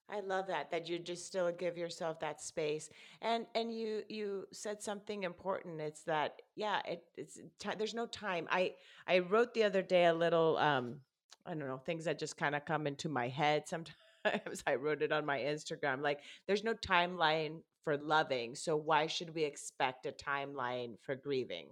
I 0.10 0.22
love 0.22 0.48
that 0.48 0.72
that 0.72 0.88
you 0.88 1.00
just 1.00 1.26
still 1.26 1.52
give 1.52 1.78
yourself 1.78 2.20
that 2.22 2.42
space, 2.42 2.90
and 3.22 3.46
and 3.56 3.78
you 3.78 4.04
you 4.08 4.48
said 4.54 4.82
something 4.82 5.24
important. 5.24 5.82
It's 5.82 6.04
that 6.04 6.42
yeah, 6.56 6.82
it, 6.86 7.04
it's 7.18 7.40
t- 7.60 7.70
there's 7.78 7.94
no 7.94 8.06
time. 8.06 8.48
I 8.50 8.74
I 9.06 9.20
wrote 9.20 9.54
the 9.54 9.64
other 9.64 9.82
day 9.82 10.06
a 10.06 10.14
little 10.14 10.58
um 10.58 11.02
I 11.46 11.50
don't 11.50 11.68
know 11.68 11.82
things 11.86 12.06
that 12.06 12.20
just 12.20 12.38
kind 12.38 12.56
of 12.56 12.64
come 12.64 12.88
into 12.88 13.10
my 13.10 13.28
head 13.28 13.68
sometimes. 13.68 13.98
I 14.68 14.76
wrote 14.76 15.02
it 15.02 15.12
on 15.12 15.26
my 15.26 15.40
Instagram. 15.40 16.02
Like 16.02 16.22
there's 16.48 16.64
no 16.64 16.74
timeline 16.74 17.62
for 17.84 17.98
loving, 17.98 18.56
so 18.56 18.78
why 18.78 19.08
should 19.08 19.36
we 19.36 19.44
expect 19.44 20.06
a 20.06 20.12
timeline 20.12 20.96
for 21.02 21.16
grieving? 21.16 21.68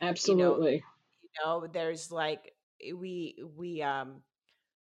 Absolutely. 0.00 0.72
You 0.72 0.78
know, 0.78 0.84
know 1.38 1.66
there's 1.72 2.10
like 2.10 2.52
eh, 2.82 2.92
we 2.92 3.36
we 3.56 3.82
um 3.82 4.22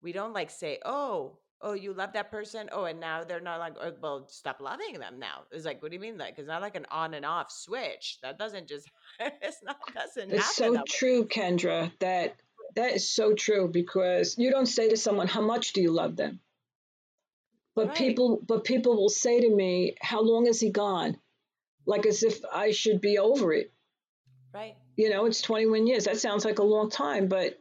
we 0.01 0.11
don't 0.11 0.33
like 0.33 0.49
say 0.49 0.79
oh 0.85 1.37
oh 1.61 1.73
you 1.73 1.93
love 1.93 2.13
that 2.13 2.31
person? 2.31 2.69
Oh 2.71 2.85
and 2.85 2.99
now 2.99 3.23
they're 3.23 3.39
not 3.39 3.59
like 3.59 3.75
oh, 3.81 3.93
well 4.01 4.27
stop 4.29 4.61
loving 4.61 4.99
them 4.99 5.19
now. 5.19 5.43
It's 5.51 5.65
like 5.65 5.81
what 5.81 5.91
do 5.91 5.95
you 5.95 6.01
mean 6.01 6.17
like 6.17 6.35
it's 6.37 6.47
not 6.47 6.61
like 6.61 6.75
an 6.75 6.85
on 6.91 7.13
and 7.13 7.25
off 7.25 7.51
switch? 7.51 8.19
That 8.21 8.37
doesn't 8.37 8.67
just 8.67 8.89
it's 9.19 9.61
not 9.63 9.77
doesn't 9.93 10.31
it's 10.31 10.55
so 10.55 10.81
true 10.87 11.25
kendra 11.25 11.91
that 11.99 12.35
that 12.75 12.93
is 12.93 13.09
so 13.09 13.33
true 13.33 13.69
because 13.71 14.37
you 14.37 14.51
don't 14.51 14.65
say 14.65 14.89
to 14.89 14.97
someone 14.97 15.27
how 15.27 15.41
much 15.41 15.73
do 15.73 15.81
you 15.81 15.91
love 15.91 16.15
them? 16.15 16.39
But 17.75 17.89
right. 17.89 17.97
people 17.97 18.41
but 18.45 18.63
people 18.63 18.95
will 18.95 19.09
say 19.09 19.41
to 19.41 19.49
me 19.49 19.95
how 20.01 20.21
long 20.21 20.47
is 20.47 20.59
he 20.59 20.69
gone? 20.69 21.17
Like 21.85 22.05
as 22.05 22.23
if 22.23 22.39
i 22.53 22.71
should 22.71 23.01
be 23.01 23.17
over 23.17 23.53
it. 23.53 23.71
Right 24.53 24.75
you 24.97 25.09
know, 25.09 25.25
it's 25.25 25.41
21 25.41 25.87
years. 25.87 26.05
That 26.05 26.17
sounds 26.17 26.43
like 26.43 26.59
a 26.59 26.63
long 26.63 26.89
time, 26.89 27.27
but 27.27 27.57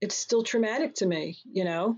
it's 0.00 0.16
still 0.16 0.42
traumatic 0.42 0.94
to 0.96 1.06
me, 1.06 1.38
you 1.44 1.64
know? 1.64 1.96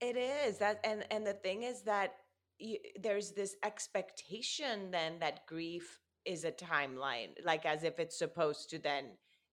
It 0.00 0.16
is 0.16 0.58
that, 0.58 0.78
and 0.84 1.04
and 1.10 1.26
the 1.26 1.32
thing 1.32 1.62
is 1.62 1.82
that 1.82 2.12
you, 2.58 2.76
there's 3.00 3.32
this 3.32 3.56
expectation 3.64 4.90
then 4.90 5.18
that 5.20 5.46
grief 5.46 6.00
is 6.26 6.44
a 6.44 6.52
timeline, 6.52 7.30
like 7.44 7.64
as 7.64 7.82
if 7.82 7.98
it's 7.98 8.18
supposed 8.18 8.68
to 8.70 8.78
then 8.78 9.06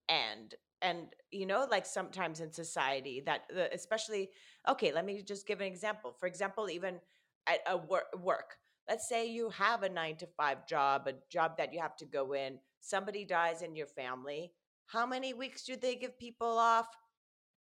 end. 0.10 0.56
And 0.82 1.08
you 1.32 1.46
know, 1.46 1.66
like 1.72 1.86
sometimes 1.86 2.42
in 2.42 2.52
society, 2.52 3.24
that 3.26 3.44
the, 3.50 3.74
especially 3.74 4.32
okay, 4.68 4.92
let 4.92 5.06
me 5.06 5.22
just 5.22 5.48
give 5.48 5.62
an 5.62 5.68
example. 5.68 6.14
For 6.20 6.28
example, 6.28 6.70
even 6.70 7.00
at 7.48 7.60
a 7.66 7.78
work, 7.78 8.08
work, 8.22 8.56
let's 8.90 9.08
say 9.08 9.30
you 9.30 9.50
have 9.52 9.84
a 9.84 9.90
nine 9.90 10.18
to 10.18 10.28
five 10.36 10.68
job, 10.68 11.08
a 11.08 11.14
job 11.32 11.58
that 11.58 11.74
you 11.74 11.80
have 11.80 11.96
to 11.98 12.06
go 12.06 12.34
in. 12.34 12.60
Somebody 12.84 13.24
dies 13.24 13.62
in 13.62 13.78
your 13.78 13.88
family. 13.88 14.52
How 14.88 15.06
many 15.06 15.34
weeks 15.34 15.64
do 15.64 15.78
they 15.78 15.96
give 15.96 16.20
people 16.20 16.60
off 16.60 16.88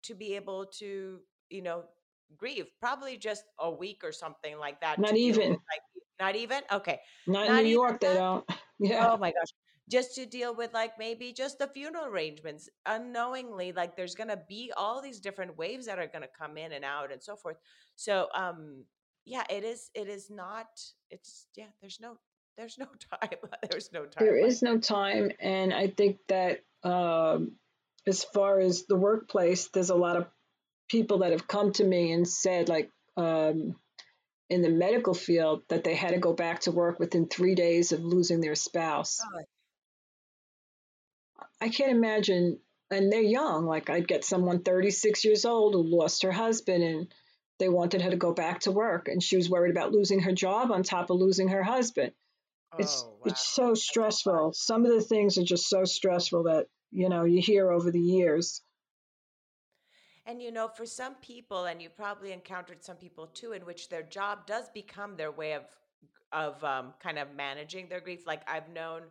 to 0.03 0.13
be 0.13 0.36
able 0.36 0.65
to, 0.80 1.21
you 1.49 1.61
know, 1.61 1.86
grieve? 2.36 2.65
Probably 2.82 3.15
just 3.15 3.45
a 3.57 3.71
week 3.71 4.01
or 4.03 4.11
something 4.11 4.59
like 4.59 4.82
that. 4.82 4.99
Not 4.99 5.15
even. 5.15 5.51
Like, 5.51 5.82
not 6.19 6.36
even. 6.36 6.61
Okay. 6.69 6.99
Not, 7.26 7.47
Not 7.47 7.59
in 7.59 7.65
New 7.65 7.71
York. 7.71 8.01
That? 8.01 8.13
They 8.13 8.15
don't. 8.15 8.45
Yeah. 8.80 9.11
Oh 9.11 9.17
my 9.17 9.32
gosh. 9.32 9.53
Just 9.89 10.15
to 10.15 10.26
deal 10.26 10.53
with 10.53 10.74
like 10.74 10.99
maybe 10.99 11.32
just 11.32 11.57
the 11.57 11.67
funeral 11.67 12.05
arrangements 12.05 12.67
unknowingly, 12.86 13.71
like 13.71 13.95
there's 13.95 14.15
gonna 14.15 14.41
be 14.49 14.74
all 14.76 15.01
these 15.01 15.21
different 15.21 15.57
waves 15.57 15.86
that 15.86 15.99
are 15.99 16.07
gonna 16.07 16.28
come 16.38 16.57
in 16.57 16.74
and 16.74 16.84
out 16.84 17.13
and 17.13 17.24
so 17.24 17.38
forth. 17.38 17.55
So 17.95 18.28
um 18.36 18.84
yeah, 19.26 19.43
it 19.49 19.63
is 19.63 19.89
it 19.93 20.09
is 20.09 20.30
not 20.30 20.67
it's 21.11 21.47
yeah, 21.55 21.67
there's 21.80 21.99
no 22.01 22.17
there's 22.58 22.78
no 22.78 22.86
time. 23.12 23.39
there's 23.70 23.91
no 23.91 24.06
time. 24.06 24.26
There 24.26 24.38
is 24.38 24.62
no 24.62 24.78
time 24.78 25.32
and 25.39 25.74
I 25.74 25.88
think 25.88 26.20
that 26.28 26.62
um 26.84 27.54
as 28.06 28.24
far 28.24 28.60
as 28.60 28.86
the 28.86 28.95
workplace, 28.95 29.70
there's 29.70 29.89
a 29.89 29.95
lot 29.95 30.18
of 30.18 30.28
people 30.89 31.20
that 31.20 31.32
have 31.32 31.47
come 31.47 31.72
to 31.74 31.84
me 31.84 32.12
and 32.12 32.28
said, 32.28 32.70
like, 32.70 32.89
um, 33.18 33.76
in 34.49 34.62
the 34.62 34.70
medical 34.70 35.14
field, 35.14 35.64
that 35.70 35.84
they 35.84 35.95
had 35.95 36.12
to 36.12 36.20
go 36.20 36.34
back 36.34 36.62
to 36.62 36.72
work 36.72 36.99
within 36.99 37.28
three 37.28 37.56
days 37.56 37.91
of 37.91 38.04
losing 38.04 38.41
their 38.41 38.56
spouse. 38.56 39.20
Oh. 39.24 39.41
I 41.62 41.70
can't 41.70 41.91
imagine, 41.91 42.60
and 42.91 43.12
they're 43.12 43.22
young. 43.22 43.66
Like, 43.66 43.89
I'd 43.89 44.08
get 44.08 44.26
someone 44.26 44.62
36 44.62 45.24
years 45.24 45.45
old 45.45 45.74
who 45.74 45.84
lost 45.84 46.24
her 46.24 46.32
husband 46.32 46.84
and 46.84 47.08
they 47.60 47.70
wanted 47.70 48.01
her 48.01 48.10
to 48.10 48.18
go 48.18 48.34
back 48.34 48.62
to 48.62 48.72
work, 48.72 49.08
and 49.08 49.24
she 49.24 49.38
was 49.38 49.49
worried 49.49 49.72
about 49.72 49.93
losing 49.93 50.22
her 50.22 50.34
job 50.34 50.72
on 50.72 50.84
top 50.84 51.10
of 51.10 51.18
losing 51.18 51.47
her 51.49 51.64
husband. 51.64 52.12
It's 52.80 53.03
oh, 53.03 53.09
wow. 53.09 53.21
it's 53.26 53.53
so 53.53 53.74
stressful. 53.74 54.53
Some 54.53 54.86
of 54.86 54.91
the 54.91 55.01
things 55.01 55.38
are 55.38 55.43
just 55.43 55.69
so 55.69 55.84
stressful 55.86 56.43
that 56.43 56.67
you 56.91 57.09
know 57.09 57.24
you 57.24 57.41
hear 57.41 57.71
over 57.71 57.91
the 57.91 57.99
years 57.99 58.61
and 60.26 60.41
you 60.41 60.51
know 60.51 60.67
for 60.67 60.86
some 60.86 61.15
people 61.15 61.65
and 61.65 61.82
you 61.82 61.89
probably 61.89 62.32
encountered 62.32 62.84
some 62.84 62.95
people 62.95 63.28
too 63.28 63.53
in 63.53 63.65
which 63.65 63.89
their 63.89 64.03
job 64.03 64.45
does 64.45 64.69
become 64.74 65.17
their 65.17 65.32
way 65.32 65.53
of 65.53 65.63
of 66.32 66.63
um, 66.63 66.93
kind 66.99 67.19
of 67.19 67.28
managing 67.36 67.88
their 67.89 67.99
grief 67.99 68.26
like 68.26 68.41
i've 68.47 68.69
known 68.69 69.01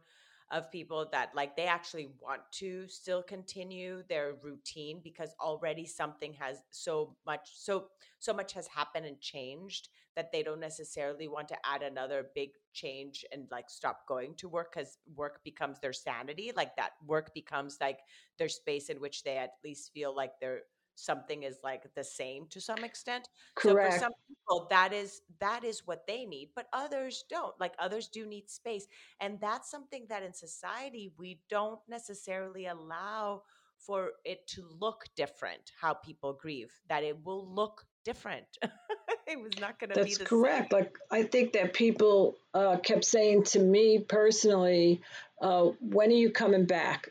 of 0.51 0.71
people 0.71 1.09
that 1.13 1.31
like 1.35 1.57
they 1.57 1.65
actually 1.65 2.11
want 2.21 2.41
to 2.51 2.87
still 2.87 3.23
continue 3.23 4.03
their 4.09 4.35
routine 4.43 5.01
because 5.03 5.31
already 5.41 5.87
something 5.87 6.35
has 6.35 6.59
so 6.71 7.17
much 7.27 7.51
so 7.55 7.87
so 8.19 8.33
much 8.33 8.53
has 8.53 8.67
happened 8.67 9.07
and 9.07 9.21
changed 9.21 9.89
that 10.17 10.33
they 10.33 10.43
don't 10.43 10.61
necessarily 10.61 11.29
want 11.29 11.49
to 11.49 11.57
add 11.65 11.83
another 11.83 12.27
big 12.35 12.51
change 12.73 13.25
and 13.33 13.49
like 13.51 13.69
stop 13.69 14.07
going 14.07 14.35
to 14.37 14.49
work 14.49 14.73
because 14.75 14.99
work 15.15 15.41
becomes 15.45 15.79
their 15.81 15.93
sanity 15.93 16.53
like 16.57 16.75
that 16.77 16.91
work 17.07 17.33
becomes 17.35 17.79
like 17.81 18.01
their 18.39 18.49
space 18.49 18.89
in 18.89 19.01
which 19.01 19.23
they 19.23 19.37
at 19.37 19.53
least 19.65 19.91
feel 19.93 20.15
like 20.15 20.33
they're 20.41 20.63
something 20.95 21.43
is 21.43 21.59
like 21.63 21.83
the 21.95 22.05
same 22.05 22.47
to 22.51 22.61
some 22.61 22.85
extent. 22.85 23.29
Correct. 23.55 23.95
So 23.95 23.99
for 23.99 24.05
some 24.05 24.13
people 24.29 24.67
that 24.71 24.93
is 24.93 25.23
that 25.41 25.65
is 25.65 25.87
what 25.87 26.07
they 26.07 26.25
need, 26.25 26.51
but 26.55 26.67
others 26.73 27.25
don't. 27.29 27.59
Like 27.61 27.75
others 27.79 28.09
do 28.09 28.27
need 28.27 28.51
space. 28.51 28.87
And 29.21 29.41
that's 29.41 29.71
something 29.71 30.07
that 30.09 30.23
in 30.23 30.35
society 30.35 31.13
we 31.19 31.41
don't 31.49 31.81
necessarily 31.89 32.67
allow 32.67 33.43
for 33.79 34.13
it 34.25 34.47
to 34.47 34.69
look 34.79 35.05
different 35.17 35.73
how 35.81 35.95
people 35.95 36.33
grieve, 36.41 36.73
that 36.89 37.03
it 37.03 37.25
will 37.25 37.53
look 37.53 37.85
different. 38.05 38.47
it 39.27 39.41
was 39.41 39.59
not 39.61 39.79
going 39.79 39.91
to 39.91 40.05
be 40.05 40.15
That's 40.15 40.19
correct. 40.19 40.73
Same. 40.73 40.81
Like 40.81 40.97
I 41.11 41.23
think 41.23 41.53
that 41.55 41.73
people 41.73 42.37
uh, 42.55 42.79
kept 42.79 43.05
saying 43.05 43.45
to 43.45 43.59
me 43.59 43.99
personally, 43.99 45.01
uh, 45.41 45.71
"When 45.81 46.11
are 46.11 46.15
you 46.15 46.31
coming 46.31 46.67
back?" 46.67 47.11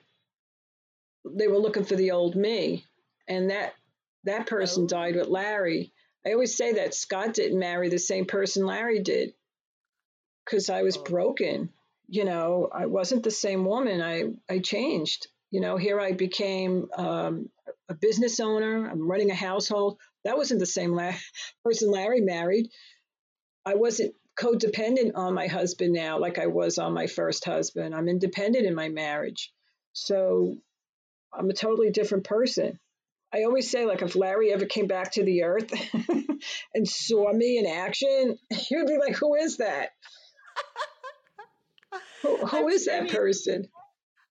They 1.25 1.47
were 1.47 1.57
looking 1.57 1.83
for 1.83 1.95
the 1.95 2.11
old 2.11 2.35
me, 2.35 2.85
and 3.27 3.49
that 3.49 3.73
that 4.23 4.47
person 4.47 4.83
oh. 4.83 4.87
died 4.87 5.15
with 5.15 5.27
Larry. 5.27 5.91
I 6.25 6.33
always 6.33 6.55
say 6.55 6.73
that 6.73 6.93
Scott 6.93 7.33
didn't 7.33 7.59
marry 7.59 7.89
the 7.89 7.99
same 7.99 8.25
person 8.25 8.65
Larry 8.65 8.99
did 8.99 9.33
because 10.45 10.69
I 10.69 10.83
was 10.83 10.97
oh. 10.97 11.03
broken. 11.03 11.69
You 12.07 12.25
know, 12.25 12.69
I 12.71 12.87
wasn't 12.87 13.23
the 13.23 13.31
same 13.31 13.65
woman. 13.65 14.01
I 14.01 14.33
I 14.49 14.59
changed. 14.59 15.27
You 15.51 15.59
know, 15.59 15.77
here 15.77 15.99
I 15.99 16.13
became 16.13 16.87
um, 16.97 17.49
a 17.89 17.93
business 17.93 18.39
owner. 18.39 18.89
I'm 18.89 19.09
running 19.09 19.31
a 19.31 19.35
household. 19.35 19.99
That 20.23 20.37
wasn't 20.37 20.59
the 20.59 20.65
same 20.65 20.93
la- 20.93 21.13
person 21.63 21.91
Larry 21.91 22.21
married. 22.21 22.69
I 23.65 23.75
wasn't 23.75 24.15
codependent 24.39 25.11
on 25.15 25.33
my 25.33 25.47
husband 25.47 25.93
now 25.93 26.17
like 26.17 26.39
I 26.39 26.47
was 26.47 26.77
on 26.77 26.93
my 26.93 27.07
first 27.07 27.45
husband. 27.45 27.93
I'm 27.93 28.07
independent 28.07 28.65
in 28.65 28.73
my 28.73 28.89
marriage. 28.89 29.51
So 29.93 30.57
I'm 31.33 31.49
a 31.49 31.53
totally 31.53 31.91
different 31.91 32.23
person. 32.23 32.79
I 33.33 33.43
always 33.43 33.69
say, 33.71 33.85
like, 33.85 34.01
if 34.01 34.15
Larry 34.15 34.51
ever 34.51 34.65
came 34.65 34.87
back 34.87 35.13
to 35.13 35.23
the 35.23 35.43
earth 35.43 35.71
and 36.73 36.87
saw 36.87 37.31
me 37.31 37.57
in 37.57 37.65
action, 37.65 38.37
he 38.49 38.75
would 38.75 38.87
be 38.87 38.97
like, 38.97 39.15
Who 39.15 39.35
is 39.35 39.57
that? 39.57 39.89
who, 42.21 42.37
who 42.45 42.67
is 42.67 42.85
that 42.85 43.09
person? 43.09 43.67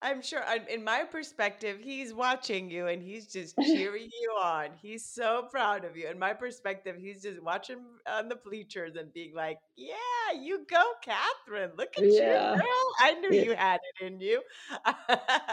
I'm 0.03 0.23
sure, 0.23 0.43
in 0.71 0.83
my 0.83 1.05
perspective, 1.05 1.79
he's 1.83 2.15
watching 2.15 2.71
you 2.71 2.87
and 2.87 3.03
he's 3.03 3.27
just 3.27 3.55
cheering 3.63 4.09
you 4.11 4.31
on. 4.43 4.69
He's 4.81 5.05
so 5.05 5.47
proud 5.51 5.85
of 5.85 5.95
you. 5.95 6.09
In 6.09 6.19
my 6.19 6.33
perspective, 6.33 6.97
he's 6.99 7.23
just 7.23 7.43
watching 7.43 7.79
on 8.11 8.29
the 8.29 8.37
bleachers 8.37 8.97
and 8.97 9.13
being 9.13 9.35
like, 9.35 9.59
"Yeah, 9.77 10.41
you 10.41 10.65
go, 10.71 10.83
Catherine. 11.03 11.73
Look 11.77 11.91
at 11.99 12.05
yeah. 12.05 12.55
you, 12.55 12.61
girl. 12.61 12.95
I 13.01 13.15
knew 13.21 13.29
yeah. 13.31 13.43
you 13.43 13.55
had 13.55 13.81
it 13.99 14.07
in 14.07 14.21
you." 14.21 14.41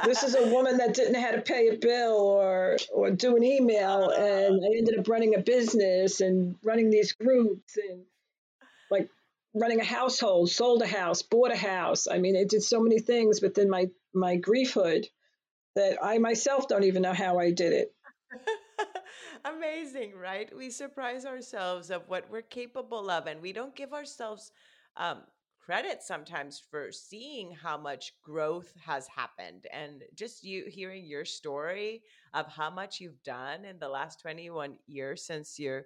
this 0.06 0.24
is 0.24 0.36
a 0.36 0.48
woman 0.48 0.78
that 0.78 0.94
didn't 0.94 1.12
know 1.12 1.22
how 1.22 1.32
to 1.32 1.42
pay 1.42 1.68
a 1.68 1.78
bill 1.78 2.16
or 2.16 2.78
or 2.94 3.12
do 3.12 3.36
an 3.36 3.44
email, 3.44 4.10
and 4.12 4.64
I 4.66 4.78
ended 4.78 4.98
up 4.98 5.10
running 5.10 5.36
a 5.36 5.40
business 5.40 6.22
and 6.22 6.56
running 6.64 6.90
these 6.90 7.12
groups 7.12 7.76
and 7.90 8.04
like 8.90 9.10
running 9.54 9.82
a 9.82 9.86
household, 9.86 10.50
sold 10.50 10.82
a 10.82 10.88
house, 10.88 11.22
bought 11.22 11.52
a 11.52 11.58
house. 11.58 12.08
I 12.10 12.18
mean, 12.20 12.36
it 12.36 12.50
did 12.50 12.64
so 12.64 12.80
many 12.80 13.00
things 13.00 13.42
within 13.42 13.70
my 13.70 13.88
my 14.20 14.38
griefhood 14.38 15.06
that 15.76 15.98
I 16.04 16.18
myself 16.18 16.68
don't 16.68 16.84
even 16.84 17.04
know 17.04 17.14
how 17.14 17.38
I 17.38 17.52
did 17.52 17.74
it. 17.74 17.94
Amazing, 19.46 20.14
right? 20.16 20.50
We 20.56 20.70
surprise 20.70 21.26
ourselves 21.26 21.92
of 21.92 22.08
what 22.08 22.30
we're 22.30 22.42
capable 22.42 23.10
of, 23.10 23.28
and 23.28 23.42
we 23.42 23.54
don't 23.54 23.76
give 23.76 23.94
ourselves 23.94 24.52
um, 24.98 25.22
credit 25.68 26.02
sometimes 26.02 26.62
for 26.72 26.92
seeing 26.92 27.52
how 27.52 27.78
much 27.78 28.14
growth 28.24 28.74
has 28.86 29.08
happened. 29.08 29.68
And 29.72 30.04
just 30.16 30.44
you 30.44 30.66
hearing 30.68 31.06
your 31.06 31.26
story 31.26 32.04
of 32.34 32.48
how 32.48 32.70
much 32.70 33.00
you've 33.02 33.22
done 33.24 33.66
in 33.66 33.78
the 33.78 33.90
last 33.90 34.22
21 34.22 34.78
years 34.88 35.24
since 35.24 35.60
you 35.60 35.82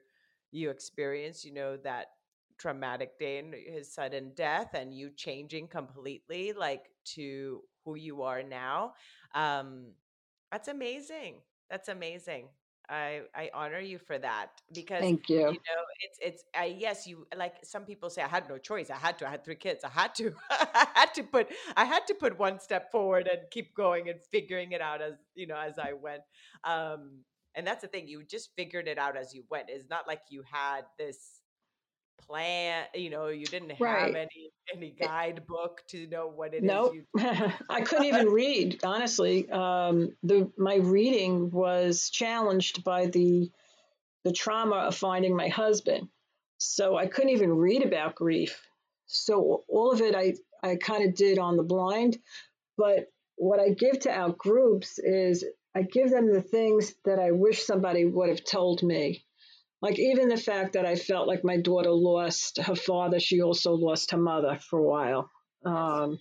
you 0.53 0.69
experienced, 0.69 1.45
you 1.45 1.53
know, 1.53 1.77
that 1.77 2.07
traumatic 2.59 3.17
day 3.17 3.39
and 3.39 3.55
his 3.55 3.91
sudden 3.91 4.33
death 4.35 4.75
and 4.75 4.93
you 4.93 5.09
changing 5.15 5.67
completely 5.67 6.53
like 6.53 6.91
to 7.03 7.61
who 7.85 7.95
you 7.95 8.21
are 8.21 8.43
now 8.43 8.93
um 9.35 9.85
that's 10.51 10.67
amazing 10.67 11.35
that's 11.69 11.89
amazing 11.89 12.47
I, 12.91 13.21
I 13.33 13.49
honor 13.53 13.79
you 13.79 13.97
for 13.97 14.17
that 14.17 14.49
because 14.73 14.99
thank 14.99 15.29
you. 15.29 15.37
You 15.37 15.45
know, 15.45 15.83
it's 16.01 16.19
it's 16.21 16.43
I 16.53 16.75
yes, 16.77 17.07
you 17.07 17.25
like 17.37 17.55
some 17.63 17.85
people 17.85 18.09
say 18.09 18.21
I 18.21 18.27
had 18.27 18.49
no 18.49 18.57
choice. 18.57 18.89
I 18.89 18.97
had 18.97 19.17
to. 19.19 19.27
I 19.27 19.31
had 19.31 19.45
three 19.45 19.55
kids. 19.55 19.85
I 19.85 19.89
had 19.89 20.13
to. 20.15 20.33
I 20.49 20.87
had 20.93 21.13
to 21.13 21.23
put. 21.23 21.47
I 21.77 21.85
had 21.85 22.05
to 22.07 22.13
put 22.15 22.37
one 22.37 22.59
step 22.59 22.91
forward 22.91 23.29
and 23.31 23.39
keep 23.49 23.73
going 23.75 24.09
and 24.09 24.19
figuring 24.29 24.73
it 24.73 24.81
out 24.81 25.01
as 25.01 25.13
you 25.35 25.47
know 25.47 25.55
as 25.55 25.79
I 25.79 25.93
went. 25.93 26.23
Um, 26.65 27.19
and 27.55 27.65
that's 27.65 27.81
the 27.81 27.87
thing. 27.87 28.09
You 28.09 28.23
just 28.23 28.49
figured 28.57 28.89
it 28.89 28.97
out 28.97 29.15
as 29.15 29.33
you 29.33 29.45
went. 29.49 29.67
It's 29.69 29.89
not 29.89 30.05
like 30.05 30.21
you 30.29 30.43
had 30.51 30.81
this 30.97 31.40
plan 32.27 32.85
you 32.93 33.09
know 33.09 33.27
you 33.27 33.45
didn't 33.45 33.71
have 33.71 33.81
right. 33.81 34.15
any 34.15 34.51
any 34.73 34.91
guidebook 34.91 35.81
to 35.87 36.07
know 36.07 36.27
what 36.27 36.53
it 36.53 36.63
nope. 36.63 36.93
is 36.95 37.23
i 37.69 37.81
couldn't 37.81 38.05
even 38.05 38.27
read 38.31 38.79
honestly 38.83 39.49
um, 39.49 40.15
the 40.23 40.49
my 40.57 40.75
reading 40.75 41.51
was 41.51 42.09
challenged 42.09 42.83
by 42.83 43.07
the 43.07 43.51
the 44.23 44.31
trauma 44.31 44.75
of 44.75 44.95
finding 44.95 45.35
my 45.35 45.47
husband 45.47 46.07
so 46.57 46.95
i 46.95 47.07
couldn't 47.07 47.31
even 47.31 47.51
read 47.51 47.83
about 47.83 48.15
grief 48.15 48.61
so 49.07 49.63
all 49.67 49.91
of 49.91 50.01
it 50.01 50.15
i 50.15 50.33
i 50.63 50.75
kind 50.75 51.07
of 51.07 51.15
did 51.15 51.39
on 51.39 51.57
the 51.57 51.63
blind 51.63 52.17
but 52.77 53.07
what 53.41 53.59
I 53.59 53.69
give 53.69 53.99
to 54.01 54.11
our 54.11 54.29
groups 54.29 54.99
is 54.99 55.43
I 55.75 55.81
give 55.81 56.11
them 56.11 56.31
the 56.31 56.43
things 56.43 56.93
that 57.05 57.17
I 57.17 57.31
wish 57.31 57.63
somebody 57.63 58.05
would 58.05 58.29
have 58.29 58.43
told 58.43 58.83
me. 58.83 59.25
Like 59.81 59.97
even 59.97 60.29
the 60.29 60.37
fact 60.37 60.73
that 60.73 60.85
I 60.85 60.95
felt 60.95 61.27
like 61.27 61.43
my 61.43 61.57
daughter 61.57 61.91
lost 61.91 62.59
her 62.59 62.75
father, 62.75 63.19
she 63.19 63.41
also 63.41 63.73
lost 63.73 64.11
her 64.11 64.17
mother 64.17 64.59
for 64.69 64.79
a 64.79 64.83
while. 64.83 65.31
Um, 65.65 66.19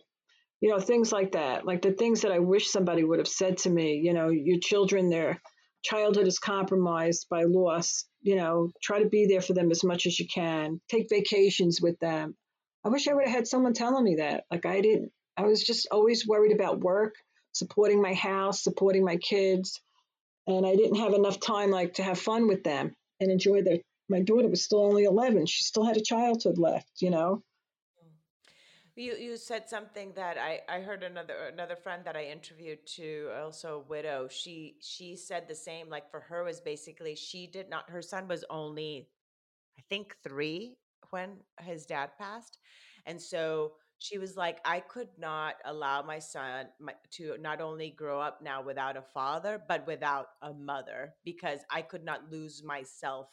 you 0.63 0.71
know, 0.71 0.79
things 0.79 1.13
like 1.13 1.33
that, 1.33 1.67
like 1.67 1.83
the 1.83 1.93
things 1.93 2.23
that 2.23 2.33
I 2.33 2.39
wish 2.39 2.69
somebody 2.71 3.05
would 3.05 3.19
have 3.19 3.29
said 3.29 3.59
to 3.59 3.71
me. 3.71 4.01
You 4.03 4.15
know, 4.15 4.29
your 4.29 4.59
children, 4.61 5.11
their 5.11 5.41
childhood 5.83 6.27
is 6.27 6.39
compromised 6.39 7.27
by 7.31 7.45
loss. 7.45 8.07
You 8.23 8.37
know, 8.37 8.71
try 8.83 9.03
to 9.03 9.09
be 9.09 9.27
there 9.27 9.43
for 9.43 9.53
them 9.53 9.71
as 9.71 9.85
much 9.85 10.07
as 10.07 10.19
you 10.19 10.27
can. 10.27 10.81
Take 10.89 11.09
vacations 11.11 11.81
with 11.83 11.99
them. 12.01 12.37
I 12.85 12.89
wish 12.89 13.09
I 13.09 13.15
would 13.15 13.27
have 13.27 13.35
had 13.35 13.47
someone 13.47 13.75
telling 13.75 14.05
me 14.05 14.17
that. 14.17 14.45
Like 14.51 14.65
I 14.65 14.81
didn't. 14.81 15.13
I 15.37 15.43
was 15.43 15.63
just 15.63 15.87
always 15.91 16.27
worried 16.27 16.53
about 16.53 16.81
work, 16.81 17.15
supporting 17.53 18.01
my 18.01 18.15
house, 18.15 18.63
supporting 18.63 19.05
my 19.05 19.17
kids, 19.17 19.81
and 20.47 20.67
I 20.67 20.77
didn't 20.77 20.99
have 20.99 21.13
enough 21.13 21.41
time 21.41 21.71
like 21.71 21.95
to 21.95 22.03
have 22.03 22.19
fun 22.19 22.49
with 22.49 22.65
them 22.65 22.95
and 23.21 23.31
enjoy 23.31 23.63
their. 23.63 23.79
My 24.09 24.21
daughter 24.21 24.49
was 24.49 24.65
still 24.65 24.81
only 24.81 25.05
11. 25.05 25.47
She 25.47 25.63
still 25.63 25.85
had 25.85 25.97
a 25.97 26.03
childhood 26.03 26.59
left, 26.59 27.01
you 27.01 27.11
know. 27.11 27.43
You 28.97 29.15
you 29.15 29.37
said 29.37 29.69
something 29.69 30.13
that 30.15 30.37
I 30.37 30.61
I 30.69 30.81
heard 30.81 31.03
another 31.03 31.51
another 31.53 31.77
friend 31.77 32.05
that 32.05 32.17
I 32.17 32.25
interviewed 32.25 32.87
to 32.97 33.31
also 33.41 33.77
a 33.77 33.89
widow. 33.89 34.29
She 34.29 34.77
she 34.81 35.17
said 35.17 35.49
the 35.49 35.55
same. 35.55 35.89
Like 35.89 36.11
for 36.11 36.21
her 36.21 36.45
was 36.45 36.61
basically 36.61 37.15
she 37.15 37.47
did 37.47 37.71
not. 37.71 37.89
Her 37.89 38.03
son 38.03 38.29
was 38.29 38.45
only, 38.51 39.09
I 39.79 39.83
think 39.89 40.17
three 40.23 40.77
when 41.11 41.37
his 41.61 41.87
dad 41.87 42.11
passed, 42.19 42.59
and 43.07 43.21
so 43.21 43.73
she 44.01 44.19
was 44.19 44.37
like, 44.37 44.61
I 44.65 44.81
could 44.81 45.11
not 45.19 45.57
allow 45.65 46.03
my 46.03 46.19
son 46.21 46.69
my, 46.81 46.95
to 47.13 47.37
not 47.41 47.61
only 47.61 47.91
grow 47.91 48.21
up 48.21 48.43
now 48.43 48.63
without 48.63 48.97
a 48.97 49.03
father, 49.03 49.63
but 49.69 49.87
without 49.87 50.29
a 50.43 50.55
mother 50.55 51.15
because 51.25 51.61
I 51.71 51.83
could 51.83 52.05
not 52.05 52.33
lose 52.33 52.65
myself 52.65 53.29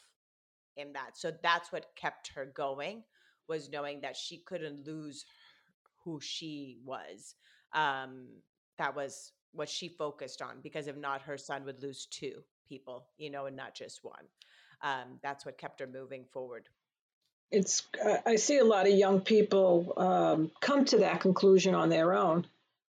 in 0.78 0.94
that. 0.94 1.18
So 1.18 1.32
that's 1.44 1.72
what 1.72 1.96
kept 1.96 2.30
her 2.36 2.46
going 2.46 3.04
was 3.48 3.70
knowing 3.70 4.02
that 4.02 4.18
she 4.18 4.40
couldn't 4.40 4.86
lose 4.86 5.26
who 6.04 6.20
she 6.22 6.80
was. 6.86 7.36
Um, 7.74 8.28
that 8.78 8.96
was 8.96 9.34
what 9.54 9.70
she 9.70 9.90
focused 9.90 10.42
on 10.42 10.62
because 10.62 10.88
if 10.88 10.98
not, 10.98 11.22
her 11.24 11.38
son 11.38 11.66
would 11.66 11.82
lose 11.82 12.08
two 12.08 12.44
people, 12.68 13.08
you 13.18 13.30
know, 13.30 13.46
and 13.46 13.56
not 13.56 13.76
just 13.76 14.04
one. 14.04 14.26
Um, 14.82 15.20
that's 15.24 15.46
what 15.46 15.58
kept 15.58 15.80
her 15.80 15.88
moving 15.88 16.26
forward. 16.26 16.70
It's 17.52 17.84
I 18.26 18.36
see 18.36 18.58
a 18.58 18.66
lot 18.66 18.88
of 18.88 18.94
young 18.94 19.22
people 19.22 19.94
um, 19.98 20.52
come 20.60 20.84
to 20.86 20.98
that 21.00 21.22
conclusion 21.22 21.76
on 21.76 21.90
their 21.90 22.14
own, 22.14 22.46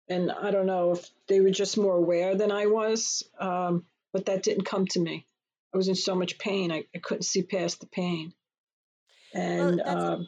and 0.09 0.31
I 0.31 0.51
don't 0.51 0.65
know 0.65 0.91
if 0.91 1.09
they 1.27 1.39
were 1.39 1.51
just 1.51 1.77
more 1.77 1.95
aware 1.95 2.35
than 2.35 2.51
I 2.51 2.65
was, 2.65 3.23
um, 3.39 3.85
but 4.11 4.25
that 4.25 4.43
didn't 4.43 4.65
come 4.65 4.87
to 4.87 4.99
me. 4.99 5.25
I 5.73 5.77
was 5.77 5.87
in 5.87 5.95
so 5.95 6.15
much 6.15 6.37
pain, 6.37 6.69
I, 6.69 6.83
I 6.93 6.97
couldn't 6.99 7.23
see 7.23 7.43
past 7.43 7.79
the 7.79 7.87
pain, 7.87 8.33
and. 9.33 9.81
Well, 9.85 10.27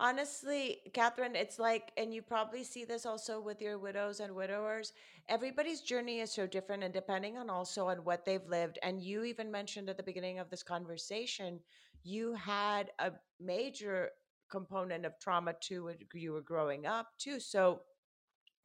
Honestly, 0.00 0.78
Catherine, 0.94 1.36
it's 1.36 1.58
like, 1.58 1.92
and 1.98 2.14
you 2.14 2.22
probably 2.22 2.64
see 2.64 2.86
this 2.86 3.04
also 3.04 3.38
with 3.38 3.60
your 3.60 3.78
widows 3.78 4.20
and 4.20 4.34
widowers. 4.34 4.94
Everybody's 5.28 5.82
journey 5.82 6.20
is 6.20 6.32
so 6.32 6.46
different, 6.46 6.82
and 6.82 6.94
depending 6.94 7.36
on 7.36 7.50
also 7.50 7.88
on 7.88 7.98
what 7.98 8.24
they've 8.24 8.48
lived. 8.48 8.78
And 8.82 9.02
you 9.02 9.24
even 9.24 9.50
mentioned 9.50 9.90
at 9.90 9.98
the 9.98 10.02
beginning 10.02 10.38
of 10.38 10.48
this 10.48 10.62
conversation, 10.62 11.60
you 12.02 12.34
had 12.34 12.90
a 12.98 13.12
major 13.40 14.10
component 14.50 15.06
of 15.06 15.18
trauma 15.20 15.54
too 15.60 15.84
when 15.84 15.96
you 16.14 16.32
were 16.32 16.40
growing 16.42 16.86
up 16.86 17.08
too. 17.18 17.40
So, 17.40 17.82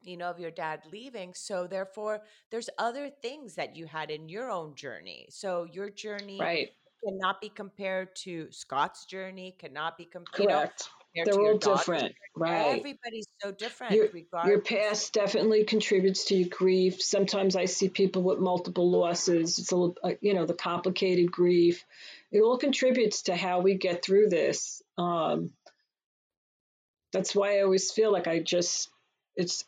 you 0.01 0.17
know, 0.17 0.29
of 0.29 0.39
your 0.39 0.51
dad 0.51 0.81
leaving. 0.91 1.33
So, 1.33 1.67
therefore, 1.67 2.21
there's 2.51 2.69
other 2.77 3.09
things 3.21 3.55
that 3.55 3.75
you 3.75 3.86
had 3.86 4.11
in 4.11 4.29
your 4.29 4.49
own 4.49 4.75
journey. 4.75 5.27
So, 5.29 5.65
your 5.71 5.89
journey 5.89 6.39
right. 6.39 6.69
cannot 7.03 7.41
be 7.41 7.49
compared 7.49 8.15
to 8.17 8.51
Scott's 8.51 9.05
journey, 9.05 9.55
cannot 9.57 9.97
be 9.97 10.05
compared. 10.05 10.39
You 10.39 10.47
know, 10.47 10.69
they're 11.24 11.39
all 11.39 11.57
different, 11.57 12.13
right? 12.36 12.80
Everybody's 12.80 13.28
so 13.41 13.51
different. 13.51 13.93
Your, 13.93 14.09
your, 14.45 14.61
past 14.61 15.13
definitely 15.13 15.63
contributes 15.63 16.26
to 16.26 16.36
your 16.36 16.49
grief. 16.49 17.01
Sometimes 17.01 17.55
I 17.55 17.66
see 17.66 17.89
people 17.89 18.24
with 18.24 18.39
multiple 18.39 18.91
losses. 18.91 19.59
It's 19.59 19.72
a 19.72 19.76
little, 19.76 19.95
uh, 20.03 20.11
you 20.22 20.34
know, 20.34 20.45
the 20.45 20.53
complicated 20.53 21.32
grief. 21.32 21.86
It 22.32 22.41
all 22.41 22.57
contributes 22.57 23.24
to 23.24 23.36
how 23.36 23.61
we 23.61 23.76
get 23.76 24.03
through 24.03 24.30
this. 24.30 24.82
Um, 24.97 25.51
that's 27.13 27.34
why 27.34 27.59
I 27.59 27.61
always 27.61 27.91
feel 27.91 28.11
like 28.11 28.28
I 28.28 28.39
just, 28.39 28.89
it's, 29.36 29.63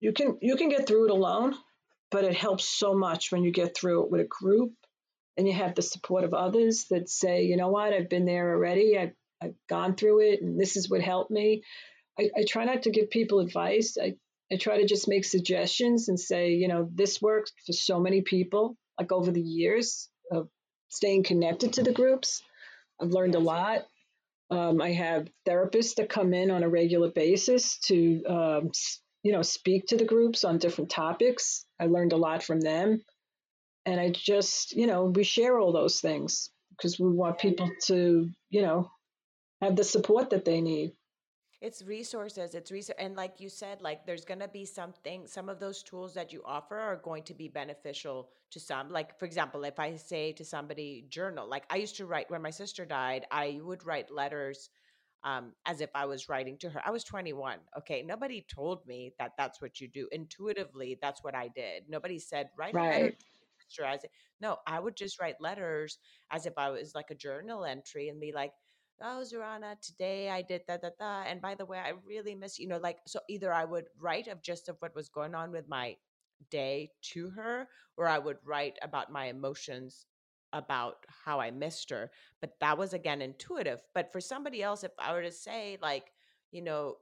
you 0.00 0.12
can 0.12 0.38
you 0.40 0.56
can 0.56 0.70
get 0.70 0.86
through 0.86 1.04
it 1.04 1.10
alone, 1.10 1.54
but 2.10 2.24
it 2.24 2.34
helps 2.34 2.64
so 2.64 2.94
much 2.94 3.30
when 3.30 3.44
you 3.44 3.52
get 3.52 3.76
through 3.76 4.04
it 4.04 4.10
with 4.10 4.22
a 4.22 4.24
group 4.28 4.72
and 5.36 5.46
you 5.46 5.54
have 5.54 5.74
the 5.74 5.82
support 5.82 6.24
of 6.24 6.34
others 6.34 6.86
that 6.90 7.08
say, 7.08 7.44
you 7.44 7.56
know 7.56 7.68
what, 7.68 7.92
I've 7.92 8.08
been 8.08 8.24
there 8.24 8.52
already. 8.52 8.98
I've 8.98 9.12
I've 9.42 9.54
gone 9.68 9.94
through 9.94 10.20
it 10.20 10.42
and 10.42 10.60
this 10.60 10.76
is 10.76 10.88
what 10.90 11.00
helped 11.00 11.30
me. 11.30 11.62
I, 12.18 12.30
I 12.36 12.44
try 12.48 12.64
not 12.64 12.82
to 12.82 12.90
give 12.90 13.10
people 13.10 13.40
advice. 13.40 13.96
I, 14.00 14.14
I 14.52 14.56
try 14.56 14.78
to 14.78 14.86
just 14.86 15.08
make 15.08 15.24
suggestions 15.24 16.08
and 16.08 16.18
say, 16.18 16.52
you 16.52 16.68
know, 16.68 16.88
this 16.92 17.22
works 17.22 17.52
for 17.66 17.72
so 17.72 18.00
many 18.00 18.22
people. 18.22 18.76
Like 18.98 19.12
over 19.12 19.30
the 19.30 19.40
years 19.40 20.08
of 20.30 20.48
staying 20.88 21.22
connected 21.22 21.74
to 21.74 21.82
the 21.82 21.92
groups, 21.92 22.42
I've 23.00 23.10
learned 23.10 23.34
a 23.34 23.40
lot. 23.40 23.86
Um, 24.50 24.82
I 24.82 24.92
have 24.92 25.28
therapists 25.46 25.94
that 25.94 26.08
come 26.08 26.34
in 26.34 26.50
on 26.50 26.64
a 26.64 26.68
regular 26.68 27.10
basis 27.10 27.78
to, 27.86 28.24
um, 28.24 28.70
you 29.22 29.32
know, 29.32 29.42
speak 29.42 29.86
to 29.86 29.96
the 29.96 30.04
groups 30.04 30.44
on 30.44 30.58
different 30.58 30.90
topics. 30.90 31.64
I 31.78 31.86
learned 31.86 32.12
a 32.12 32.16
lot 32.18 32.42
from 32.42 32.60
them. 32.60 33.02
And 33.86 34.00
I 34.00 34.10
just, 34.10 34.72
you 34.72 34.86
know, 34.86 35.04
we 35.04 35.24
share 35.24 35.58
all 35.58 35.72
those 35.72 36.00
things 36.00 36.50
because 36.70 36.98
we 36.98 37.08
want 37.08 37.38
people 37.38 37.70
to, 37.86 38.28
you 38.50 38.62
know, 38.62 38.90
have 39.60 39.76
the 39.76 39.84
support 39.84 40.30
that 40.30 40.44
they 40.44 40.60
need. 40.60 40.92
It's 41.60 41.82
resources 41.82 42.54
it's 42.54 42.72
research 42.72 42.96
and 42.98 43.16
like 43.16 43.38
you 43.38 43.50
said 43.50 43.82
like 43.82 44.06
there's 44.06 44.24
going 44.24 44.40
to 44.40 44.48
be 44.48 44.64
something 44.64 45.26
some 45.26 45.50
of 45.50 45.60
those 45.60 45.82
tools 45.82 46.14
that 46.14 46.32
you 46.32 46.42
offer 46.46 46.78
are 46.78 46.96
going 46.96 47.22
to 47.24 47.34
be 47.34 47.48
beneficial 47.48 48.30
to 48.52 48.58
some 48.58 48.90
like 48.90 49.18
for 49.18 49.26
example 49.26 49.62
if 49.64 49.78
i 49.78 49.94
say 49.94 50.32
to 50.32 50.42
somebody 50.42 51.04
journal 51.10 51.46
like 51.46 51.64
i 51.68 51.76
used 51.76 51.96
to 51.96 52.06
write 52.06 52.30
when 52.30 52.40
my 52.40 52.48
sister 52.48 52.86
died 52.86 53.26
i 53.30 53.60
would 53.62 53.84
write 53.84 54.10
letters 54.10 54.70
um, 55.22 55.52
as 55.66 55.82
if 55.82 55.90
i 55.94 56.06
was 56.06 56.30
writing 56.30 56.56
to 56.60 56.70
her. 56.70 56.80
I 56.82 56.90
was 56.92 57.04
21 57.04 57.58
okay? 57.80 58.02
Nobody 58.02 58.42
told 58.48 58.86
me 58.86 59.12
that 59.18 59.32
that's 59.36 59.60
what 59.60 59.82
you 59.82 59.88
do. 59.88 60.08
Intuitively 60.12 60.98
that's 61.02 61.22
what 61.22 61.34
i 61.34 61.48
did. 61.48 61.82
Nobody 61.90 62.18
said 62.18 62.48
write 62.56 62.72
right. 62.72 62.86
a 62.86 63.02
letter 63.02 63.16
to 63.76 63.86
as 63.86 64.00
no 64.40 64.56
i 64.66 64.80
would 64.80 64.96
just 64.96 65.20
write 65.20 65.40
letters 65.40 65.98
as 66.30 66.46
if 66.46 66.54
i 66.56 66.70
was 66.70 66.94
like 66.94 67.10
a 67.10 67.14
journal 67.14 67.64
entry 67.64 68.08
and 68.08 68.20
be 68.20 68.32
like 68.32 68.52
oh 69.02 69.22
Zorana, 69.24 69.80
today 69.80 70.30
I 70.30 70.42
did 70.42 70.62
that, 70.68 70.82
that, 70.82 70.98
that. 70.98 71.26
And 71.28 71.40
by 71.40 71.54
the 71.54 71.64
way, 71.66 71.78
I 71.78 71.92
really 72.06 72.34
miss, 72.34 72.58
you 72.58 72.68
know, 72.68 72.78
like, 72.78 72.98
so 73.06 73.20
either 73.28 73.52
I 73.52 73.64
would 73.64 73.86
write 73.98 74.28
of 74.28 74.42
just 74.42 74.68
of 74.68 74.76
what 74.80 74.94
was 74.94 75.08
going 75.08 75.34
on 75.34 75.50
with 75.52 75.68
my 75.68 75.96
day 76.50 76.90
to 77.12 77.30
her, 77.30 77.68
or 77.96 78.06
I 78.08 78.18
would 78.18 78.38
write 78.44 78.78
about 78.82 79.12
my 79.12 79.26
emotions 79.26 80.06
about 80.52 80.96
how 81.24 81.40
I 81.40 81.50
missed 81.50 81.90
her. 81.90 82.10
But 82.40 82.54
that 82.60 82.78
was 82.78 82.92
again 82.92 83.22
intuitive. 83.22 83.82
But 83.94 84.12
for 84.12 84.20
somebody 84.20 84.62
else, 84.62 84.84
if 84.84 84.92
I 84.98 85.12
were 85.12 85.22
to 85.22 85.32
say, 85.32 85.78
like, 85.80 86.12
you 86.50 86.62
know, 86.62 86.96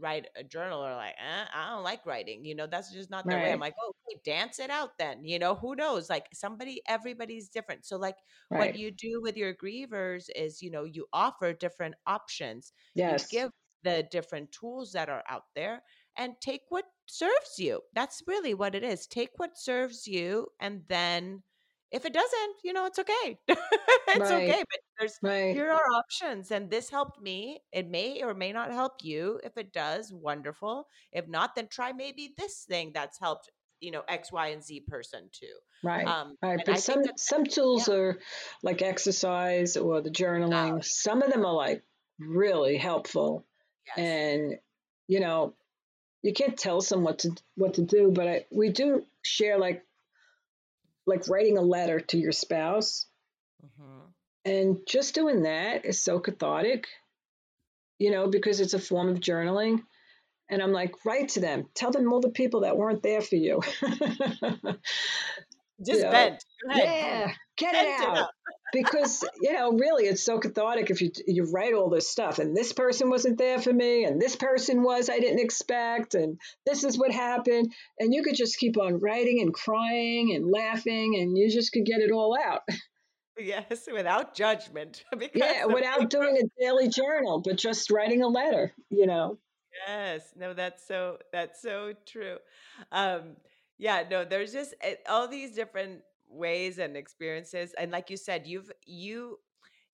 write 0.00 0.26
a 0.36 0.44
journal 0.44 0.84
or 0.84 0.94
like 0.94 1.14
eh, 1.18 1.44
i 1.54 1.70
don't 1.70 1.84
like 1.84 2.04
writing 2.06 2.44
you 2.44 2.54
know 2.54 2.66
that's 2.66 2.92
just 2.92 3.10
not 3.10 3.24
the 3.24 3.34
right. 3.34 3.44
way. 3.44 3.52
I'm 3.52 3.60
like 3.60 3.74
oh, 3.82 3.92
okay 4.06 4.20
dance 4.24 4.58
it 4.58 4.70
out 4.70 4.90
then 4.98 5.24
you 5.24 5.38
know 5.38 5.54
who 5.54 5.74
knows? 5.74 6.10
Like 6.10 6.26
somebody 6.32 6.82
everybody's 6.88 7.48
different. 7.48 7.84
So 7.84 7.96
like 7.96 8.16
right. 8.50 8.58
what 8.58 8.78
you 8.78 8.90
do 8.90 9.20
with 9.22 9.36
your 9.36 9.54
grievers 9.54 10.24
is 10.34 10.62
you 10.62 10.70
know 10.70 10.84
you 10.84 11.06
offer 11.12 11.52
different 11.52 11.94
options. 12.06 12.72
Yes. 12.94 13.28
you 13.32 13.40
give 13.40 13.50
the 13.84 14.06
different 14.10 14.52
tools 14.52 14.92
that 14.92 15.08
are 15.08 15.24
out 15.28 15.44
there 15.54 15.82
and 16.16 16.34
take 16.40 16.62
what 16.68 16.84
serves 17.06 17.58
you. 17.58 17.80
That's 17.94 18.22
really 18.26 18.54
what 18.54 18.74
it 18.74 18.84
is. 18.84 19.06
Take 19.06 19.30
what 19.36 19.58
serves 19.58 20.06
you 20.06 20.48
and 20.60 20.82
then 20.88 21.42
if 21.92 22.06
it 22.06 22.12
doesn't, 22.14 22.56
you 22.64 22.72
know, 22.72 22.86
it's 22.86 22.98
okay. 22.98 23.38
it's 23.48 23.58
right. 24.18 24.50
okay. 24.50 24.58
But 24.70 24.80
there's 24.98 25.18
right. 25.22 25.54
here 25.54 25.70
are 25.70 25.92
options. 25.94 26.50
And 26.50 26.70
this 26.70 26.88
helped 26.88 27.20
me. 27.20 27.60
It 27.70 27.88
may 27.88 28.22
or 28.22 28.32
may 28.34 28.52
not 28.52 28.72
help 28.72 28.94
you. 29.02 29.40
If 29.44 29.56
it 29.58 29.72
does, 29.72 30.10
wonderful. 30.12 30.86
If 31.12 31.28
not, 31.28 31.54
then 31.54 31.68
try 31.70 31.92
maybe 31.92 32.34
this 32.38 32.64
thing 32.66 32.92
that's 32.94 33.18
helped, 33.20 33.50
you 33.80 33.90
know, 33.90 34.02
X, 34.08 34.32
Y, 34.32 34.48
and 34.48 34.64
Z 34.64 34.84
person 34.88 35.28
too. 35.32 35.46
Right. 35.84 36.06
Um, 36.06 36.36
right. 36.42 36.60
But 36.64 36.80
some 36.80 37.02
some 37.16 37.44
tools 37.44 37.88
yeah. 37.88 37.94
are 37.94 38.18
like 38.62 38.80
exercise 38.80 39.76
or 39.76 40.00
the 40.00 40.10
journaling. 40.10 40.78
Oh. 40.78 40.80
Some 40.82 41.22
of 41.22 41.30
them 41.30 41.44
are 41.44 41.54
like 41.54 41.82
really 42.18 42.78
helpful. 42.78 43.44
Yes. 43.96 44.06
And, 44.06 44.54
you 45.08 45.20
know, 45.20 45.54
you 46.22 46.32
can't 46.32 46.56
tell 46.56 46.80
someone 46.80 47.04
what 47.04 47.18
to 47.20 47.30
what 47.56 47.74
to 47.74 47.82
do, 47.82 48.12
but 48.14 48.28
I, 48.28 48.46
we 48.50 48.70
do 48.70 49.04
share 49.22 49.58
like 49.58 49.84
like 51.06 51.28
writing 51.28 51.58
a 51.58 51.62
letter 51.62 52.00
to 52.00 52.18
your 52.18 52.32
spouse. 52.32 53.06
Mm-hmm. 53.64 54.00
And 54.44 54.78
just 54.86 55.14
doing 55.14 55.42
that 55.42 55.84
is 55.84 56.02
so 56.02 56.18
cathartic, 56.18 56.86
you 57.98 58.10
know, 58.10 58.28
because 58.28 58.60
it's 58.60 58.74
a 58.74 58.78
form 58.78 59.08
of 59.08 59.20
journaling. 59.20 59.82
And 60.50 60.62
I'm 60.62 60.72
like, 60.72 61.04
write 61.06 61.30
to 61.30 61.40
them. 61.40 61.66
Tell 61.74 61.92
them 61.92 62.12
all 62.12 62.20
the 62.20 62.30
people 62.30 62.60
that 62.60 62.76
weren't 62.76 63.02
there 63.02 63.20
for 63.20 63.36
you. 63.36 63.60
Just 65.84 65.98
you 65.98 66.04
know, 66.04 66.10
vent. 66.10 66.44
Yeah, 66.74 67.32
get 67.56 67.74
it 67.74 68.00
out. 68.00 68.18
It 68.18 68.26
because 68.72 69.24
you 69.40 69.52
know, 69.52 69.72
really, 69.72 70.04
it's 70.04 70.22
so 70.22 70.38
cathartic 70.38 70.90
if 70.90 71.00
you 71.02 71.10
you 71.26 71.44
write 71.52 71.74
all 71.74 71.90
this 71.90 72.08
stuff. 72.08 72.38
And 72.38 72.56
this 72.56 72.72
person 72.72 73.10
wasn't 73.10 73.38
there 73.38 73.60
for 73.60 73.72
me, 73.72 74.04
and 74.04 74.20
this 74.20 74.36
person 74.36 74.82
was 74.82 75.10
I 75.10 75.18
didn't 75.18 75.40
expect, 75.40 76.14
and 76.14 76.38
this 76.66 76.82
is 76.82 76.98
what 76.98 77.12
happened. 77.12 77.72
And 77.98 78.12
you 78.14 78.22
could 78.22 78.34
just 78.34 78.58
keep 78.58 78.78
on 78.78 78.98
writing 78.98 79.40
and 79.40 79.52
crying 79.52 80.34
and 80.34 80.50
laughing, 80.50 81.18
and 81.20 81.36
you 81.36 81.50
just 81.50 81.72
could 81.72 81.84
get 81.84 82.00
it 82.00 82.10
all 82.10 82.36
out. 82.42 82.62
Yes, 83.38 83.88
without 83.92 84.34
judgment. 84.34 85.04
yeah, 85.34 85.66
without 85.66 86.10
doing 86.10 86.36
a 86.36 86.62
daily 86.62 86.88
journal, 86.88 87.40
but 87.44 87.56
just 87.56 87.90
writing 87.90 88.22
a 88.22 88.28
letter. 88.28 88.72
You 88.90 89.06
know. 89.06 89.38
Yes, 89.86 90.32
no, 90.36 90.52
that's 90.54 90.86
so 90.86 91.18
that's 91.32 91.60
so 91.60 91.94
true. 92.06 92.36
Um, 92.90 93.36
yeah, 93.78 94.04
no, 94.10 94.24
there's 94.24 94.52
just 94.52 94.74
eh, 94.80 94.94
all 95.08 95.28
these 95.28 95.54
different 95.54 96.02
ways 96.32 96.78
and 96.78 96.96
experiences, 96.96 97.74
and 97.78 97.90
like 97.90 98.10
you 98.10 98.16
said, 98.16 98.46
you've 98.46 98.70
you 98.86 99.38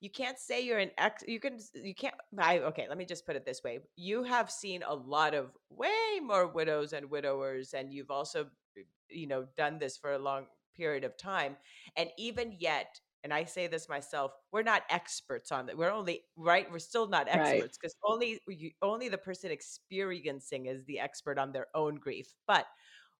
you 0.01 0.11
can't 0.11 0.39
say 0.39 0.61
you're 0.61 0.79
an 0.79 0.91
ex. 0.99 1.25
You 1.27 1.41
can 1.41 1.59
you 1.75 1.95
can't. 1.95 2.15
I 2.39 2.61
okay. 2.61 2.87
Let 2.89 2.99
me 2.99 3.05
just 3.05 3.27
put 3.27 3.37
it 3.37 3.45
this 3.45 3.63
way: 3.65 3.81
you 3.97 4.23
have 4.23 4.51
seen 4.51 4.83
a 4.87 4.95
lot 4.95 5.35
of 5.35 5.51
way 5.71 6.21
more 6.23 6.47
widows 6.47 6.93
and 6.93 7.11
widowers, 7.11 7.75
and 7.75 7.93
you've 7.93 8.11
also 8.11 8.47
eh, 8.77 8.83
you 9.09 9.27
know 9.27 9.47
done 9.57 9.79
this 9.79 9.97
for 9.97 10.13
a 10.13 10.19
long 10.19 10.47
period 10.77 11.05
of 11.05 11.17
time, 11.17 11.57
and 11.97 12.09
even 12.17 12.55
yet 12.59 13.01
and 13.25 13.35
I 13.35 13.45
say 13.45 13.67
this 13.67 13.89
myself, 13.89 14.33
we're 14.53 14.63
not 14.63 14.83
experts 14.91 15.51
on 15.51 15.67
that. 15.67 15.77
We're 15.77 15.91
only 15.91 16.23
right. 16.37 16.71
We're 16.71 16.79
still 16.79 17.09
not 17.09 17.27
experts 17.29 17.77
because 17.77 17.97
right. 18.03 18.13
only 18.13 18.41
only 18.81 19.09
the 19.09 19.19
person 19.19 19.51
experiencing 19.51 20.67
is 20.67 20.85
the 20.85 21.01
expert 21.01 21.39
on 21.39 21.53
their 21.53 21.67
own 21.75 21.97
grief. 21.97 22.33
But 22.47 22.67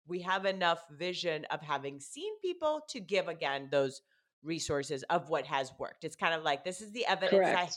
we 0.09 0.21
have 0.23 0.47
enough 0.47 0.85
vision 0.91 1.45
of 1.51 1.61
having 1.61 2.01
seen 2.01 2.33
people 2.41 2.81
to 2.89 3.01
give 3.01 3.29
again 3.29 3.69
those 3.71 4.01
resources 4.43 5.03
of 5.05 5.29
what 5.29 5.47
has 5.47 5.73
worked. 5.79 6.05
It's 6.05 6.17
kind 6.17 6.35
of 6.35 6.43
like 6.43 6.65
this 6.65 6.81
is 6.81 6.93
the 6.93 7.07
evidence 7.07 7.39
Correct. 7.39 7.57
I 7.57 7.61
have. 7.63 7.73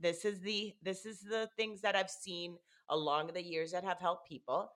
This 0.00 0.24
is 0.24 0.40
the 0.40 0.74
this 0.82 1.06
is 1.06 1.20
the 1.20 1.48
things 1.56 1.80
that 1.82 1.96
I've 1.96 2.10
seen 2.10 2.56
along 2.90 3.30
the 3.34 3.42
years 3.42 3.72
that 3.72 3.84
have 3.84 3.98
helped 3.98 4.28
people 4.28 4.70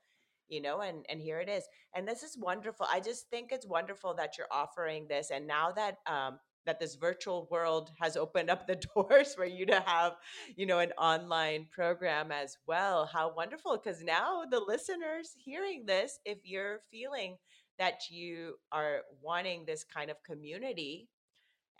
you 0.48 0.60
know 0.60 0.82
and 0.82 1.06
and 1.08 1.20
here 1.20 1.40
it 1.40 1.48
is 1.48 1.64
and 1.94 2.06
this 2.06 2.22
is 2.22 2.36
wonderful 2.36 2.86
i 2.92 3.00
just 3.00 3.30
think 3.30 3.50
it's 3.50 3.66
wonderful 3.66 4.12
that 4.12 4.36
you're 4.36 4.48
offering 4.50 5.06
this 5.08 5.30
and 5.30 5.46
now 5.46 5.70
that 5.72 5.96
um 6.06 6.38
that 6.66 6.80
this 6.80 6.94
virtual 6.94 7.48
world 7.50 7.90
has 8.00 8.16
opened 8.16 8.50
up 8.50 8.66
the 8.66 8.76
doors 8.94 9.34
for 9.34 9.44
you 9.44 9.66
to 9.66 9.80
have 9.80 10.12
you 10.56 10.66
know 10.66 10.78
an 10.78 10.92
online 10.92 11.66
program 11.70 12.30
as 12.32 12.56
well. 12.66 13.06
How 13.06 13.32
wonderful 13.34 13.78
because 13.82 14.02
now 14.02 14.42
the 14.50 14.60
listeners 14.60 15.32
hearing 15.36 15.86
this 15.86 16.18
if 16.24 16.38
you're 16.44 16.80
feeling 16.90 17.36
that 17.78 18.10
you 18.10 18.54
are 18.70 19.00
wanting 19.22 19.64
this 19.66 19.84
kind 19.84 20.10
of 20.10 20.22
community 20.24 21.08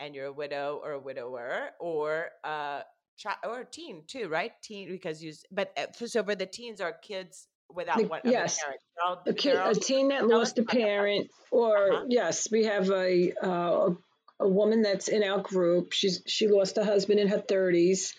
and 0.01 0.15
you're 0.15 0.27
a 0.27 0.33
widow 0.33 0.81
or 0.83 0.93
a 0.93 1.01
widower 1.01 1.71
or 1.79 2.31
uh 2.45 2.81
or 3.45 3.61
a 3.61 3.65
teen 3.65 4.03
too 4.07 4.29
right? 4.29 4.53
Teen 4.63 4.91
because 4.91 5.23
you 5.23 5.33
but 5.51 5.73
uh, 5.77 6.07
so 6.07 6.25
for 6.25 6.35
the 6.35 6.47
teens 6.47 6.81
are 6.81 6.93
kids 6.93 7.47
without 7.75 8.09
one 8.09 8.21
yes. 8.25 8.59
all, 9.05 9.23
a, 9.27 9.33
kid, 9.33 9.57
a 9.57 9.75
teen 9.75 10.09
that 10.09 10.27
lost 10.27 10.59
a 10.59 10.63
parent 10.63 11.31
or 11.51 11.93
uh-huh. 11.93 12.05
yes 12.09 12.49
we 12.51 12.65
have 12.65 12.91
a 12.91 13.33
uh, 13.43 13.91
a 14.43 14.49
woman 14.49 14.83
that's 14.83 15.09
in 15.09 15.23
our 15.23 15.41
group. 15.41 15.93
She's 15.93 16.23
she 16.27 16.49
lost 16.49 16.79
a 16.79 16.85
husband 16.85 17.21
in 17.21 17.29
her 17.29 17.39
30s, 17.39 18.13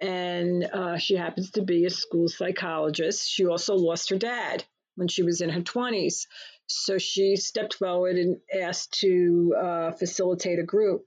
and 0.00 0.64
uh, 0.64 0.98
she 0.98 1.16
happens 1.16 1.52
to 1.52 1.62
be 1.62 1.84
a 1.84 1.90
school 1.90 2.28
psychologist. 2.28 3.28
She 3.28 3.46
also 3.46 3.74
lost 3.74 4.10
her 4.10 4.18
dad 4.18 4.64
when 4.96 5.08
she 5.08 5.22
was 5.22 5.40
in 5.40 5.50
her 5.50 5.62
20s, 5.62 6.26
so 6.66 6.98
she 6.98 7.36
stepped 7.36 7.74
forward 7.74 8.16
and 8.16 8.38
asked 8.52 9.00
to 9.00 9.54
uh, 9.58 9.90
facilitate 9.92 10.58
a 10.58 10.64
group. 10.64 11.06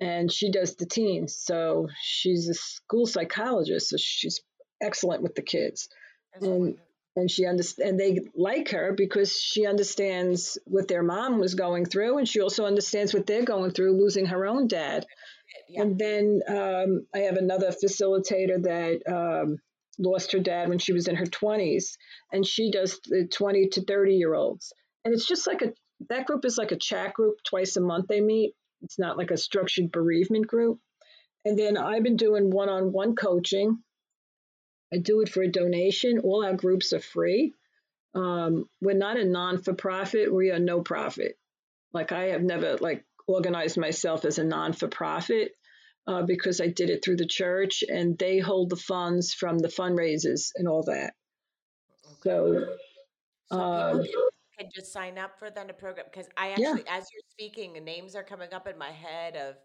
And 0.00 0.30
she 0.30 0.50
does 0.50 0.74
the 0.74 0.86
teens, 0.86 1.36
so 1.36 1.88
she's 2.02 2.48
a 2.48 2.54
school 2.54 3.06
psychologist, 3.06 3.90
so 3.90 3.96
she's 3.96 4.42
excellent 4.82 5.22
with 5.22 5.36
the 5.36 5.42
kids. 5.42 5.88
and 6.34 6.76
and 7.16 7.30
she 7.30 7.46
understand 7.46 7.90
and 7.90 8.00
they 8.00 8.20
like 8.34 8.70
her 8.70 8.92
because 8.96 9.38
she 9.38 9.66
understands 9.66 10.58
what 10.64 10.88
their 10.88 11.02
mom 11.02 11.38
was 11.38 11.54
going 11.54 11.84
through 11.84 12.18
and 12.18 12.28
she 12.28 12.40
also 12.40 12.64
understands 12.64 13.14
what 13.14 13.26
they're 13.26 13.44
going 13.44 13.70
through 13.70 13.98
losing 13.98 14.26
her 14.26 14.46
own 14.46 14.66
dad. 14.66 15.06
Yeah. 15.68 15.82
and 15.82 15.98
then 15.98 16.40
um, 16.48 17.06
i 17.14 17.20
have 17.20 17.36
another 17.36 17.70
facilitator 17.70 18.62
that 18.62 19.00
um, 19.06 19.58
lost 19.98 20.32
her 20.32 20.40
dad 20.40 20.68
when 20.68 20.78
she 20.78 20.92
was 20.92 21.06
in 21.06 21.14
her 21.14 21.26
20s 21.26 21.96
and 22.32 22.44
she 22.44 22.70
does 22.70 22.98
the 23.04 23.28
20 23.32 23.68
to 23.68 23.84
30 23.84 24.14
year 24.14 24.34
olds 24.34 24.72
and 25.04 25.14
it's 25.14 25.26
just 25.26 25.46
like 25.46 25.62
a 25.62 25.72
that 26.08 26.26
group 26.26 26.44
is 26.44 26.58
like 26.58 26.72
a 26.72 26.76
chat 26.76 27.14
group 27.14 27.36
twice 27.44 27.76
a 27.76 27.80
month 27.80 28.06
they 28.08 28.20
meet. 28.20 28.54
It's 28.82 28.98
not 28.98 29.16
like 29.16 29.30
a 29.30 29.36
structured 29.36 29.92
bereavement 29.92 30.46
group. 30.46 30.80
And 31.44 31.58
then 31.58 31.76
i've 31.76 32.02
been 32.02 32.16
doing 32.16 32.50
one-on-one 32.50 33.16
coaching 33.16 33.78
I 34.94 34.98
do 34.98 35.22
it 35.22 35.28
for 35.28 35.42
a 35.42 35.50
donation. 35.50 36.20
All 36.20 36.44
our 36.44 36.54
groups 36.54 36.92
are 36.92 37.00
free. 37.00 37.54
Um, 38.14 38.68
we're 38.80 38.96
not 38.96 39.16
a 39.16 39.24
non 39.24 39.60
for 39.60 39.74
profit. 39.74 40.32
We 40.32 40.52
are 40.52 40.60
no 40.60 40.82
profit. 40.82 41.36
Like 41.92 42.12
I 42.12 42.26
have 42.26 42.42
never 42.42 42.76
like 42.76 43.04
organized 43.26 43.76
myself 43.76 44.24
as 44.24 44.38
a 44.38 44.44
non 44.44 44.72
for 44.72 44.86
profit 44.86 45.52
uh, 46.06 46.22
because 46.22 46.60
I 46.60 46.68
did 46.68 46.90
it 46.90 47.04
through 47.04 47.16
the 47.16 47.26
church 47.26 47.82
and 47.88 48.16
they 48.16 48.38
hold 48.38 48.70
the 48.70 48.76
funds 48.76 49.34
from 49.34 49.58
the 49.58 49.68
fundraisers 49.68 50.50
and 50.54 50.68
all 50.68 50.84
that. 50.84 51.14
So, 52.22 52.66
so 53.50 53.58
um, 53.60 54.02
people 54.02 54.22
can, 54.58 54.66
can 54.66 54.70
just 54.72 54.92
sign 54.92 55.18
up 55.18 55.40
for 55.40 55.50
then 55.50 55.70
a 55.70 55.72
program 55.74 56.06
because 56.10 56.28
I 56.36 56.50
actually, 56.50 56.84
yeah. 56.86 56.98
as 56.98 57.08
you're 57.12 57.28
speaking, 57.32 57.72
names 57.84 58.14
are 58.14 58.22
coming 58.22 58.54
up 58.54 58.68
in 58.68 58.78
my 58.78 58.92
head 58.92 59.34
of 59.34 59.56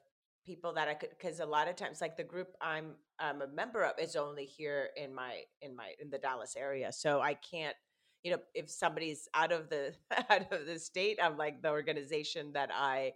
people 0.45 0.73
that 0.73 0.87
I 0.87 0.93
could 0.93 1.09
because 1.09 1.39
a 1.39 1.45
lot 1.45 1.67
of 1.67 1.75
times 1.75 2.01
like 2.01 2.17
the 2.17 2.23
group 2.23 2.49
I'm 2.61 2.95
I'm 3.19 3.41
a 3.41 3.47
member 3.47 3.83
of 3.83 3.93
is 3.99 4.15
only 4.15 4.45
here 4.45 4.89
in 4.97 5.13
my 5.13 5.41
in 5.61 5.75
my 5.75 5.93
in 6.01 6.09
the 6.09 6.17
Dallas 6.17 6.55
area. 6.57 6.91
So 6.91 7.21
I 7.21 7.35
can't 7.35 7.75
you 8.23 8.31
know 8.31 8.39
if 8.53 8.69
somebody's 8.69 9.27
out 9.33 9.51
of 9.51 9.69
the 9.69 9.93
out 10.29 10.51
of 10.51 10.65
the 10.65 10.79
state 10.79 11.19
I'm 11.21 11.37
like 11.37 11.61
the 11.61 11.69
organization 11.69 12.53
that 12.53 12.69
I 12.73 13.13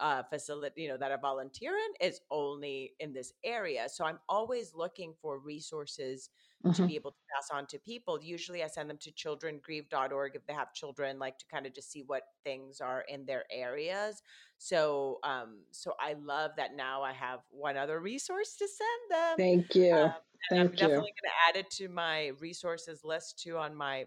uh 0.00 0.24
facility 0.24 0.82
you 0.82 0.88
know 0.88 0.96
that 0.96 1.12
I 1.12 1.16
volunteer 1.16 1.72
in 1.72 2.08
is 2.08 2.20
only 2.30 2.92
in 3.00 3.12
this 3.12 3.32
area. 3.44 3.88
So 3.88 4.04
I'm 4.04 4.18
always 4.28 4.74
looking 4.74 5.14
for 5.20 5.38
resources 5.38 6.30
mm-hmm. 6.64 6.82
to 6.82 6.86
be 6.88 6.94
able 6.94 7.10
to 7.12 7.18
pass 7.34 7.48
on 7.52 7.66
to 7.66 7.78
people. 7.78 8.18
Usually 8.22 8.62
I 8.62 8.68
send 8.68 8.88
them 8.88 8.98
to 8.98 9.12
childrengrieve.org 9.12 10.34
if 10.34 10.46
they 10.46 10.52
have 10.52 10.72
children, 10.72 11.18
like 11.18 11.38
to 11.38 11.44
kind 11.50 11.66
of 11.66 11.74
just 11.74 11.90
see 11.90 12.02
what 12.06 12.22
things 12.42 12.80
are 12.80 13.04
in 13.08 13.26
their 13.26 13.44
areas. 13.50 14.22
So 14.58 15.18
um 15.24 15.60
so 15.70 15.92
I 16.00 16.14
love 16.14 16.52
that 16.56 16.74
now 16.76 17.02
I 17.02 17.12
have 17.12 17.40
one 17.50 17.76
other 17.76 18.00
resource 18.00 18.56
to 18.56 18.66
send 18.68 19.20
them. 19.20 19.36
Thank 19.36 19.74
you. 19.74 19.94
Um, 19.94 20.12
Thank 20.50 20.60
I'm 20.60 20.66
you. 20.66 20.76
definitely 20.76 20.96
going 20.96 21.30
to 21.30 21.48
add 21.48 21.56
it 21.56 21.70
to 21.72 21.88
my 21.88 22.28
resources 22.40 23.02
list 23.02 23.40
too 23.42 23.56
on 23.56 23.74
my 23.74 24.06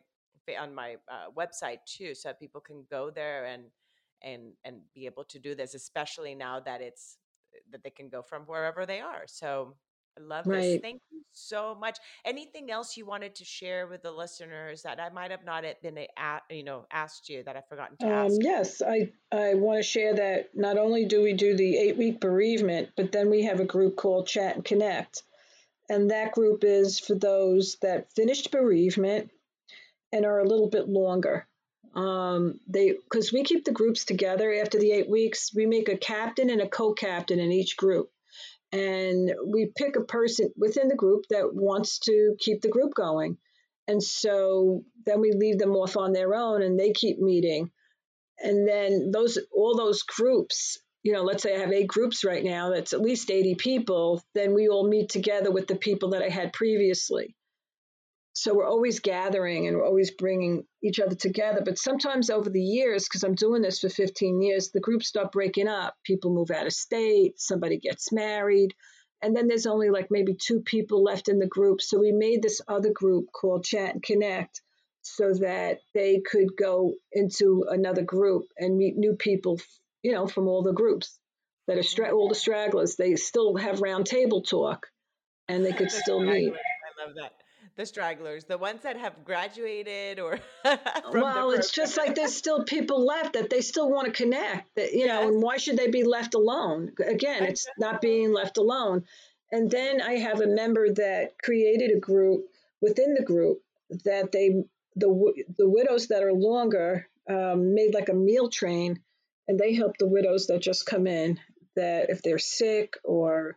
on 0.59 0.73
my 0.73 0.95
uh, 1.11 1.31
website 1.35 1.79
too, 1.85 2.15
so 2.15 2.29
that 2.29 2.39
people 2.39 2.61
can 2.61 2.85
go 2.89 3.09
there 3.09 3.45
and 3.45 3.63
and 4.21 4.53
and 4.63 4.81
be 4.93 5.05
able 5.05 5.23
to 5.25 5.39
do 5.39 5.55
this, 5.55 5.73
especially 5.73 6.35
now 6.35 6.59
that 6.59 6.81
it's 6.81 7.17
that 7.71 7.83
they 7.83 7.89
can 7.89 8.09
go 8.09 8.21
from 8.21 8.43
wherever 8.43 8.85
they 8.85 9.01
are. 9.01 9.23
So 9.25 9.75
I 10.17 10.23
love 10.23 10.47
right. 10.47 10.61
this. 10.61 10.81
Thank 10.81 11.01
you 11.11 11.21
so 11.31 11.75
much. 11.75 11.97
Anything 12.25 12.71
else 12.71 12.97
you 12.97 13.05
wanted 13.05 13.35
to 13.35 13.45
share 13.45 13.87
with 13.87 14.01
the 14.01 14.11
listeners 14.11 14.81
that 14.83 14.99
I 14.99 15.09
might 15.09 15.31
have 15.31 15.45
not 15.45 15.63
been 15.81 15.97
you 16.49 16.63
know 16.63 16.85
asked 16.91 17.29
you 17.29 17.43
that 17.43 17.55
I've 17.55 17.67
forgotten 17.67 17.97
to 17.97 18.15
um. 18.15 18.31
Yes, 18.41 18.81
I 18.81 19.11
I 19.31 19.55
want 19.55 19.79
to 19.79 19.83
share 19.83 20.15
that 20.15 20.49
not 20.55 20.77
only 20.77 21.05
do 21.05 21.21
we 21.21 21.33
do 21.33 21.55
the 21.55 21.77
eight 21.77 21.97
week 21.97 22.19
bereavement, 22.19 22.89
but 22.95 23.11
then 23.11 23.29
we 23.29 23.43
have 23.43 23.59
a 23.59 23.65
group 23.65 23.95
called 23.95 24.27
Chat 24.27 24.55
and 24.55 24.65
Connect, 24.65 25.23
and 25.89 26.11
that 26.11 26.31
group 26.31 26.63
is 26.63 26.99
for 26.99 27.15
those 27.15 27.77
that 27.81 28.11
finished 28.13 28.51
bereavement 28.51 29.29
and 30.11 30.25
are 30.25 30.39
a 30.39 30.47
little 30.47 30.69
bit 30.69 30.87
longer. 30.87 31.47
Um, 31.93 32.59
they 32.67 32.91
because 32.91 33.33
we 33.33 33.43
keep 33.43 33.65
the 33.65 33.71
groups 33.71 34.05
together 34.05 34.53
after 34.53 34.79
the 34.79 34.91
eight 34.91 35.09
weeks. 35.09 35.53
We 35.53 35.65
make 35.65 35.89
a 35.89 35.97
captain 35.97 36.49
and 36.49 36.61
a 36.61 36.69
co-captain 36.69 37.39
in 37.39 37.51
each 37.51 37.77
group 37.77 38.11
and 38.71 39.33
we 39.45 39.71
pick 39.75 39.95
a 39.95 40.03
person 40.03 40.51
within 40.57 40.87
the 40.87 40.95
group 40.95 41.23
that 41.29 41.53
wants 41.53 41.99
to 41.99 42.35
keep 42.39 42.61
the 42.61 42.69
group 42.69 42.93
going. 42.93 43.37
And 43.87 44.03
so 44.03 44.83
then 45.05 45.21
we 45.21 45.31
leave 45.31 45.57
them 45.57 45.75
off 45.75 45.95
on 45.95 46.11
their 46.11 46.35
own 46.35 46.61
and 46.61 46.77
they 46.77 46.91
keep 46.91 47.19
meeting. 47.19 47.71
And 48.39 48.67
then 48.67 49.11
those 49.11 49.39
all 49.55 49.77
those 49.77 50.03
groups, 50.03 50.77
you 51.03 51.13
know, 51.13 51.23
let's 51.23 51.43
say 51.43 51.55
I 51.55 51.59
have 51.59 51.71
eight 51.71 51.87
groups 51.87 52.25
right 52.25 52.43
now, 52.43 52.71
that's 52.71 52.91
at 52.91 53.01
least 53.01 53.31
80 53.31 53.55
people, 53.55 54.21
then 54.35 54.53
we 54.53 54.67
all 54.67 54.87
meet 54.87 55.09
together 55.09 55.49
with 55.49 55.67
the 55.67 55.77
people 55.77 56.09
that 56.09 56.21
I 56.21 56.29
had 56.29 56.51
previously 56.51 57.36
so 58.37 58.53
we're 58.53 58.67
always 58.67 58.99
gathering 58.99 59.67
and 59.67 59.77
we're 59.77 59.85
always 59.87 60.11
bringing 60.11 60.63
each 60.83 60.99
other 60.99 61.15
together 61.15 61.61
but 61.65 61.77
sometimes 61.77 62.29
over 62.29 62.49
the 62.49 62.61
years 62.61 63.05
because 63.07 63.23
i'm 63.23 63.35
doing 63.35 63.61
this 63.61 63.79
for 63.79 63.89
15 63.89 64.41
years 64.41 64.71
the 64.71 64.79
groups 64.79 65.07
start 65.07 65.31
breaking 65.31 65.67
up 65.67 65.95
people 66.05 66.33
move 66.33 66.51
out 66.51 66.67
of 66.67 66.73
state 66.73 67.39
somebody 67.39 67.77
gets 67.79 68.11
married 68.13 68.73
And 69.21 69.35
then 69.35 69.49
there's 69.49 69.67
only 69.67 69.89
like 69.91 70.09
maybe 70.11 70.35
two 70.35 70.61
people 70.61 71.03
left 71.03 71.29
in 71.29 71.39
the 71.39 71.47
group. 71.47 71.81
So 71.81 71.99
we 71.99 72.13
made 72.13 72.41
this 72.43 72.61
other 72.67 72.91
group 72.91 73.27
called 73.33 73.65
Chat 73.65 73.93
and 73.95 74.03
Connect 74.03 74.61
so 75.03 75.33
that 75.35 75.79
they 75.95 76.21
could 76.21 76.49
go 76.57 76.93
into 77.11 77.65
another 77.69 78.03
group 78.03 78.45
and 78.57 78.77
meet 78.77 78.97
new 78.97 79.15
people, 79.15 79.59
you 80.03 80.13
know, 80.13 80.27
from 80.27 80.47
all 80.47 80.63
the 80.63 80.73
groups 80.73 81.19
that 81.67 81.79
are 81.79 81.83
stra- 81.83 82.15
all 82.15 82.29
the 82.29 82.35
stragglers. 82.35 82.95
They 82.95 83.15
still 83.17 83.57
have 83.57 83.81
round 83.81 84.05
table 84.07 84.43
talk 84.43 84.87
and 85.49 85.65
they 85.65 85.73
could 85.73 85.91
still 85.91 86.21
meet. 86.21 86.53
I 86.53 87.05
love 87.05 87.15
that 87.17 87.33
the 87.77 87.85
stragglers, 87.85 88.43
the 88.45 88.57
ones 88.57 88.81
that 88.81 88.97
have 88.97 89.23
graduated 89.23 90.19
or 90.19 90.39
well, 91.13 91.51
it's 91.51 91.71
just 91.71 91.95
like 91.95 92.15
there's 92.15 92.35
still 92.35 92.63
people 92.63 93.05
left 93.05 93.33
that 93.33 93.49
they 93.49 93.61
still 93.61 93.89
want 93.89 94.07
to 94.07 94.11
connect. 94.11 94.75
That 94.75 94.93
you 94.93 95.05
yes. 95.05 95.07
know, 95.07 95.27
and 95.27 95.41
why 95.41 95.57
should 95.57 95.77
they 95.77 95.89
be 95.89 96.03
left 96.03 96.33
alone? 96.33 96.91
Again, 97.05 97.43
it's 97.43 97.67
not 97.77 98.01
being 98.01 98.33
left 98.33 98.57
alone. 98.57 99.05
And 99.51 99.71
then 99.71 100.01
I 100.01 100.13
have 100.13 100.41
a 100.41 100.47
member 100.47 100.91
that 100.93 101.35
created 101.41 101.95
a 101.95 101.99
group 101.99 102.45
within 102.81 103.13
the 103.13 103.23
group 103.23 103.61
that 104.03 104.31
they 104.31 104.63
the 104.95 105.45
the 105.57 105.69
widows 105.69 106.07
that 106.07 106.23
are 106.23 106.33
longer 106.33 107.07
um, 107.29 107.75
made 107.75 107.93
like 107.93 108.09
a 108.09 108.13
meal 108.13 108.49
train, 108.49 108.99
and 109.47 109.59
they 109.59 109.73
help 109.73 109.97
the 109.97 110.07
widows 110.07 110.47
that 110.47 110.61
just 110.61 110.85
come 110.85 111.05
in 111.05 111.39
that 111.75 112.09
if 112.09 112.23
they're 112.23 112.39
sick 112.39 112.95
or 113.03 113.55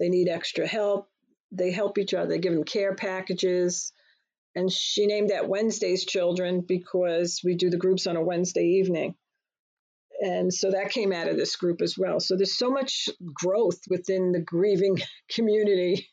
they 0.00 0.08
need 0.08 0.28
extra 0.28 0.66
help, 0.66 1.08
they 1.52 1.70
help 1.70 1.98
each 1.98 2.14
other. 2.14 2.28
They 2.28 2.38
give 2.38 2.52
them 2.52 2.64
care 2.64 2.94
packages. 2.94 3.92
And 4.54 4.70
she 4.70 5.06
named 5.06 5.30
that 5.30 5.48
Wednesday's 5.48 6.04
Children 6.04 6.64
because 6.66 7.40
we 7.44 7.54
do 7.54 7.70
the 7.70 7.76
groups 7.76 8.06
on 8.06 8.16
a 8.16 8.22
Wednesday 8.22 8.64
evening. 8.64 9.14
And 10.20 10.52
so 10.52 10.72
that 10.72 10.90
came 10.90 11.12
out 11.12 11.28
of 11.28 11.36
this 11.36 11.54
group 11.54 11.80
as 11.80 11.96
well. 11.96 12.18
So 12.18 12.36
there's 12.36 12.56
so 12.56 12.70
much 12.70 13.08
growth 13.34 13.78
within 13.88 14.32
the 14.32 14.40
grieving 14.40 14.98
community. 15.30 16.08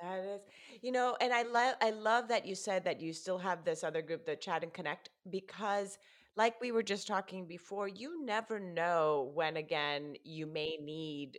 That 0.00 0.20
is, 0.20 0.40
you 0.80 0.92
know, 0.92 1.16
and 1.20 1.32
I 1.32 1.42
love 1.42 1.74
I 1.82 1.90
love 1.90 2.28
that 2.28 2.46
you 2.46 2.54
said 2.54 2.84
that 2.84 3.00
you 3.00 3.12
still 3.12 3.38
have 3.38 3.64
this 3.64 3.82
other 3.82 4.00
group, 4.00 4.26
the 4.26 4.36
Chat 4.36 4.62
and 4.62 4.72
Connect, 4.72 5.10
because 5.28 5.98
like 6.36 6.60
we 6.60 6.70
were 6.70 6.84
just 6.84 7.08
talking 7.08 7.46
before, 7.48 7.88
you 7.88 8.24
never 8.24 8.60
know 8.60 9.32
when 9.34 9.56
again 9.56 10.14
you 10.22 10.46
may 10.46 10.78
need 10.80 11.38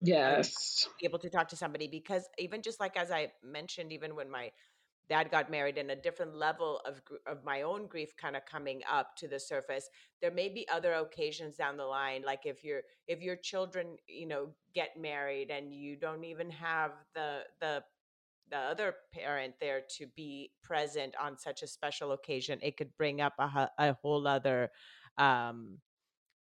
Yes. 0.00 0.88
be 1.00 1.06
able 1.06 1.18
to 1.20 1.30
talk 1.30 1.48
to 1.48 1.56
somebody 1.56 1.88
because 1.88 2.28
even 2.38 2.62
just 2.62 2.80
like 2.80 2.96
as 2.96 3.10
I 3.10 3.32
mentioned, 3.42 3.92
even 3.92 4.14
when 4.14 4.30
my 4.30 4.50
dad 5.08 5.30
got 5.30 5.50
married 5.50 5.78
and 5.78 5.90
a 5.90 5.96
different 5.96 6.34
level 6.36 6.80
of 6.84 7.00
of 7.26 7.44
my 7.44 7.62
own 7.62 7.86
grief 7.86 8.16
kind 8.16 8.36
of 8.36 8.44
coming 8.46 8.82
up 8.90 9.16
to 9.16 9.28
the 9.28 9.38
surface 9.40 9.88
there 10.20 10.32
may 10.32 10.48
be 10.48 10.68
other 10.68 10.94
occasions 10.94 11.56
down 11.56 11.76
the 11.76 11.84
line 11.84 12.22
like 12.26 12.46
if 12.46 12.64
your 12.64 12.82
if 13.08 13.22
your 13.22 13.36
children 13.36 13.96
you 14.08 14.26
know 14.26 14.54
get 14.74 14.96
married 14.98 15.50
and 15.50 15.72
you 15.74 15.96
don't 15.96 16.24
even 16.24 16.50
have 16.50 16.92
the 17.14 17.44
the 17.60 17.84
the 18.50 18.56
other 18.56 18.96
parent 19.12 19.54
there 19.60 19.82
to 19.88 20.06
be 20.16 20.52
present 20.62 21.14
on 21.20 21.38
such 21.38 21.62
a 21.62 21.66
special 21.66 22.12
occasion 22.12 22.58
it 22.62 22.76
could 22.76 22.96
bring 22.96 23.20
up 23.20 23.34
a, 23.38 23.70
a 23.78 23.94
whole 24.02 24.26
other 24.26 24.70
um 25.18 25.80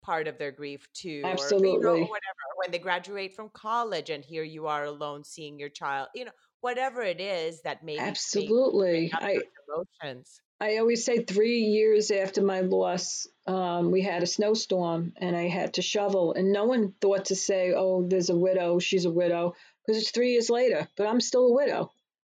part 0.02 0.28
of 0.28 0.38
their 0.38 0.52
grief 0.52 0.88
too 0.94 1.22
absolutely 1.24 1.70
or, 1.70 1.96
you 1.96 2.02
know, 2.02 2.08
whatever 2.08 2.49
when 2.60 2.72
they 2.72 2.80
graduate 2.80 3.34
from 3.34 3.50
college 3.54 4.10
and 4.10 4.24
here 4.26 4.44
you 4.44 4.68
are 4.68 4.86
alone 4.86 5.24
seeing 5.24 5.60
your 5.60 5.70
child 5.70 6.08
you 6.14 6.26
know 6.26 6.32
whatever 6.62 7.02
it 7.02 7.22
is 7.22 7.62
that 7.62 7.84
maybe 7.84 8.00
absolutely 8.00 9.12
I, 9.14 9.40
emotions 9.68 10.42
I 10.62 10.78
always 10.78 11.06
say 11.06 11.24
three 11.24 11.60
years 11.60 12.12
after 12.12 12.42
my 12.42 12.60
loss, 12.60 13.28
um, 13.48 13.92
we 13.92 14.02
had 14.02 14.24
a 14.24 14.28
snowstorm 14.28 15.14
and 15.16 15.36
I 15.36 15.48
had 15.48 15.76
to 15.76 15.82
shovel. 15.82 16.34
And 16.34 16.52
no 16.52 16.66
one 16.66 16.94
thought 17.00 17.26
to 17.26 17.36
say, 17.36 17.74
oh, 17.74 18.06
there's 18.06 18.30
a 18.30 18.36
widow, 18.36 18.80
she's 18.80 19.06
a 19.06 19.12
widow, 19.12 19.56
because 19.86 20.02
it's 20.02 20.12
three 20.12 20.34
years 20.34 20.50
later, 20.50 20.88
but 20.98 21.08
I'm 21.08 21.22
still 21.22 21.46
a 21.46 21.54
widow, 21.54 21.92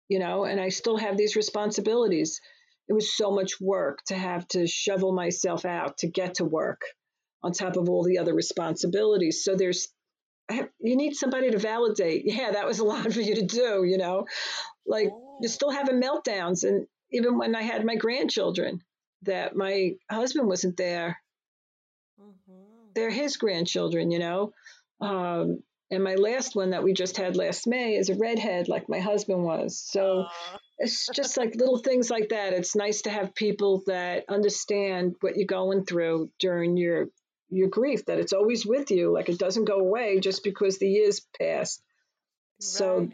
you 0.10 0.20
know, 0.20 0.44
and 0.44 0.60
I 0.60 0.70
still 0.70 0.98
have 0.98 1.16
these 1.16 1.38
responsibilities. 1.38 2.42
It 2.90 2.94
was 2.94 3.16
so 3.16 3.32
much 3.32 3.62
work 3.62 4.04
to 4.08 4.16
have 4.16 4.46
to 4.50 4.68
shovel 4.68 5.14
myself 5.14 5.64
out 5.64 6.00
to 6.00 6.08
get 6.08 6.36
to 6.36 6.46
work 6.46 6.82
on 7.44 7.54
top 7.54 7.78
of 7.78 7.88
all 7.88 8.04
the 8.04 8.18
other 8.18 8.34
responsibilities. 8.34 9.44
So 9.46 9.56
there's 9.56 9.88
you 10.50 10.96
need 10.96 11.16
somebody 11.16 11.52
to 11.52 11.58
validate. 11.58 12.24
Yeah, 12.26 12.52
that 12.52 12.66
was 12.66 12.80
a 12.80 12.84
lot 12.86 13.12
for 13.12 13.22
you 13.22 13.36
to 13.36 13.46
do, 13.46 13.84
you 13.84 13.98
know. 13.98 14.26
Like 14.86 15.10
oh. 15.12 15.38
you're 15.42 15.50
still 15.50 15.72
having 15.72 16.02
meltdowns 16.02 16.64
and 16.64 16.88
even 17.12 17.38
when 17.38 17.56
I 17.56 17.62
had 17.62 17.86
my 17.86 17.96
grandchildren 17.96 18.82
that 19.24 19.56
my 19.56 19.94
husband 20.10 20.48
wasn't 20.48 20.78
there. 20.78 21.18
Mm-hmm. 22.22 22.92
They're 22.94 23.10
his 23.10 23.38
grandchildren, 23.38 24.12
you 24.12 24.20
know. 24.20 24.54
Um, 25.00 25.64
and 25.90 26.04
my 26.04 26.16
last 26.16 26.56
one 26.56 26.72
that 26.72 26.84
we 26.84 26.94
just 26.94 27.18
had 27.18 27.38
last 27.38 27.66
May 27.66 27.96
is 27.96 28.10
a 28.10 28.16
redhead 28.16 28.68
like 28.68 28.90
my 28.90 29.00
husband 29.00 29.44
was. 29.44 29.80
So 29.80 30.26
it's 30.78 31.08
just 31.14 31.38
like 31.38 31.56
little 31.56 31.78
things 31.78 32.10
like 32.10 32.30
that. 32.30 32.54
It's 32.54 32.76
nice 32.76 33.04
to 33.04 33.10
have 33.10 33.34
people 33.34 33.84
that 33.88 34.26
understand 34.28 35.16
what 35.22 35.38
you're 35.38 35.48
going 35.48 35.86
through 35.86 36.30
during 36.40 36.76
your 36.76 37.08
your 37.50 37.70
grief 37.70 38.06
that 38.06 38.20
it's 38.20 38.34
always 38.34 38.66
with 38.66 38.92
you 38.92 39.12
like 39.12 39.30
it 39.30 39.40
doesn't 39.40 39.66
go 39.66 39.78
away 39.78 40.20
just 40.20 40.44
because 40.44 40.78
the 40.78 40.88
years 40.88 41.22
pass 41.40 41.80
right. 42.60 42.64
so 42.64 43.10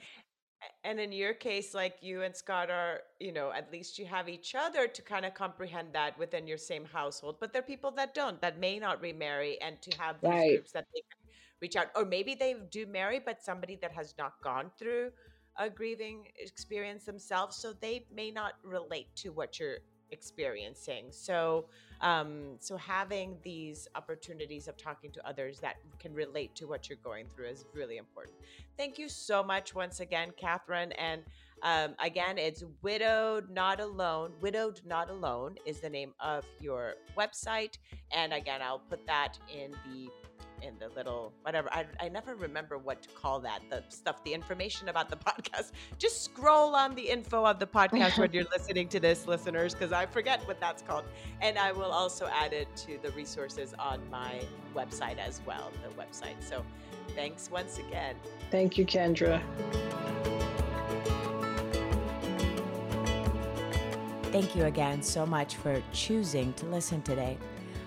and 0.83 0.99
in 0.99 1.11
your 1.11 1.33
case 1.33 1.73
like 1.73 1.95
you 2.01 2.23
and 2.23 2.35
scott 2.35 2.69
are 2.69 3.01
you 3.19 3.31
know 3.31 3.51
at 3.51 3.71
least 3.71 3.99
you 3.99 4.05
have 4.05 4.27
each 4.27 4.55
other 4.55 4.87
to 4.87 5.01
kind 5.01 5.25
of 5.25 5.33
comprehend 5.33 5.89
that 5.93 6.17
within 6.17 6.47
your 6.47 6.57
same 6.57 6.85
household 6.85 7.37
but 7.39 7.53
there 7.53 7.61
are 7.61 7.65
people 7.65 7.91
that 7.91 8.13
don't 8.13 8.41
that 8.41 8.59
may 8.59 8.79
not 8.79 9.01
remarry 9.01 9.59
and 9.61 9.81
to 9.81 9.95
have 9.99 10.15
these 10.21 10.29
right. 10.29 10.55
groups 10.55 10.71
that 10.71 10.85
they 10.93 11.01
can 11.01 11.33
reach 11.61 11.75
out 11.75 11.87
or 11.95 12.05
maybe 12.05 12.35
they 12.35 12.55
do 12.71 12.85
marry 12.87 13.19
but 13.23 13.43
somebody 13.43 13.77
that 13.81 13.91
has 13.91 14.15
not 14.17 14.33
gone 14.43 14.71
through 14.79 15.11
a 15.57 15.69
grieving 15.69 16.25
experience 16.39 17.05
themselves 17.05 17.55
so 17.55 17.73
they 17.73 18.05
may 18.13 18.31
not 18.31 18.53
relate 18.63 19.15
to 19.15 19.29
what 19.29 19.59
you're 19.59 19.77
experiencing 20.13 21.05
so 21.09 21.65
um, 22.03 22.57
so 22.59 22.75
having 22.75 23.37
these 23.43 23.87
opportunities 23.95 24.67
of 24.67 24.75
talking 24.75 25.09
to 25.11 25.25
others 25.27 25.59
that 25.61 25.77
can 25.99 26.13
relate 26.13 26.53
to 26.55 26.67
what 26.67 26.89
you're 26.89 26.97
going 27.01 27.27
through 27.33 27.45
is 27.45 27.63
really 27.73 27.95
important. 27.95 28.35
Thank 28.77 28.99
you 28.99 29.07
so 29.07 29.41
much 29.41 29.73
once 29.73 30.01
again, 30.01 30.33
Catherine. 30.35 30.91
And 30.93 31.23
um, 31.61 31.95
again, 32.03 32.37
it's 32.37 32.65
Widowed 32.81 33.49
Not 33.49 33.79
Alone. 33.79 34.33
Widowed 34.41 34.81
Not 34.85 35.09
Alone 35.09 35.55
is 35.65 35.79
the 35.79 35.89
name 35.89 36.13
of 36.19 36.43
your 36.59 36.95
website. 37.17 37.77
And 38.11 38.33
again, 38.33 38.61
I'll 38.61 38.79
put 38.79 39.07
that 39.07 39.39
in 39.49 39.71
the 39.89 40.09
in 40.65 40.77
the 40.79 40.89
little 40.95 41.33
whatever. 41.41 41.69
I, 41.71 41.85
I 41.99 42.09
never 42.09 42.35
remember 42.35 42.77
what 42.77 43.01
to 43.03 43.09
call 43.09 43.39
that. 43.41 43.61
The 43.69 43.83
stuff, 43.89 44.23
the 44.23 44.33
information 44.33 44.89
about 44.89 45.09
the 45.09 45.15
podcast. 45.29 45.71
Just 45.97 46.23
scroll 46.23 46.75
on 46.75 46.95
the 46.95 47.01
info 47.01 47.45
of 47.45 47.59
the 47.59 47.67
podcast 47.67 48.17
when 48.17 48.31
you're 48.33 48.45
listening 48.55 48.87
to 48.89 48.99
this, 48.99 49.27
listeners, 49.27 49.73
because 49.73 49.91
I 49.91 50.05
forget 50.05 50.45
what 50.47 50.59
that's 50.59 50.81
called. 50.81 51.05
And 51.41 51.57
I 51.57 51.71
will 51.71 51.91
also 51.91 52.27
add 52.27 52.53
it 52.53 52.67
to 52.77 52.97
the 53.01 53.11
resources 53.11 53.73
on 53.77 53.99
my 54.09 54.41
website 54.75 55.17
as 55.17 55.41
well, 55.45 55.71
the 55.83 56.01
website. 56.01 56.41
So 56.41 56.63
thanks 57.15 57.51
once 57.51 57.77
again. 57.77 58.15
Thank 58.51 58.77
you, 58.77 58.85
Kendra. 58.85 59.41
Thank 64.31 64.55
you 64.55 64.65
again 64.65 65.03
so 65.03 65.27
much 65.27 65.57
for 65.57 65.79
choosing 65.91 66.53
to 66.53 66.65
listen 66.65 67.03
today. 67.03 67.37